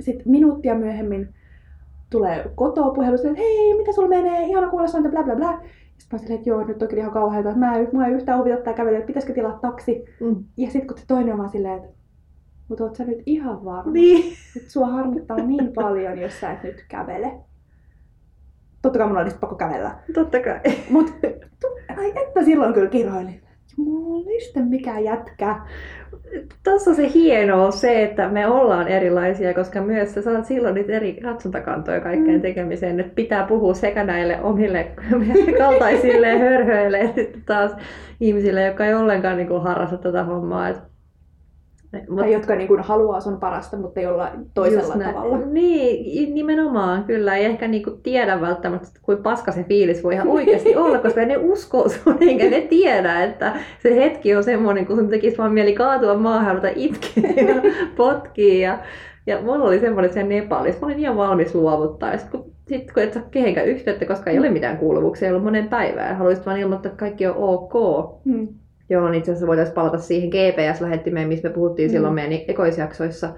Sitten 0.00 0.32
minuuttia 0.32 0.74
myöhemmin 0.74 1.28
tulee 2.10 2.50
kotoa 2.54 2.90
puhelu, 2.94 3.14
että 3.16 3.28
hei, 3.38 3.74
mitä 3.78 3.92
sulla 3.92 4.08
menee, 4.08 4.42
ihana 4.42 4.68
kuulla 4.70 4.86
sointa, 4.86 5.08
bla 5.10 5.22
bla 5.22 5.36
bla. 5.36 5.60
Sitten 6.02 6.18
mä 6.18 6.22
silleen, 6.22 6.38
että 6.38 6.50
joo, 6.50 6.64
nyt 6.64 6.82
on 6.82 6.88
kyllä 6.88 7.00
ihan 7.00 7.12
kauheata, 7.12 7.48
että 7.48 7.60
mä 7.60 7.76
en, 7.76 7.88
mä 7.92 8.06
en 8.06 8.12
yhtään 8.12 8.38
huvita 8.38 8.56
tää 8.56 8.72
kävellä, 8.74 8.98
että 8.98 9.06
pitäisikö 9.06 9.34
tilaa 9.34 9.58
taksi. 9.58 10.04
Mm. 10.20 10.44
Ja 10.56 10.70
sitten 10.70 10.86
kun 10.86 10.98
se 10.98 11.06
toinen 11.06 11.32
on 11.32 11.38
vaan 11.38 11.50
silleen, 11.50 11.74
että 11.84 11.88
mutta 12.68 12.84
oot 12.84 12.96
sä 12.96 13.04
nyt 13.04 13.22
ihan 13.26 13.64
varma, 13.64 13.92
Niin. 13.92 14.32
että 14.56 14.70
sua 14.70 14.86
harmittaa 14.86 15.36
niin 15.36 15.72
paljon, 15.72 16.18
jos 16.18 16.40
sä 16.40 16.52
et 16.52 16.62
nyt 16.62 16.84
kävele. 16.88 17.32
Totta 18.82 18.98
kai 18.98 19.08
mun 19.08 19.16
olisi 19.18 19.36
pakko 19.38 19.56
kävellä. 19.56 19.98
Totta 20.14 20.40
kai. 20.40 20.60
Mut 20.90 21.12
ai 21.98 22.12
että 22.26 22.44
silloin 22.44 22.74
kyllä 22.74 22.90
kiroilin. 22.90 23.42
Jumaliste 23.78 24.62
mikä 24.62 24.98
jätkä. 24.98 25.60
Tässä 26.62 26.90
on 26.90 26.96
se 26.96 27.10
hienoa 27.14 27.70
se, 27.70 28.02
että 28.02 28.28
me 28.28 28.46
ollaan 28.46 28.88
erilaisia, 28.88 29.54
koska 29.54 29.80
myös 29.82 30.14
sä 30.14 30.22
saat 30.22 30.44
silloin 30.44 30.74
niitä 30.74 30.92
eri 30.92 31.14
katsontakantoja 31.14 32.00
kaikkeen 32.00 32.36
Mm. 32.36 32.42
tekemiseen, 32.42 33.00
että 33.00 33.14
pitää 33.14 33.46
puhua 33.46 33.74
sekä 33.74 34.04
näille 34.04 34.40
omille 34.42 34.92
kaltaisille 35.58 36.38
hörhöille, 36.38 37.00
että 37.00 37.38
taas 37.46 37.72
ihmisille, 38.20 38.64
jotka 38.66 38.86
ei 38.86 38.94
ollenkaan 38.94 39.36
niin 39.36 39.48
kuin, 39.48 39.62
harrasta 39.62 39.98
tätä 39.98 40.24
hommaa. 40.24 40.68
Et, 40.68 40.91
mut, 42.08 42.18
Tai 42.18 42.32
jotka 42.32 42.54
niin 42.54 42.68
kuin 42.68 42.80
haluaa 42.80 43.20
sun 43.20 43.40
parasta, 43.40 43.76
mutta 43.76 44.00
jollain 44.00 44.32
toisella 44.54 44.82
just 44.82 44.94
näin. 44.94 45.14
tavalla. 45.14 45.38
Niin, 45.46 46.34
nimenomaan 46.34 47.04
kyllä. 47.04 47.36
Ei 47.36 47.44
ehkä 47.44 47.68
niinku 47.68 47.90
tiedä 47.90 48.40
välttämättä, 48.40 48.88
kuinka 49.02 49.22
paska 49.22 49.52
se 49.52 49.64
fiilis 49.64 50.04
voi 50.04 50.14
ihan 50.14 50.28
oikeasti 50.28 50.76
olla, 50.84 50.98
koska 50.98 51.20
ne 51.20 51.36
uskoo 51.36 51.88
sun, 51.88 52.16
eikä 52.20 52.50
ne 52.50 52.60
tiedä, 52.60 53.24
että 53.24 53.52
se 53.82 53.96
hetki 53.96 54.36
on 54.36 54.44
semmoinen, 54.44 54.86
kun 54.86 54.96
sun 54.96 55.08
tekisi 55.08 55.38
vaan 55.38 55.52
mieli 55.52 55.74
kaatua 55.74 56.14
maahan, 56.14 56.54
ruveta 56.54 56.72
itkeä 56.76 57.30
ja 57.46 57.54
potkia. 57.96 58.58
Ja, 58.68 58.78
ja 59.26 59.40
mulla 59.42 59.64
oli 59.64 59.80
semmoinen, 59.80 60.04
että 60.08 60.20
se 60.20 60.26
Nepalissa, 60.26 60.80
mä 60.80 60.86
olin 60.86 60.98
ihan 60.98 61.16
valmis 61.16 61.54
luovuttaa. 61.54 62.12
Ja 62.12 62.18
sitten 62.18 62.40
kun, 62.40 62.52
sit, 62.68 62.92
kun 62.92 63.02
et 63.02 63.12
saa 63.12 63.22
kehenkään 63.30 63.66
yhteyttä, 63.66 64.04
koska 64.06 64.30
ei 64.30 64.38
ole 64.38 64.50
mitään 64.50 64.78
kuuluvuuksia, 64.78 65.28
ei 65.28 65.32
ollut 65.32 65.44
monen 65.44 65.68
päivään, 65.68 66.16
haluaisit 66.16 66.46
vaan 66.46 66.58
ilmoittaa, 66.58 66.90
että 66.92 67.00
kaikki 67.00 67.26
on 67.26 67.34
ok. 67.36 67.72
Hmm. 68.24 68.48
Joo, 68.92 69.12
itse 69.12 69.30
asiassa 69.30 69.46
voitaisiin 69.46 69.74
palata 69.74 69.98
siihen 69.98 70.28
GPS-lähettimeen, 70.30 71.28
mistä 71.28 71.48
me 71.48 71.54
puhuttiin 71.54 71.90
Mm. 71.90 71.92
silloin 71.92 72.14
meidän 72.14 72.38
ekoisjaksoissa. 72.48 73.28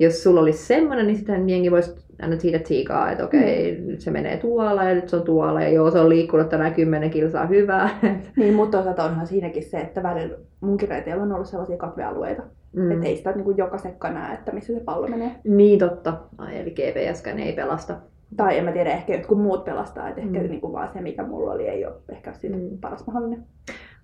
Jos 0.00 0.22
sulla 0.22 0.40
olisi 0.40 0.66
semmoinen, 0.66 1.06
niin 1.06 1.16
sitten 1.16 1.48
jengi 1.48 1.70
voisi 1.70 1.94
aina 2.22 2.38
siitä 2.38 2.58
tsiikaa, 2.58 3.10
että 3.10 3.24
okei, 3.24 3.78
Mm. 3.80 3.86
nyt 3.86 4.00
se 4.00 4.10
menee 4.10 4.36
tuolla 4.36 4.84
ja 4.84 4.94
nyt 4.94 5.08
se 5.08 5.16
on 5.16 5.22
tuolla 5.22 5.62
ja 5.62 5.68
joo, 5.68 5.90
se 5.90 5.98
on 5.98 6.08
liikkunut 6.08 6.48
tänään 6.48 6.74
10 6.74 7.10
kilsaa 7.10 7.46
hyvää. 7.46 7.88
Niin, 8.36 8.54
mutta 8.54 8.76
toisaalta 8.76 9.04
onhan 9.04 9.26
siinäkin 9.26 9.62
se, 9.64 9.78
että 9.80 10.02
välillä 10.02 10.36
munkin 10.60 10.88
reiteillä 10.88 11.22
on 11.22 11.32
ollut 11.32 11.48
sellaisia 11.48 11.76
katvealueita, 11.76 12.42
mm. 12.72 12.82
mm. 12.82 12.90
että 12.92 13.06
ei 13.06 13.16
sitä 13.16 13.32
niin 13.32 13.44
kuin 13.44 13.56
joka 13.56 13.78
sekka 13.78 14.10
näe, 14.10 14.34
että 14.34 14.52
missä 14.52 14.72
se 14.74 14.80
pallo 14.80 15.08
menee. 15.08 15.30
Niin 15.44 15.78
totta. 15.78 16.16
Ai, 16.38 16.58
eli 16.58 16.70
GPSkään 16.70 17.38
ei 17.38 17.52
pelasta. 17.52 17.94
Tai 18.36 18.58
en 18.58 18.64
mä 18.64 18.72
tiedä, 18.72 18.90
ehkä 18.90 19.12
jotkut 19.12 19.42
muut 19.42 19.64
pelastaa, 19.64 20.08
että 20.08 20.20
ehkä 20.20 20.38
Mm. 20.40 20.48
niin 20.48 20.60
kuin 20.60 20.72
vaan 20.72 20.88
se, 20.92 21.00
mikä 21.00 21.22
mulla 21.22 21.52
oli, 21.52 21.68
ei 21.68 21.86
ole 21.86 21.94
ehkä 22.12 22.32
siitä 22.32 22.56
Mm. 22.56 22.78
paras 22.80 23.06
mahdollinen. 23.06 23.44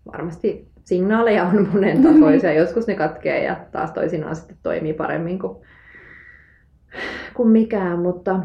Varmasti 0.07 0.69
signaaleja 0.85 1.45
on 1.45 1.69
monen 1.73 2.03
tasoisia. 2.07 2.53
Joskus 2.53 2.87
ne 2.87 2.95
katkee 2.95 3.45
ja 3.45 3.57
taas 3.73 3.93
toisinaan 3.93 4.37
sitten 4.37 4.57
toimii 4.63 4.93
paremmin 4.93 5.39
kuin, 5.39 5.57
kuin 7.35 7.49
mikään, 7.49 7.99
mutta, 7.99 8.41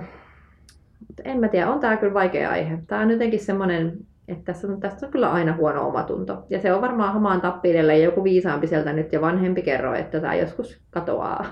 mutta 1.08 1.24
en 1.26 1.40
mä 1.40 1.48
tiedä, 1.48 1.70
on 1.70 1.80
tää 1.80 1.98
kyllä 1.98 2.14
vaikea 2.14 2.50
aihe. 2.50 2.80
Tää 2.88 3.00
on 3.00 3.12
jotenkin 3.12 3.40
semmoinen, 3.40 3.98
että 4.28 4.44
tässä 4.54 4.68
on, 4.68 4.80
tästä 4.80 5.06
on 5.06 5.12
kyllä 5.12 5.32
aina 5.32 5.56
huono 5.56 5.88
omatunto. 5.88 6.46
Ja 6.50 6.62
se 6.62 6.74
on 6.74 6.82
varmaan 6.82 7.14
hamaan 7.14 7.42
tappiidelle 7.42 7.98
joku 7.98 8.24
viisaampi 8.24 8.68
sieltä 8.68 8.94
nyt 8.94 9.14
ja 9.14 9.22
vanhempi 9.22 9.62
kerro, 9.62 9.94
että 9.94 10.20
tämä 10.22 10.36
joskus 10.36 10.82
katoaa. 10.90 11.46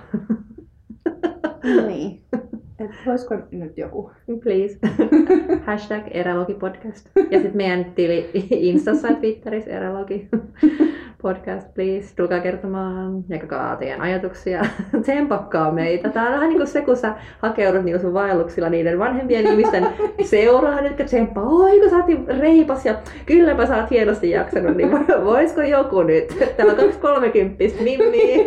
niin. 1.88 2.24
Et 2.80 2.92
voisiko 3.06 3.36
nyt 3.52 3.78
joku? 3.78 4.12
Please. 4.44 4.80
Hashtag 5.66 6.04
Erälogipodcast. 6.12 7.10
Ja 7.16 7.40
sitten 7.40 7.58
meidän 7.58 7.86
tili 7.96 8.30
Instassa 8.50 9.08
ja 9.08 9.16
Twitterissä 9.16 9.72
Erälogi 9.72 10.30
podcast, 11.24 11.74
please. 11.74 12.16
Tulkaa 12.16 12.40
kertomaan, 12.40 13.24
jakakaa 13.30 13.76
teidän 13.76 14.02
ajatuksia. 14.02 14.62
Tsempakkaa 15.02 15.72
meitä. 15.72 16.10
Tää 16.10 16.26
on 16.26 16.34
vähän 16.34 16.50
niin 16.50 16.58
kuin 16.58 16.68
se, 16.68 16.82
kun 16.82 16.98
sä 16.98 17.16
hakeudut 17.40 17.84
niin 17.84 18.00
sun 18.00 18.14
vaelluksilla 18.14 18.70
niiden 18.70 19.00
vanhempien 19.00 19.48
ihmisten 19.48 19.88
seuraan, 20.24 20.86
jotka 20.86 21.04
tsemppaa, 21.04 21.44
oi 21.44 21.80
kun 21.80 21.90
sä 21.90 21.96
oot 21.98 22.40
reipas 22.40 22.86
ja 22.86 22.96
kylläpä 23.26 23.66
sä 23.66 23.78
oot 23.78 23.92
hienosti 23.92 24.30
jaksanut, 24.30 24.78
niin 24.78 24.92
voisiko 25.24 25.62
joku 25.62 26.04
nyt? 26.04 26.28
Täällä 26.58 26.74
on 26.74 26.80
kaksi 26.80 27.00
kolmekymppistä 27.00 27.84
mimmiä. 27.84 28.44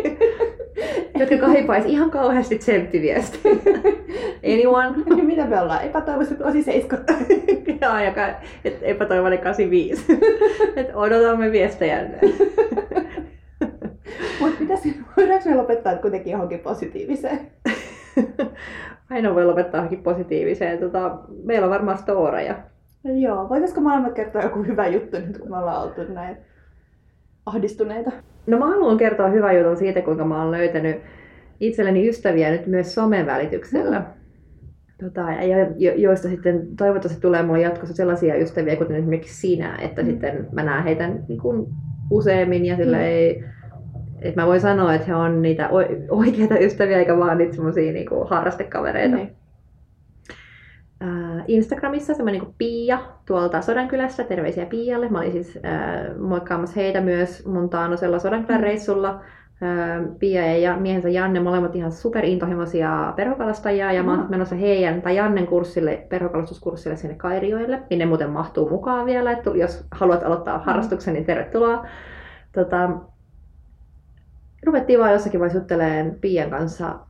Jotka 1.19 1.37
kaipaisi 1.37 1.89
ihan 1.89 2.11
kauheasti 2.11 2.57
tsemppiviestiä. 2.57 3.51
Anyone? 4.53 5.23
Mitä 5.23 5.45
me 5.45 5.61
ollaan? 5.61 5.83
Epätoivoiset 5.83 6.37
87. 6.37 7.05
Joo, 7.81 7.99
joka, 7.99 8.27
et 8.65 8.79
epätoivoinen 8.81 9.39
85. 9.39 10.05
et 10.75 10.95
odotamme 10.95 11.51
viestejänne. 11.51 12.19
Mutta 14.39 14.57
pitäis, 14.59 14.81
voidaanko 15.17 15.49
me 15.49 15.55
lopettaa 15.55 15.95
kuitenkin 15.95 16.31
johonkin 16.31 16.59
positiiviseen? 16.59 17.39
Aina 19.09 19.35
voi 19.35 19.45
lopettaa 19.45 19.77
johonkin 19.77 20.03
positiiviseen. 20.03 20.79
Tota, 20.79 21.19
meillä 21.43 21.65
on 21.65 21.71
varmaan 21.71 21.97
storeja. 21.97 22.55
Joo, 23.03 23.49
voitaisiko 23.49 23.81
molemmat 23.81 24.13
kertoa 24.13 24.41
joku 24.41 24.63
hyvä 24.63 24.87
juttu 24.87 25.19
nyt, 25.19 25.37
kun 25.37 25.49
me 25.49 25.57
ollaan 25.57 25.83
oltu 25.83 26.13
näin 26.13 26.37
ahdistuneita? 27.45 28.11
No 28.47 28.59
mä 28.59 28.67
haluan 28.67 28.97
kertoa 28.97 29.27
hyvän 29.27 29.57
jutun 29.57 29.77
siitä, 29.77 30.01
kuinka 30.01 30.25
mä 30.25 30.41
oon 30.41 30.51
löytänyt 30.51 30.95
itselleni 31.59 32.09
ystäviä 32.09 32.51
nyt 32.51 32.67
myös 32.67 32.95
somen 32.95 33.25
välityksellä. 33.25 33.99
Mm. 33.99 34.05
Tota, 35.03 35.21
ja 35.21 35.67
jo, 35.77 35.93
joista 35.95 36.29
sitten 36.29 36.67
toivottavasti 36.77 37.21
tulee 37.21 37.43
mulle 37.43 37.61
jatkossa 37.61 37.95
sellaisia 37.95 38.35
ystäviä, 38.35 38.75
kuten 38.75 38.95
esimerkiksi 38.95 39.41
sinä, 39.41 39.77
että 39.81 40.01
mm. 40.01 40.07
sitten 40.07 40.47
mä 40.51 40.63
näen 40.63 40.83
heitä 40.83 41.09
niin 41.27 41.39
kuin 41.41 41.67
useammin 42.11 42.65
ja 42.65 42.75
sillä 42.75 42.97
mm. 42.97 43.03
ei, 43.03 43.43
että 44.21 44.41
mä 44.41 44.47
voin 44.47 44.61
sanoa, 44.61 44.93
että 44.93 45.07
he 45.07 45.15
on 45.15 45.41
niitä 45.41 45.69
oikeita 46.09 46.59
ystäviä 46.59 46.99
eikä 46.99 47.17
vaan 47.17 47.37
niitä 47.37 47.55
semmoisia 47.55 47.93
niin 47.93 48.07
harrastekavereita. 48.29 49.17
Mm. 49.17 49.27
Instagramissa 51.47 52.13
semmoinen 52.13 52.41
niin 52.41 52.55
Pia 52.57 52.99
tuolta 53.25 53.61
Sodankylässä, 53.61 54.23
terveisiä 54.23 54.65
Pialle. 54.65 55.09
Mä 55.09 55.19
olin 55.19 55.31
siis 55.31 55.59
äh, 55.65 56.17
moikkaamassa 56.19 56.79
heitä 56.79 57.01
myös 57.01 57.45
mun 57.45 57.69
taannosella 57.69 58.19
Sodankylän 58.19 58.61
mm. 58.61 58.63
reissulla. 58.63 59.09
Äh, 59.09 60.17
Pia 60.19 60.57
ja 60.57 60.77
miehensä 60.77 61.09
Janne, 61.09 61.39
molemmat 61.39 61.75
ihan 61.75 61.91
superintohimoisia 61.91 63.13
perhokalastajia 63.15 63.91
ja 63.91 64.03
mä 64.03 64.11
oon 64.11 64.25
menossa 64.29 64.55
heidän 64.55 65.01
tai 65.01 65.15
Jannen 65.15 65.47
kurssille, 65.47 66.05
perhokalastuskurssille 66.09 66.97
sinne 66.97 67.15
Kairioille, 67.15 67.81
minne 67.89 68.05
muuten 68.05 68.29
mahtuu 68.29 68.69
mukaan 68.69 69.05
vielä, 69.05 69.31
että 69.31 69.49
jos 69.49 69.87
haluat 69.91 70.23
aloittaa 70.23 70.57
mm. 70.57 70.63
harrastuksen, 70.63 71.13
niin 71.13 71.25
tervetuloa. 71.25 71.85
Tota, 72.51 72.89
ruvettiin 74.65 74.99
vaan 74.99 75.13
jossakin 75.13 75.39
vaiheessa 75.39 75.59
juttelemaan 75.59 76.11
Pian 76.21 76.49
kanssa 76.49 77.06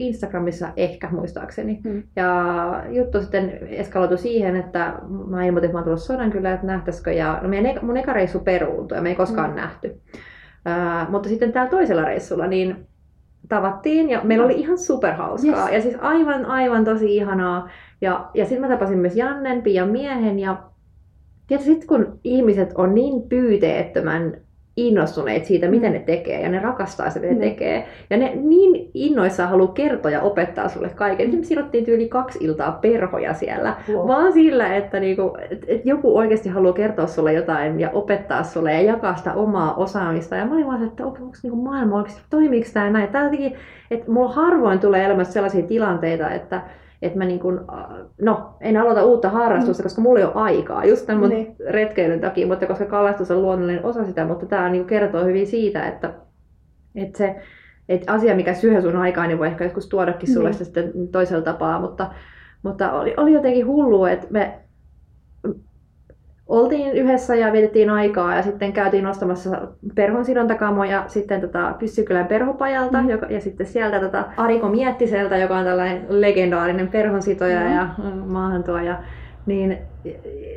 Instagramissa 0.00 0.68
ehkä 0.76 1.08
muistaakseni. 1.10 1.80
Hmm. 1.88 2.02
Ja 2.16 2.84
juttu 2.88 3.20
sitten 3.20 3.58
eskaloitui 3.68 4.18
siihen, 4.18 4.56
että 4.56 4.94
mä 5.26 5.44
ilmoitin, 5.44 5.66
että 5.66 5.72
mä 5.72 5.78
oon 5.78 5.84
tullut 5.84 6.02
sodan 6.02 6.30
kyllä, 6.30 6.52
että 6.52 6.66
nähtäisikö. 6.66 7.12
Ja 7.12 7.38
no 7.42 7.48
meidän, 7.48 7.78
mun 7.82 7.96
eka 7.96 8.12
reissu 8.12 8.38
peruuntui 8.38 8.98
ja 8.98 9.02
me 9.02 9.08
ei 9.08 9.14
koskaan 9.14 9.50
hmm. 9.50 9.60
nähty. 9.60 10.00
Uh, 10.66 11.10
mutta 11.10 11.28
sitten 11.28 11.52
täällä 11.52 11.70
toisella 11.70 12.04
reissulla 12.04 12.46
niin 12.46 12.86
tavattiin 13.48 14.10
ja 14.10 14.20
meillä 14.24 14.44
oli 14.44 14.60
ihan 14.60 14.78
superhauskaa. 14.78 15.64
Yes. 15.64 15.74
Ja 15.74 15.80
siis 15.80 15.96
aivan, 16.00 16.44
aivan 16.44 16.84
tosi 16.84 17.16
ihanaa. 17.16 17.68
Ja, 18.00 18.30
ja 18.34 18.44
sitten 18.44 18.60
mä 18.60 18.68
tapasin 18.68 18.98
myös 18.98 19.16
Jannen, 19.16 19.62
Pian 19.62 19.88
miehen 19.88 20.38
ja 20.38 20.56
sitten 21.58 21.88
kun 21.88 22.18
ihmiset 22.24 22.72
on 22.74 22.94
niin 22.94 23.28
pyyteettömän 23.28 24.36
innostuneet 24.76 25.44
siitä, 25.44 25.68
mitä 25.68 25.90
ne 25.90 25.98
tekee, 25.98 26.40
ja 26.42 26.48
ne 26.48 26.58
rakastaa 26.58 27.10
sitä, 27.10 27.26
mitä 27.26 27.40
ne 27.40 27.46
mm. 27.46 27.50
tekee. 27.50 27.88
Ja 28.10 28.16
ne 28.16 28.32
niin 28.34 28.79
innoissaan 28.94 29.48
haluaa 29.48 29.72
kertoa 29.72 30.10
ja 30.10 30.20
opettaa 30.20 30.68
sulle 30.68 30.88
kaiken. 30.88 31.26
Esimerkiksi 31.26 31.48
sidottiin 31.48 31.84
tyyli 31.84 32.08
kaksi 32.08 32.38
iltaa 32.42 32.72
perhoja 32.72 33.34
siellä, 33.34 33.76
wow. 33.92 34.08
vaan 34.08 34.32
sillä, 34.32 34.76
että 34.76 35.00
niinku, 35.00 35.36
et, 35.50 35.64
et 35.66 35.86
joku 35.86 36.18
oikeasti 36.18 36.48
haluaa 36.48 36.72
kertoa 36.72 37.06
sulle 37.06 37.32
jotain 37.32 37.80
ja 37.80 37.90
opettaa 37.90 38.42
sulle 38.42 38.72
ja 38.72 38.82
jakaa 38.82 39.16
sitä 39.16 39.34
omaa 39.34 39.74
osaamista. 39.74 40.36
Ja 40.36 40.46
mä 40.46 40.54
olin 40.54 40.66
vaan, 40.66 40.84
että 40.84 41.06
onko 41.06 41.18
niinku 41.42 41.62
maailma 41.62 41.96
oikeasti, 41.96 42.22
toimiiko 42.30 42.68
tämä 42.74 42.90
näin. 42.90 43.08
Tää 43.08 43.24
jotenkin, 43.24 43.54
että 43.90 44.10
mulla 44.10 44.32
harvoin 44.32 44.78
tulee 44.78 45.04
elämässä 45.04 45.32
sellaisia 45.32 45.66
tilanteita, 45.66 46.30
että 46.30 46.62
että 47.02 47.18
mä 47.18 47.24
niin 47.24 47.40
kun, 47.40 47.66
no, 48.20 48.54
en 48.60 48.76
aloita 48.76 49.04
uutta 49.04 49.28
harrastusta, 49.28 49.82
mm. 49.82 49.84
koska 49.84 50.00
mulla 50.00 50.18
ei 50.18 50.24
ole 50.24 50.34
aikaa, 50.34 50.84
just 50.84 51.06
tämän 51.06 51.30
niin. 51.30 51.56
retkeilyn 51.68 52.20
takia, 52.20 52.46
mutta 52.46 52.66
koska 52.66 52.84
kalastus 52.84 53.30
on 53.30 53.42
luonnollinen 53.42 53.84
osa 53.84 54.04
sitä, 54.04 54.24
mutta 54.24 54.46
tämä 54.46 54.68
niin 54.68 54.84
kertoo 54.84 55.24
hyvin 55.24 55.46
siitä, 55.46 55.88
että, 55.88 56.10
että 56.94 57.18
se 57.18 57.36
että 57.90 58.12
asia, 58.12 58.34
mikä 58.34 58.54
syö 58.54 58.80
sun 58.80 58.96
aikaa, 58.96 59.26
niin 59.26 59.38
voi 59.38 59.46
ehkä 59.46 59.64
joskus 59.64 59.88
tuodakin 59.88 60.32
sulle 60.32 60.50
niin. 60.50 60.64
sitten 60.64 60.92
toisella 61.12 61.42
tapaa, 61.42 61.80
mutta, 61.80 62.10
mutta 62.62 62.92
oli, 62.92 63.14
oli 63.16 63.32
jotenkin 63.32 63.66
hullu, 63.66 64.04
että 64.04 64.26
me 64.30 64.58
oltiin 66.46 66.92
yhdessä 66.92 67.34
ja 67.34 67.52
vietettiin 67.52 67.90
aikaa 67.90 68.36
ja 68.36 68.42
sitten 68.42 68.72
käytiin 68.72 69.06
ostamassa 69.06 69.68
perhon 69.94 70.24
sidontakaamoja 70.24 71.04
sitten 71.08 71.40
tota 71.40 71.74
Pyssykylän 71.78 72.26
perhopajalta 72.26 73.02
mm. 73.02 73.08
joka, 73.08 73.26
ja 73.26 73.40
sitten 73.40 73.66
sieltä 73.66 74.00
tota 74.00 74.24
Ariko 74.36 74.68
Miettiseltä, 74.68 75.36
joka 75.36 75.58
on 75.58 75.64
tällainen 75.64 76.06
legendaarinen 76.08 76.88
perhonsitoja 76.88 77.60
mm. 77.60 77.74
ja 77.74 77.88
maahantuoja. 78.26 78.98
Niin 79.46 79.78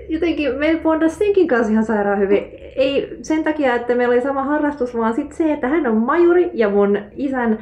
jotenkin 0.10 0.56
me 0.56 0.80
bondasi 0.84 1.16
senkin 1.16 1.48
kanssa 1.48 1.72
ihan 1.72 1.86
sairaan 1.86 2.20
hyvin. 2.20 2.44
Ei 2.76 3.18
sen 3.22 3.44
takia, 3.44 3.76
että 3.76 3.96
meillä 3.96 4.14
oli 4.14 4.22
sama 4.22 4.44
harrastus, 4.44 4.98
vaan 4.98 5.14
sitten 5.14 5.38
se, 5.38 5.54
että 5.54 5.68
hän 5.68 5.88
on 5.88 5.98
majuri 5.98 6.52
ja 6.54 6.70
mun 6.70 6.98
isän 7.16 7.60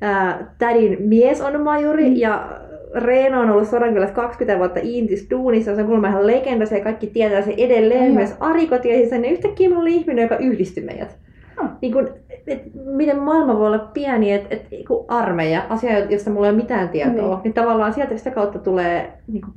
ää, 0.00 0.54
tädin 0.58 0.96
mies 1.00 1.40
on 1.40 1.60
majuri 1.60 2.10
mm. 2.10 2.16
ja 2.16 2.48
Reeno 2.94 3.40
on 3.40 3.50
ollut 3.50 3.68
Sodankylässä 3.68 4.14
20 4.14 4.58
vuotta 4.58 4.80
Intis 4.82 5.26
duunissa, 5.30 5.74
se 5.74 5.80
on 5.80 5.86
kuulemma 5.86 6.08
ihan 6.08 6.26
legenda, 6.26 6.66
se 6.66 6.80
kaikki 6.80 7.06
tietää 7.06 7.42
se 7.42 7.54
edelleen. 7.56 8.08
Mm. 8.08 8.14
Myös 8.14 8.34
Ariko 8.40 8.78
tiesi 8.78 9.10
sen, 9.10 9.22
niin 9.22 9.32
yhtäkkiä 9.32 9.68
me 9.68 9.78
oli 9.78 9.94
ihminen, 9.94 10.22
joka 10.22 10.36
yhdisti 10.36 10.80
meidät. 10.80 11.18
Mm. 11.62 11.68
Niin 11.82 11.92
kun, 11.92 12.08
et, 12.46 12.62
miten 12.84 13.18
maailma 13.18 13.58
voi 13.58 13.66
olla 13.66 13.90
pieni, 13.94 14.32
että 14.32 14.48
et, 14.50 14.70
niin 14.70 14.84
armeija, 15.08 15.62
asia, 15.68 15.98
josta 15.98 16.30
mulla 16.30 16.46
ei 16.46 16.52
ole 16.52 16.62
mitään 16.62 16.88
tietoa, 16.88 17.36
mm. 17.36 17.42
niin 17.44 17.54
tavallaan 17.54 17.92
sieltä 17.92 18.16
sitä 18.16 18.30
kautta 18.30 18.58
tulee 18.58 19.12
niin 19.26 19.42
kuin 19.42 19.54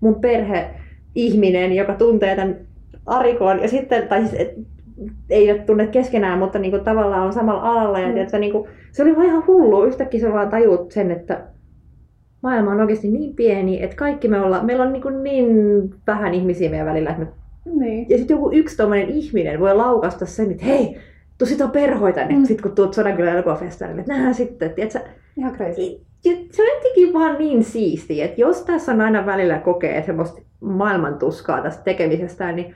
mun 0.00 0.20
perhe 0.20 0.70
ihminen, 1.16 1.72
joka 1.72 1.94
tuntee 1.94 2.36
tämän 2.36 2.56
Arikon, 3.06 3.62
ja 3.62 3.68
sitten, 3.68 4.08
tai 4.08 4.20
siis, 4.20 4.40
et, 4.40 4.54
ei 5.30 5.50
ole 5.50 5.58
tunne 5.58 5.86
keskenään, 5.86 6.38
mutta 6.38 6.58
niin 6.58 6.70
kuin, 6.70 6.84
tavallaan 6.84 7.26
on 7.26 7.32
samalla 7.32 7.62
alalla. 7.62 7.98
Ja, 7.98 8.06
mm. 8.06 8.12
tiedätkö, 8.12 8.38
niin 8.38 8.52
kuin, 8.52 8.68
se 8.92 9.02
oli 9.02 9.16
vaan 9.16 9.26
ihan 9.26 9.46
hullu. 9.46 9.84
Yhtäkkiä 9.84 10.20
se 10.20 10.32
vaan 10.32 10.50
tajuut 10.50 10.92
sen, 10.92 11.10
että 11.10 11.44
maailma 12.42 12.70
on 12.70 12.80
oikeasti 12.80 13.08
niin 13.08 13.34
pieni, 13.34 13.82
että 13.82 13.96
kaikki 13.96 14.28
me 14.28 14.40
ollaan, 14.40 14.66
meillä 14.66 14.84
on 14.84 14.92
niin, 14.92 15.22
niin 15.22 15.94
vähän 16.06 16.34
ihmisiä 16.34 16.70
meidän 16.70 16.86
välillä. 16.86 17.10
Että 17.10 17.22
me... 17.22 17.28
niin. 17.84 18.06
Ja 18.08 18.18
sitten 18.18 18.34
joku 18.34 18.50
yksi 18.52 18.76
tommonen 18.76 19.08
ihminen 19.08 19.60
voi 19.60 19.76
laukasta 19.76 20.26
sen, 20.26 20.50
että 20.50 20.64
hei, 20.64 20.96
tuu 21.38 21.46
sitä 21.46 21.68
perhoita 21.68 22.20
tänne, 22.20 22.36
mm. 22.36 22.44
sit 22.44 22.60
kun 22.60 22.74
tuut 22.74 22.94
Sodankylän 22.94 23.34
elokuvafestaarille, 23.34 24.00
että 24.00 24.12
nähdään 24.12 24.34
sitten. 24.34 24.70
Tiedätkö, 24.70 25.00
Ihan 25.36 25.52
crazy. 25.56 26.00
Se 26.50 26.62
on 26.62 26.68
jotenkin 26.76 27.12
vaan 27.12 27.38
niin 27.38 27.64
siistiä, 27.64 28.24
että 28.24 28.40
jos 28.40 28.62
tässä 28.62 28.92
on 28.92 29.00
aina 29.00 29.26
välillä 29.26 29.58
kokee 29.58 30.02
semmoista 30.02 30.40
maailman 30.60 31.18
tuskaa 31.18 31.62
tästä 31.62 31.84
tekemisestä, 31.84 32.52
niin 32.52 32.74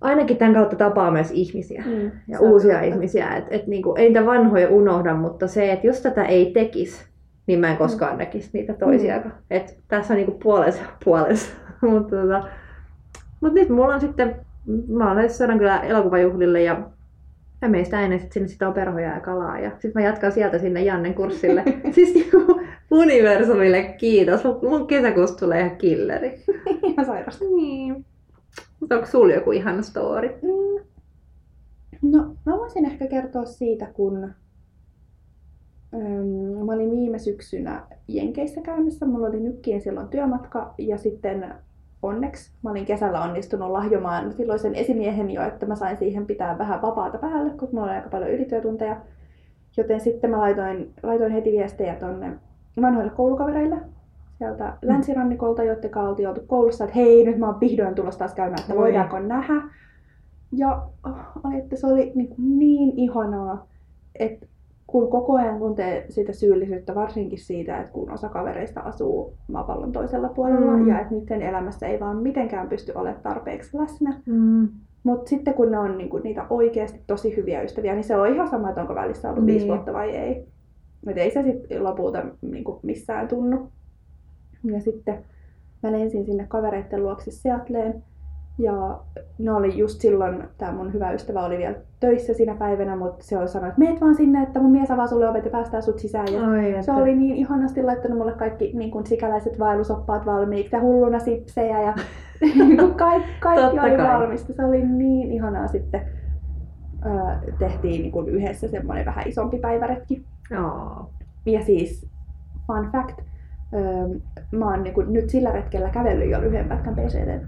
ainakin 0.00 0.36
tämän 0.36 0.54
kautta 0.54 0.76
tapaa 0.76 1.10
myös 1.10 1.30
ihmisiä 1.30 1.84
mm, 1.86 2.10
ja 2.28 2.40
uusia 2.40 2.78
hyvä. 2.78 2.94
ihmisiä. 2.94 3.36
Et, 3.36 3.44
et 3.50 3.66
niinku, 3.66 3.94
ei 3.94 4.06
niitä 4.06 4.26
vanhoja 4.26 4.68
unohda, 4.68 5.14
mutta 5.14 5.46
se, 5.46 5.72
että 5.72 5.86
jos 5.86 6.00
tätä 6.00 6.24
ei 6.24 6.52
tekisi, 6.52 7.04
niin 7.46 7.60
mä 7.60 7.70
en 7.70 7.76
koskaan 7.76 8.12
mm. 8.12 8.18
näkisi 8.18 8.50
niitä 8.52 8.74
toisia. 8.74 9.20
Mm. 9.24 9.30
Et 9.50 9.78
tässä 9.88 10.14
on 10.14 10.16
niinku 10.16 10.38
puolensa 10.42 10.82
puolensa. 11.04 11.48
mutta, 11.90 12.16
tota, 12.16 12.48
mut 13.40 13.52
nyt 13.52 13.68
mulla 13.68 13.94
on 13.94 14.00
sitten, 14.00 14.36
mä 14.88 15.10
olen 15.10 15.58
kyllä 15.58 15.80
elokuvajuhlille 15.80 16.62
ja 16.62 16.82
ja 17.62 17.68
meistä 17.68 18.00
ennen 18.00 18.20
sit 18.20 18.32
sinne 18.32 18.48
sitä 18.48 18.68
on 18.68 18.74
perhoja 18.74 19.14
ja 19.14 19.20
kalaa. 19.20 19.58
Ja 19.58 19.70
sitten 19.70 20.02
mä 20.02 20.08
jatkan 20.08 20.32
sieltä 20.32 20.58
sinne 20.58 20.82
Jannen 20.82 21.14
kurssille. 21.14 21.62
siis 21.94 22.14
niinku 22.14 22.60
universumille 22.90 23.82
kiitos. 23.82 24.40
Mun 24.62 24.86
kesäkuussa 24.86 25.36
tulee 25.36 25.60
ihan 25.60 25.76
killeri. 25.76 26.44
ihan 26.88 27.06
sairasta. 27.06 27.44
Niin. 27.44 28.06
Mutta 28.80 28.94
onko 28.94 29.06
sulla 29.06 29.34
joku 29.34 29.52
ihana 29.52 29.82
story? 29.82 30.28
Mm. 30.28 30.84
No, 32.02 32.36
mä 32.46 32.58
voisin 32.58 32.84
ehkä 32.84 33.06
kertoa 33.06 33.44
siitä, 33.44 33.86
kun 33.86 34.32
Öm, 35.94 36.66
mä 36.66 36.72
olin 36.72 36.90
viime 36.90 37.18
syksynä 37.18 37.86
Jenkeissä 38.08 38.60
käymässä. 38.60 39.06
Mulla 39.06 39.26
oli 39.26 39.40
nykkien 39.40 39.80
silloin 39.80 40.08
työmatka 40.08 40.74
ja 40.78 40.98
sitten 40.98 41.54
onneksi 42.02 42.50
mä 42.62 42.70
olin 42.70 42.86
kesällä 42.86 43.22
onnistunut 43.22 43.70
lahjomaan 43.70 44.32
silloisen 44.32 44.74
esimiehen 44.74 45.30
jo, 45.30 45.42
että 45.42 45.66
mä 45.66 45.74
sain 45.74 45.96
siihen 45.96 46.26
pitää 46.26 46.58
vähän 46.58 46.82
vapaata 46.82 47.18
päälle, 47.18 47.50
koska 47.50 47.76
mulla 47.76 47.86
oli 47.86 47.96
aika 47.96 48.08
paljon 48.08 48.30
ylityötunteja. 48.30 49.00
Joten 49.76 50.00
sitten 50.00 50.30
mä 50.30 50.38
laitoin, 50.38 50.94
laitoin 51.02 51.32
heti 51.32 51.52
viestejä 51.52 51.94
tonne 51.94 52.32
vanhoille 52.82 53.10
koulukavereille 53.10 53.76
sieltä 54.38 54.64
mm. 54.64 54.88
länsirannikolta, 54.88 55.62
jotka 55.62 56.00
oltiin 56.00 56.28
oltu 56.28 56.40
koulussa, 56.46 56.84
että 56.84 56.96
hei, 56.96 57.24
nyt 57.24 57.38
mä 57.38 57.46
oon 57.46 57.60
vihdoin 57.60 57.94
tulossa 57.94 58.18
taas 58.18 58.34
käymään, 58.34 58.60
että 58.60 58.76
voidaanko 58.76 59.18
nähdä. 59.18 59.62
Ja 60.52 60.82
oh, 61.06 61.54
että 61.58 61.76
se 61.76 61.86
oli 61.86 62.12
niin, 62.14 62.34
niin 62.38 62.92
ihanaa, 62.96 63.66
että 64.18 64.46
kun 64.86 65.10
koko 65.10 65.36
ajan 65.36 65.58
tuntee 65.58 66.06
sitä 66.08 66.32
syyllisyyttä, 66.32 66.94
varsinkin 66.94 67.38
siitä, 67.38 67.78
että 67.80 67.92
kun 67.92 68.10
osa 68.10 68.28
kavereista 68.28 68.80
asuu 68.80 69.34
maapallon 69.48 69.92
toisella 69.92 70.28
puolella 70.28 70.76
mm. 70.76 70.88
ja 70.88 71.00
että 71.00 71.14
niiden 71.14 71.42
elämässä 71.42 71.86
ei 71.86 72.00
vaan 72.00 72.16
mitenkään 72.16 72.68
pysty 72.68 72.92
olemaan 72.94 73.22
tarpeeksi 73.22 73.78
läsnä, 73.78 74.20
mm. 74.26 74.68
Mutta 75.02 75.28
sitten 75.28 75.54
kun 75.54 75.70
ne 75.70 75.78
on 75.78 75.98
niinku 75.98 76.18
niitä 76.18 76.46
oikeasti 76.50 77.00
tosi 77.06 77.36
hyviä 77.36 77.62
ystäviä, 77.62 77.94
niin 77.94 78.04
se 78.04 78.16
on 78.16 78.34
ihan 78.34 78.48
sama, 78.48 78.68
että 78.68 78.80
onko 78.80 78.94
välissä 78.94 79.30
ollut 79.30 79.44
Niin. 79.44 79.54
viisi 79.54 79.68
vuotta 79.68 79.92
vai 79.92 80.16
ei. 80.16 80.48
Et 81.06 81.18
ei 81.18 81.30
se 81.30 81.42
sitten 81.42 81.84
lopulta 81.84 82.22
niinku 82.42 82.80
missään 82.82 83.28
tunnu. 83.28 83.68
Ja 84.64 84.80
sitten 84.80 85.24
mä 85.82 85.92
lensin 85.92 86.24
sinne 86.26 86.44
kavereitten 86.48 87.02
luokse 87.02 87.30
Seattleen. 87.30 88.02
Ja 88.58 89.00
ne 89.38 89.52
oli 89.52 89.78
just 89.78 90.00
silloin, 90.00 90.44
tämä 90.58 90.72
mun 90.72 90.92
hyvä 90.92 91.12
ystävä 91.12 91.44
oli 91.44 91.58
vielä 91.58 91.74
töissä 92.00 92.34
siinä 92.34 92.54
päivänä, 92.54 92.96
mutta 92.96 93.24
se 93.24 93.38
oli 93.38 93.48
sanonut, 93.48 93.68
että 93.78 93.78
meet 93.90 94.00
vaan 94.00 94.14
sinne, 94.14 94.42
että 94.42 94.60
mun 94.60 94.70
mies 94.72 94.90
avaa 94.90 95.06
sulle 95.06 95.28
ovet 95.28 95.44
ja 95.44 95.50
päästää 95.50 95.80
sut 95.80 95.98
sisään. 95.98 96.26
Ja 96.32 96.40
Oi, 96.48 96.62
se 96.62 96.78
että- 96.78 96.94
oli 96.94 97.14
niin 97.14 97.36
ihanasti 97.36 97.82
laittanut 97.82 98.18
mulle 98.18 98.32
kaikki 98.32 98.70
niin 98.74 98.90
kuin 98.90 99.06
sikäläiset 99.06 99.58
vaellusoppaat 99.58 100.26
valmiiksi 100.26 100.76
ja 100.76 100.80
hulluna 100.82 101.18
sipsejä 101.18 101.82
ja 101.82 101.94
niin 102.58 102.78
kuin 102.78 102.94
kaikki, 102.94 103.28
kaikki 103.40 103.78
oli 103.80 103.96
kai. 103.96 104.20
valmista. 104.20 104.52
Se 104.52 104.64
oli 104.64 104.84
niin 104.86 105.32
ihanaa 105.32 105.68
sitten. 105.68 106.00
Öö, 107.06 107.50
tehtiin 107.58 108.02
niin 108.02 108.12
kuin 108.12 108.28
yhdessä 108.28 108.68
semmoinen 108.68 109.06
vähän 109.06 109.28
isompi 109.28 109.58
päiväretki. 109.58 110.24
Aa. 110.58 111.10
Ja 111.46 111.64
siis, 111.64 112.06
fun 112.66 112.88
fact, 112.92 113.20
öö, 113.74 114.18
mä 114.52 114.70
oon 114.70 114.82
niin 114.82 114.94
kuin 114.94 115.12
nyt 115.12 115.30
sillä 115.30 115.52
retkellä 115.52 115.88
kävellyt 115.90 116.30
jo 116.30 116.40
lyhyen 116.40 116.68
pätkän 116.68 116.94
PCT. 116.94 117.46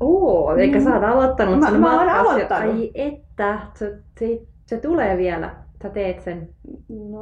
Oo, 0.00 0.54
eli 0.56 0.74
Mm. 0.74 0.80
sä 0.84 0.94
oot 0.94 1.04
aloittanut 1.04 1.60
Mä- 1.60 1.70
sen 1.70 1.80
mä 1.80 1.96
oon 1.96 2.06
matkas 2.06 2.24
jo- 2.24 2.30
aloittanut. 2.30 2.74
Ai 2.74 2.90
että, 2.94 3.58
se, 3.74 3.98
se, 4.18 4.40
se 4.66 4.76
tulee 4.80 5.16
vielä. 5.16 5.54
Sä 5.82 5.90
teet 5.90 6.20
sen. 6.20 6.48
No, 6.88 7.20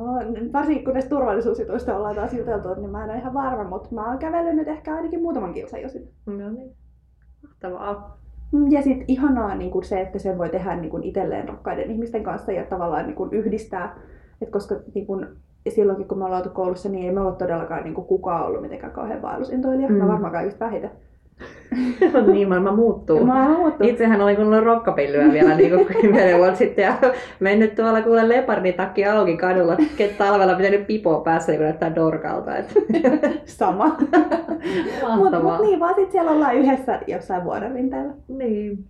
varsinkin 0.53 0.85
kun 0.85 0.93
näistä 0.93 1.09
turvallisuusjutuista 1.11 1.97
ollaan 1.97 2.15
taas 2.15 2.33
juteltu, 2.35 2.75
niin 2.75 2.91
mä 2.91 3.05
en 3.05 3.11
ole 3.11 3.19
ihan 3.19 3.35
varma, 3.35 3.65
mutta 3.65 3.95
mä 3.95 4.09
oon 4.09 4.19
kävellyt 4.19 4.55
nyt 4.57 4.69
ehkä 4.69 4.95
ainakin 4.95 5.23
muutaman 5.23 5.55
kilsan 5.55 5.83
jo 5.83 5.89
sitten. 5.89 6.13
No 6.39 6.51
niin. 6.51 6.73
Mahtavaa. 7.43 8.19
Ja 8.71 8.83
sitten 8.83 9.05
ihanaa 9.09 9.55
niin 9.55 9.71
kuin 9.71 9.85
se, 9.85 10.01
että 10.01 10.19
sen 10.19 10.39
voi 10.39 10.49
tehdä 10.49 10.77
niin 10.77 10.91
kuin 10.91 11.03
itselleen 11.03 11.49
rakkaiden 11.49 11.91
ihmisten 11.91 12.23
kanssa 12.23 12.53
ja 12.53 12.65
tavallaan 12.65 13.07
niin 13.07 13.17
kuin 13.17 13.33
yhdistää. 13.33 13.97
Et 14.43 14.51
koska 14.51 14.75
niin 14.95 15.07
kuin, 15.07 15.27
silloinkin 15.69 16.09
kun 16.09 16.19
me 16.19 16.25
ollaan 16.25 16.43
oltu 16.43 16.55
koulussa, 16.55 16.89
niin 16.89 17.05
ei 17.05 17.15
me 17.15 17.21
olla 17.21 17.33
todellakaan 17.33 17.85
niin 17.85 17.95
kuin 17.95 18.07
kukaan 18.07 18.47
ollut 18.47 18.63
mitenkään 18.63 18.93
kauhean 18.93 19.23
vaellusintoilija. 19.23 19.89
Mm. 19.89 19.95
Mä 19.95 20.09
varmaan 20.09 20.33
kaikista 20.33 20.65
vähiten. 20.65 20.91
niin 22.33 22.49
maailma 22.49 22.73
muuttuu. 22.73 23.19
Oon 23.31 23.51
muuttunut. 23.51 23.93
Itsehän 23.93 24.21
olin 24.21 24.37
kuunnellut 24.37 24.67
rokkapillyä 24.67 25.33
vielä 25.33 25.57
niin 25.57 25.71
kuin 25.71 25.87
kymmenen 26.01 26.39
vuotta 26.39 26.59
sitten 26.59 26.83
ja 26.83 26.95
mennyt 27.41 27.75
tuolla 27.75 28.03
kuule 28.03 28.29
lepardin 28.29 28.75
takki 28.75 29.05
auki 29.05 29.37
kadulla, 29.37 29.77
talvella 30.19 30.55
pitänyt 30.55 30.87
pipoa 30.87 31.21
päässä, 31.21 31.53
kun 31.53 31.63
näyttää 31.63 31.95
dorkalta. 31.95 32.57
Et. 32.57 32.75
Sama. 33.45 33.97
Mutta 35.17 35.41
mut 35.41 35.61
niin, 35.61 35.81
vaan 35.81 35.95
sit 35.95 36.13
siellä 36.13 36.31
ollaan 36.31 36.55
yhdessä 36.55 37.01
jossain 37.07 37.45
vuoden 37.45 37.73
rinteellä. 37.73 38.13
Niin. 38.29 38.85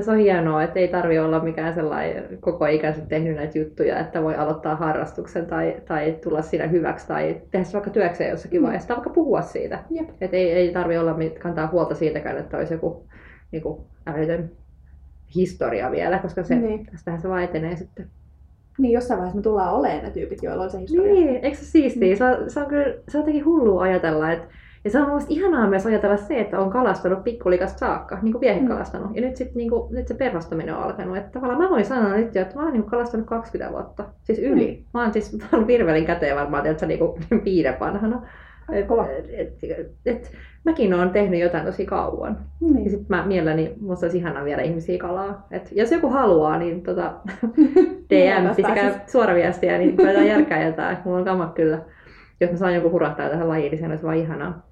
Se 0.00 0.10
on 0.10 0.16
hienoa, 0.18 0.62
että 0.62 0.78
ei 0.80 0.88
tarvi 0.88 1.18
olla 1.18 1.40
mikään 1.40 1.74
sellainen 1.74 2.38
koko 2.40 2.66
ikänsä 2.66 3.00
tehnyt 3.00 3.36
näitä 3.36 3.58
juttuja, 3.58 3.98
että 4.00 4.22
voi 4.22 4.34
aloittaa 4.34 4.76
harrastuksen 4.76 5.46
tai, 5.46 5.76
tai 5.88 6.16
tulla 6.24 6.42
siinä 6.42 6.66
hyväksi 6.66 7.08
tai 7.08 7.40
tehdä 7.50 7.64
se 7.64 7.72
vaikka 7.72 7.90
työkseen 7.90 8.30
jossakin 8.30 8.60
Mm. 8.60 8.64
vaiheessa 8.64 8.88
tai 8.88 8.96
vaikka 8.96 9.10
puhua 9.10 9.42
siitä. 9.42 9.78
Jep. 9.90 10.08
Että 10.20 10.36
ei, 10.36 10.52
ei 10.52 10.72
tarvi 10.72 10.98
olla 10.98 11.16
kantaa 11.38 11.66
huolta 11.72 11.94
siitäkään, 11.94 12.38
että 12.38 12.56
olisi 12.56 12.74
joku 12.74 13.06
niin 13.52 13.62
kuin, 13.62 13.80
älytön 14.06 14.50
historia 15.34 15.90
vielä, 15.90 16.18
koska 16.18 16.42
se, 16.42 16.54
Niin. 16.54 16.86
tästähän 16.86 17.20
se 17.20 17.28
vaan 17.28 17.42
etenee 17.44 17.76
sitten. 17.76 18.06
Niin 18.78 18.92
jossain 18.92 19.18
vaiheessa 19.18 19.36
me 19.38 19.42
tullaan 19.42 19.74
olemaan 19.74 20.04
ne 20.04 20.10
tyypit, 20.10 20.42
joilla 20.42 20.64
on 20.64 20.70
se 20.70 20.78
historia. 20.80 21.12
Niin, 21.12 21.44
eikö 21.44 21.56
se 21.56 21.64
siistiä? 21.64 22.16
Se 22.16 22.24
on, 22.24 22.50
se 22.50 22.60
on 22.60 22.66
kyllä 22.66 22.86
se 23.08 23.18
on 23.18 23.22
jotenkin 23.22 23.44
hullua 23.44 23.82
ajatella, 23.82 24.32
että 24.32 24.46
ja 24.84 24.90
se 24.90 24.98
on 24.98 25.06
mielestäni 25.06 25.36
ihanaa 25.38 25.68
myös 25.68 25.86
ajatella 25.86 26.16
se, 26.16 26.40
että 26.40 26.58
on 26.58 26.70
kalastanut 26.70 27.24
pikkulikasta 27.24 27.78
saakka, 27.78 28.18
niin 28.22 28.32
kuin 28.32 28.40
viehe 28.40 28.60
Mm. 28.60 28.68
kalastanut. 28.68 29.16
Ja 29.16 29.22
nyt, 29.22 29.36
sit, 29.36 29.54
niin 29.54 29.70
kuin, 29.70 29.94
nyt 29.94 30.08
se 30.08 30.14
perhostaminen 30.14 30.76
on 30.76 30.82
alkanut. 30.82 31.16
Että 31.16 31.30
tavallaan 31.30 31.62
mä 31.62 31.70
voin 31.70 31.84
sanoa 31.84 32.16
nyt 32.16 32.34
jo, 32.34 32.42
että 32.42 32.54
mä 32.56 32.62
oon 32.62 32.72
niin 32.72 32.82
kalastanut 32.84 33.26
20 33.26 33.72
vuotta. 33.72 34.04
Siis 34.22 34.38
yli. 34.38 34.76
Mm. 34.76 34.84
Mä 34.94 35.02
oon 35.02 35.12
siis 35.12 35.32
mä 35.38 35.44
oon 35.52 35.66
virvelin 35.66 36.04
käteen 36.06 36.36
varmaan, 36.36 36.66
että 36.66 36.86
niin 36.86 36.98
kuin 36.98 37.22
viiden 37.44 37.76
vanhana. 37.80 38.22
Et, 38.72 38.86
et, 39.32 39.90
et, 40.06 40.32
mäkin 40.64 40.94
oon 40.94 41.10
tehnyt 41.10 41.40
jotain 41.40 41.64
tosi 41.66 41.86
kauan. 41.86 42.38
Ja 42.60 42.68
Niin. 42.74 42.90
sit 42.90 43.08
mä 43.08 43.26
mielelläni, 43.26 43.74
musta 43.80 44.06
olisi 44.06 44.18
ihanaa 44.18 44.44
viedä 44.44 44.62
ihmisiä 44.62 44.98
kalaa. 44.98 45.46
Et 45.50 45.68
jos 45.72 45.92
joku 45.92 46.08
haluaa, 46.08 46.58
niin 46.58 46.82
tota, 46.82 47.12
DM, 48.10 48.62
pääsis. 48.62 49.12
suoraviestiä, 49.12 49.78
niin 49.78 49.96
koetaan 49.96 50.26
järkää 50.36 50.66
jotain. 50.66 50.96
Mulla 51.04 51.18
on 51.18 51.24
kamat 51.24 51.54
kyllä. 51.54 51.78
Jos 52.40 52.50
mä 52.50 52.56
saan 52.56 52.74
joku 52.74 52.90
hurahtaa 52.90 53.28
tähän 53.28 53.48
lajiin, 53.48 53.70
niin 53.70 53.78
se 53.80 53.86
olisi 53.86 54.02
vaan 54.04 54.16
ihanaa. 54.16 54.69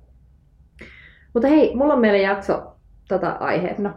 Mutta 1.39 1.49
hei, 1.49 1.77
mulla 1.77 1.95
on 1.95 2.01
meille 2.01 2.19
jakso 2.19 2.63
tota. 3.09 3.39
No. 3.79 3.91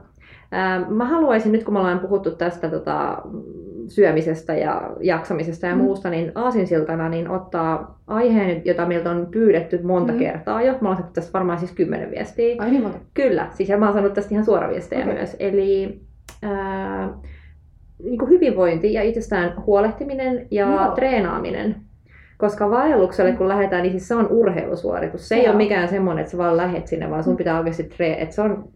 Mä 0.90 1.06
haluaisin, 1.06 1.52
nyt 1.52 1.64
kun 1.64 1.74
me 1.74 1.80
ollaan 1.80 2.00
puhuttu 2.00 2.32
tästä 2.32 2.70
tota, 2.70 3.22
syömisestä 3.88 4.54
ja 4.56 4.92
jaksamisesta 5.00 5.68
ja 5.68 5.76
Mm. 5.76 5.82
muusta, 5.82 6.10
niin 6.10 6.32
aasinsiltana 6.36 7.10
niin 7.10 7.30
ottaa 7.30 8.00
aiheen, 8.08 8.62
jota 8.66 8.86
meiltä 8.86 9.12
on 9.12 9.28
pyydetty 9.32 9.80
monta 9.84 10.14
Mm. 10.14 10.20
kertaa 10.20 10.62
jo. 10.62 10.74
Mä 10.82 10.96
saanut 10.96 11.14
tästä 11.14 11.34
varmaan 11.34 11.60
siis 11.60 11.72
kymmenen 11.72 12.12
viestiä. 12.12 12.56
Ai 12.60 12.72
niin 12.72 12.84
monta. 12.84 12.98
Kyllä, 13.14 13.48
siis 13.54 13.70
ja 13.70 13.78
mä 13.78 13.86
oon 13.86 13.94
saanut 13.94 14.14
tästä 14.14 14.34
ihan 14.34 14.46
suoraviestejä 14.46 15.02
Okei. 15.04 15.14
myös. 15.14 15.36
Eli 15.40 16.02
ää, 16.44 17.10
niin 18.04 18.18
kuin 18.20 18.30
hyvinvointi 18.30 18.94
ja 18.94 19.02
itsestään 19.04 19.54
huolehtiminen 19.66 20.48
ja 20.52 20.66
Joo. 20.66 20.96
treenaaminen. 20.96 21.76
Koska 22.42 22.70
vaellukselle 22.70 23.32
kun 23.32 23.48
lähdetään, 23.48 23.84
niin 23.84 23.92
siis 23.92 24.08
se 24.08 24.16
on 24.16 24.28
urheilusuoritus. 24.28 25.30
Se 25.30 25.36
ei 25.36 25.44
Joo. 25.44 25.50
ole 25.50 25.58
mikään 25.64 25.90
semmoinen, 25.90 26.22
että 26.22 26.32
sä 26.32 26.38
vaan 26.38 26.58
lähet 26.58 26.88
sinne, 26.88 27.10
vaan 27.10 27.24
sun 27.24 27.38
pitää 27.38 27.58
oikeasti 27.58 27.84
tre- 27.84 28.22
että 28.22 28.36
se 28.36 28.42
on, 28.42 28.70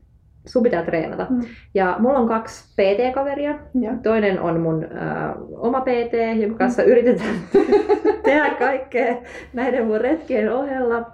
sun 0.46 0.64
pitää 0.64 0.84
treenata. 0.84 1.28
Mm. 1.30 1.42
Ja 1.74 1.96
mulla 2.00 2.20
on 2.20 2.28
kaksi 2.28 2.74
PT-kaveria. 2.74 3.60
Joo. 3.82 3.94
Toinen 4.04 4.42
on 4.42 4.60
mun 4.60 4.84
äh, 4.84 5.32
oma 5.58 5.82
PT, 5.82 6.42
jonka 6.42 6.58
kanssa 6.58 6.84
yritetään 6.84 7.36
tehdä 8.24 8.50
kaikkea 8.60 9.16
näiden 9.54 9.88
mun 9.88 10.02
retkien 10.02 10.54
ohella. 10.54 11.12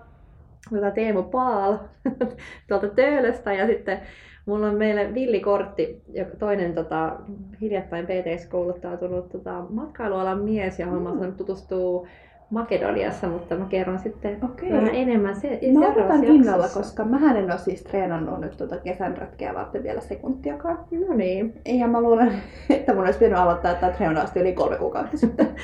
Tota 0.70 0.92
Teemu 0.92 1.24
Paal 1.24 1.78
tuolta 2.68 2.88
Töölöstä 2.88 3.54
ja 3.54 3.68
sitten 3.68 4.00
mulla 4.46 4.68
on 4.68 4.76
meille 4.76 5.14
villikortti, 5.14 6.02
joka 6.14 6.36
toinen 6.36 6.74
tota, 6.74 7.16
hiljattain 7.62 8.06
PT-kouluttautunut 8.06 9.30
tota, 9.30 9.66
matkailualan 9.70 10.44
mies 10.44 10.80
ja 10.80 10.88
oon 10.88 11.18
saanut 11.18 11.38
tutustua 11.38 12.08
Makedoniassa, 12.52 13.28
mutta 13.28 13.56
mä 13.56 13.66
kerron 13.70 14.00
sitten 14.00 14.38
Okei. 14.44 14.72
vähän 14.72 14.96
enemmän 14.96 15.36
se, 15.36 15.60
Mä 15.80 15.88
odotan 15.88 16.24
innolla, 16.24 16.68
koska 16.74 17.04
mä 17.06 17.38
en 17.38 17.46
ole 17.46 17.58
siis 17.58 17.84
treenannut 17.84 18.40
nyt 18.42 18.58
tuota 18.58 18.78
kesän 18.78 19.18
retkeä 19.18 19.54
varten 19.54 19.84
vielä 19.84 20.02
sekuntiakaan. 20.02 20.80
No 21.08 21.14
niin. 21.16 21.54
Ja 21.66 21.88
mä 21.88 22.02
luulen, 22.02 22.32
että 22.70 22.94
mun 22.94 23.06
olisi 23.06 23.20
pitänyt 23.20 23.40
aloittaa 23.40 23.74
tämä 23.76 23.92
treenaus 23.92 24.36
yli 24.36 24.54
kolme 24.54 24.76
kuukautta 24.76 25.18
sitten. 25.18 25.48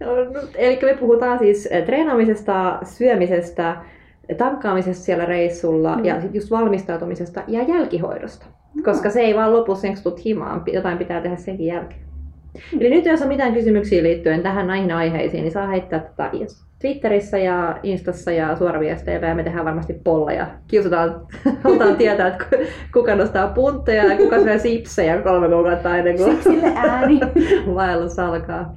No, 0.00 0.06
Eli 0.54 0.78
me 0.82 0.94
puhutaan 0.94 1.38
siis 1.38 1.66
eh, 1.70 1.84
treenaamisesta, 1.84 2.78
syömisestä, 2.84 3.76
tankkaamisesta 4.38 5.04
siellä 5.04 5.24
reissulla 5.24 5.96
Mm. 5.96 6.04
ja 6.04 6.20
sit 6.20 6.34
just 6.34 6.50
valmistautumisesta 6.50 7.42
ja 7.46 7.62
jälkihoidosta. 7.62 8.46
Koska 8.84 9.10
se 9.10 9.20
ei 9.20 9.34
vaan 9.34 9.52
lopu 9.52 9.74
sen, 9.74 9.94
kun 10.02 10.12
himaan, 10.24 10.62
jotain 10.72 10.98
pitää 10.98 11.20
tehdä 11.20 11.36
senkin 11.36 11.66
jälkeen. 11.66 12.00
Eli 12.80 12.90
nyt 12.90 13.04
jos 13.06 13.22
on 13.22 13.28
mitään 13.28 13.54
kysymyksiä 13.54 14.02
liittyen 14.02 14.42
tähän 14.42 14.66
näihin 14.66 14.92
aiheisiin, 14.92 15.42
niin 15.42 15.52
saa 15.52 15.66
heittää 15.66 16.00
tätä 16.00 16.30
Twitterissä 16.80 17.38
ja 17.38 17.78
Instassa 17.82 18.30
ja 18.30 18.56
suoraviesteillä 18.56 19.26
ja 19.26 19.34
me 19.34 19.42
tehdään 19.42 19.64
varmasti 19.64 19.92
polleja. 20.04 20.46
Kiusataan, 20.68 21.20
halutaan 21.64 21.96
tietää, 21.96 22.28
että 22.28 22.44
ku- 22.44 22.62
kuka 22.92 23.14
nostaa 23.14 23.48
puntteja 23.48 24.04
ja 24.04 24.16
kuka 24.16 24.40
syö 24.40 24.58
sipsejä 24.58 25.22
kolme 25.22 25.48
kuukautta 25.48 25.96
ennen 25.96 26.16
kuin 26.16 26.38
ääni. 26.74 27.20
vaellus 27.74 28.18
alkaa. 28.18 28.74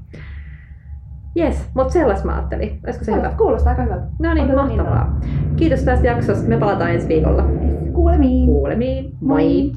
Jes, 1.35 1.69
mutta 1.73 1.93
sellaista 1.93 2.25
mä 2.25 2.35
ajattelin. 2.35 2.79
Olisiko 2.85 3.05
se 3.05 3.15
hyvä? 3.15 3.33
Kuulostaa 3.37 3.69
aika 3.69 3.83
hyvältä. 3.83 4.05
No 4.19 4.33
niin, 4.33 4.45
Odotan 4.45 4.67
mahtavaa. 4.67 5.19
Kiitos 5.55 5.83
tästä 5.83 6.07
jaksosta. 6.07 6.49
Me 6.49 6.57
palataan 6.57 6.91
ensi 6.91 7.07
viikolla. 7.07 7.43
Kuulemiin. 7.93 8.45
Kuulemiin. 8.45 9.11
Moi! 9.21 9.43
Moi. 9.43 9.71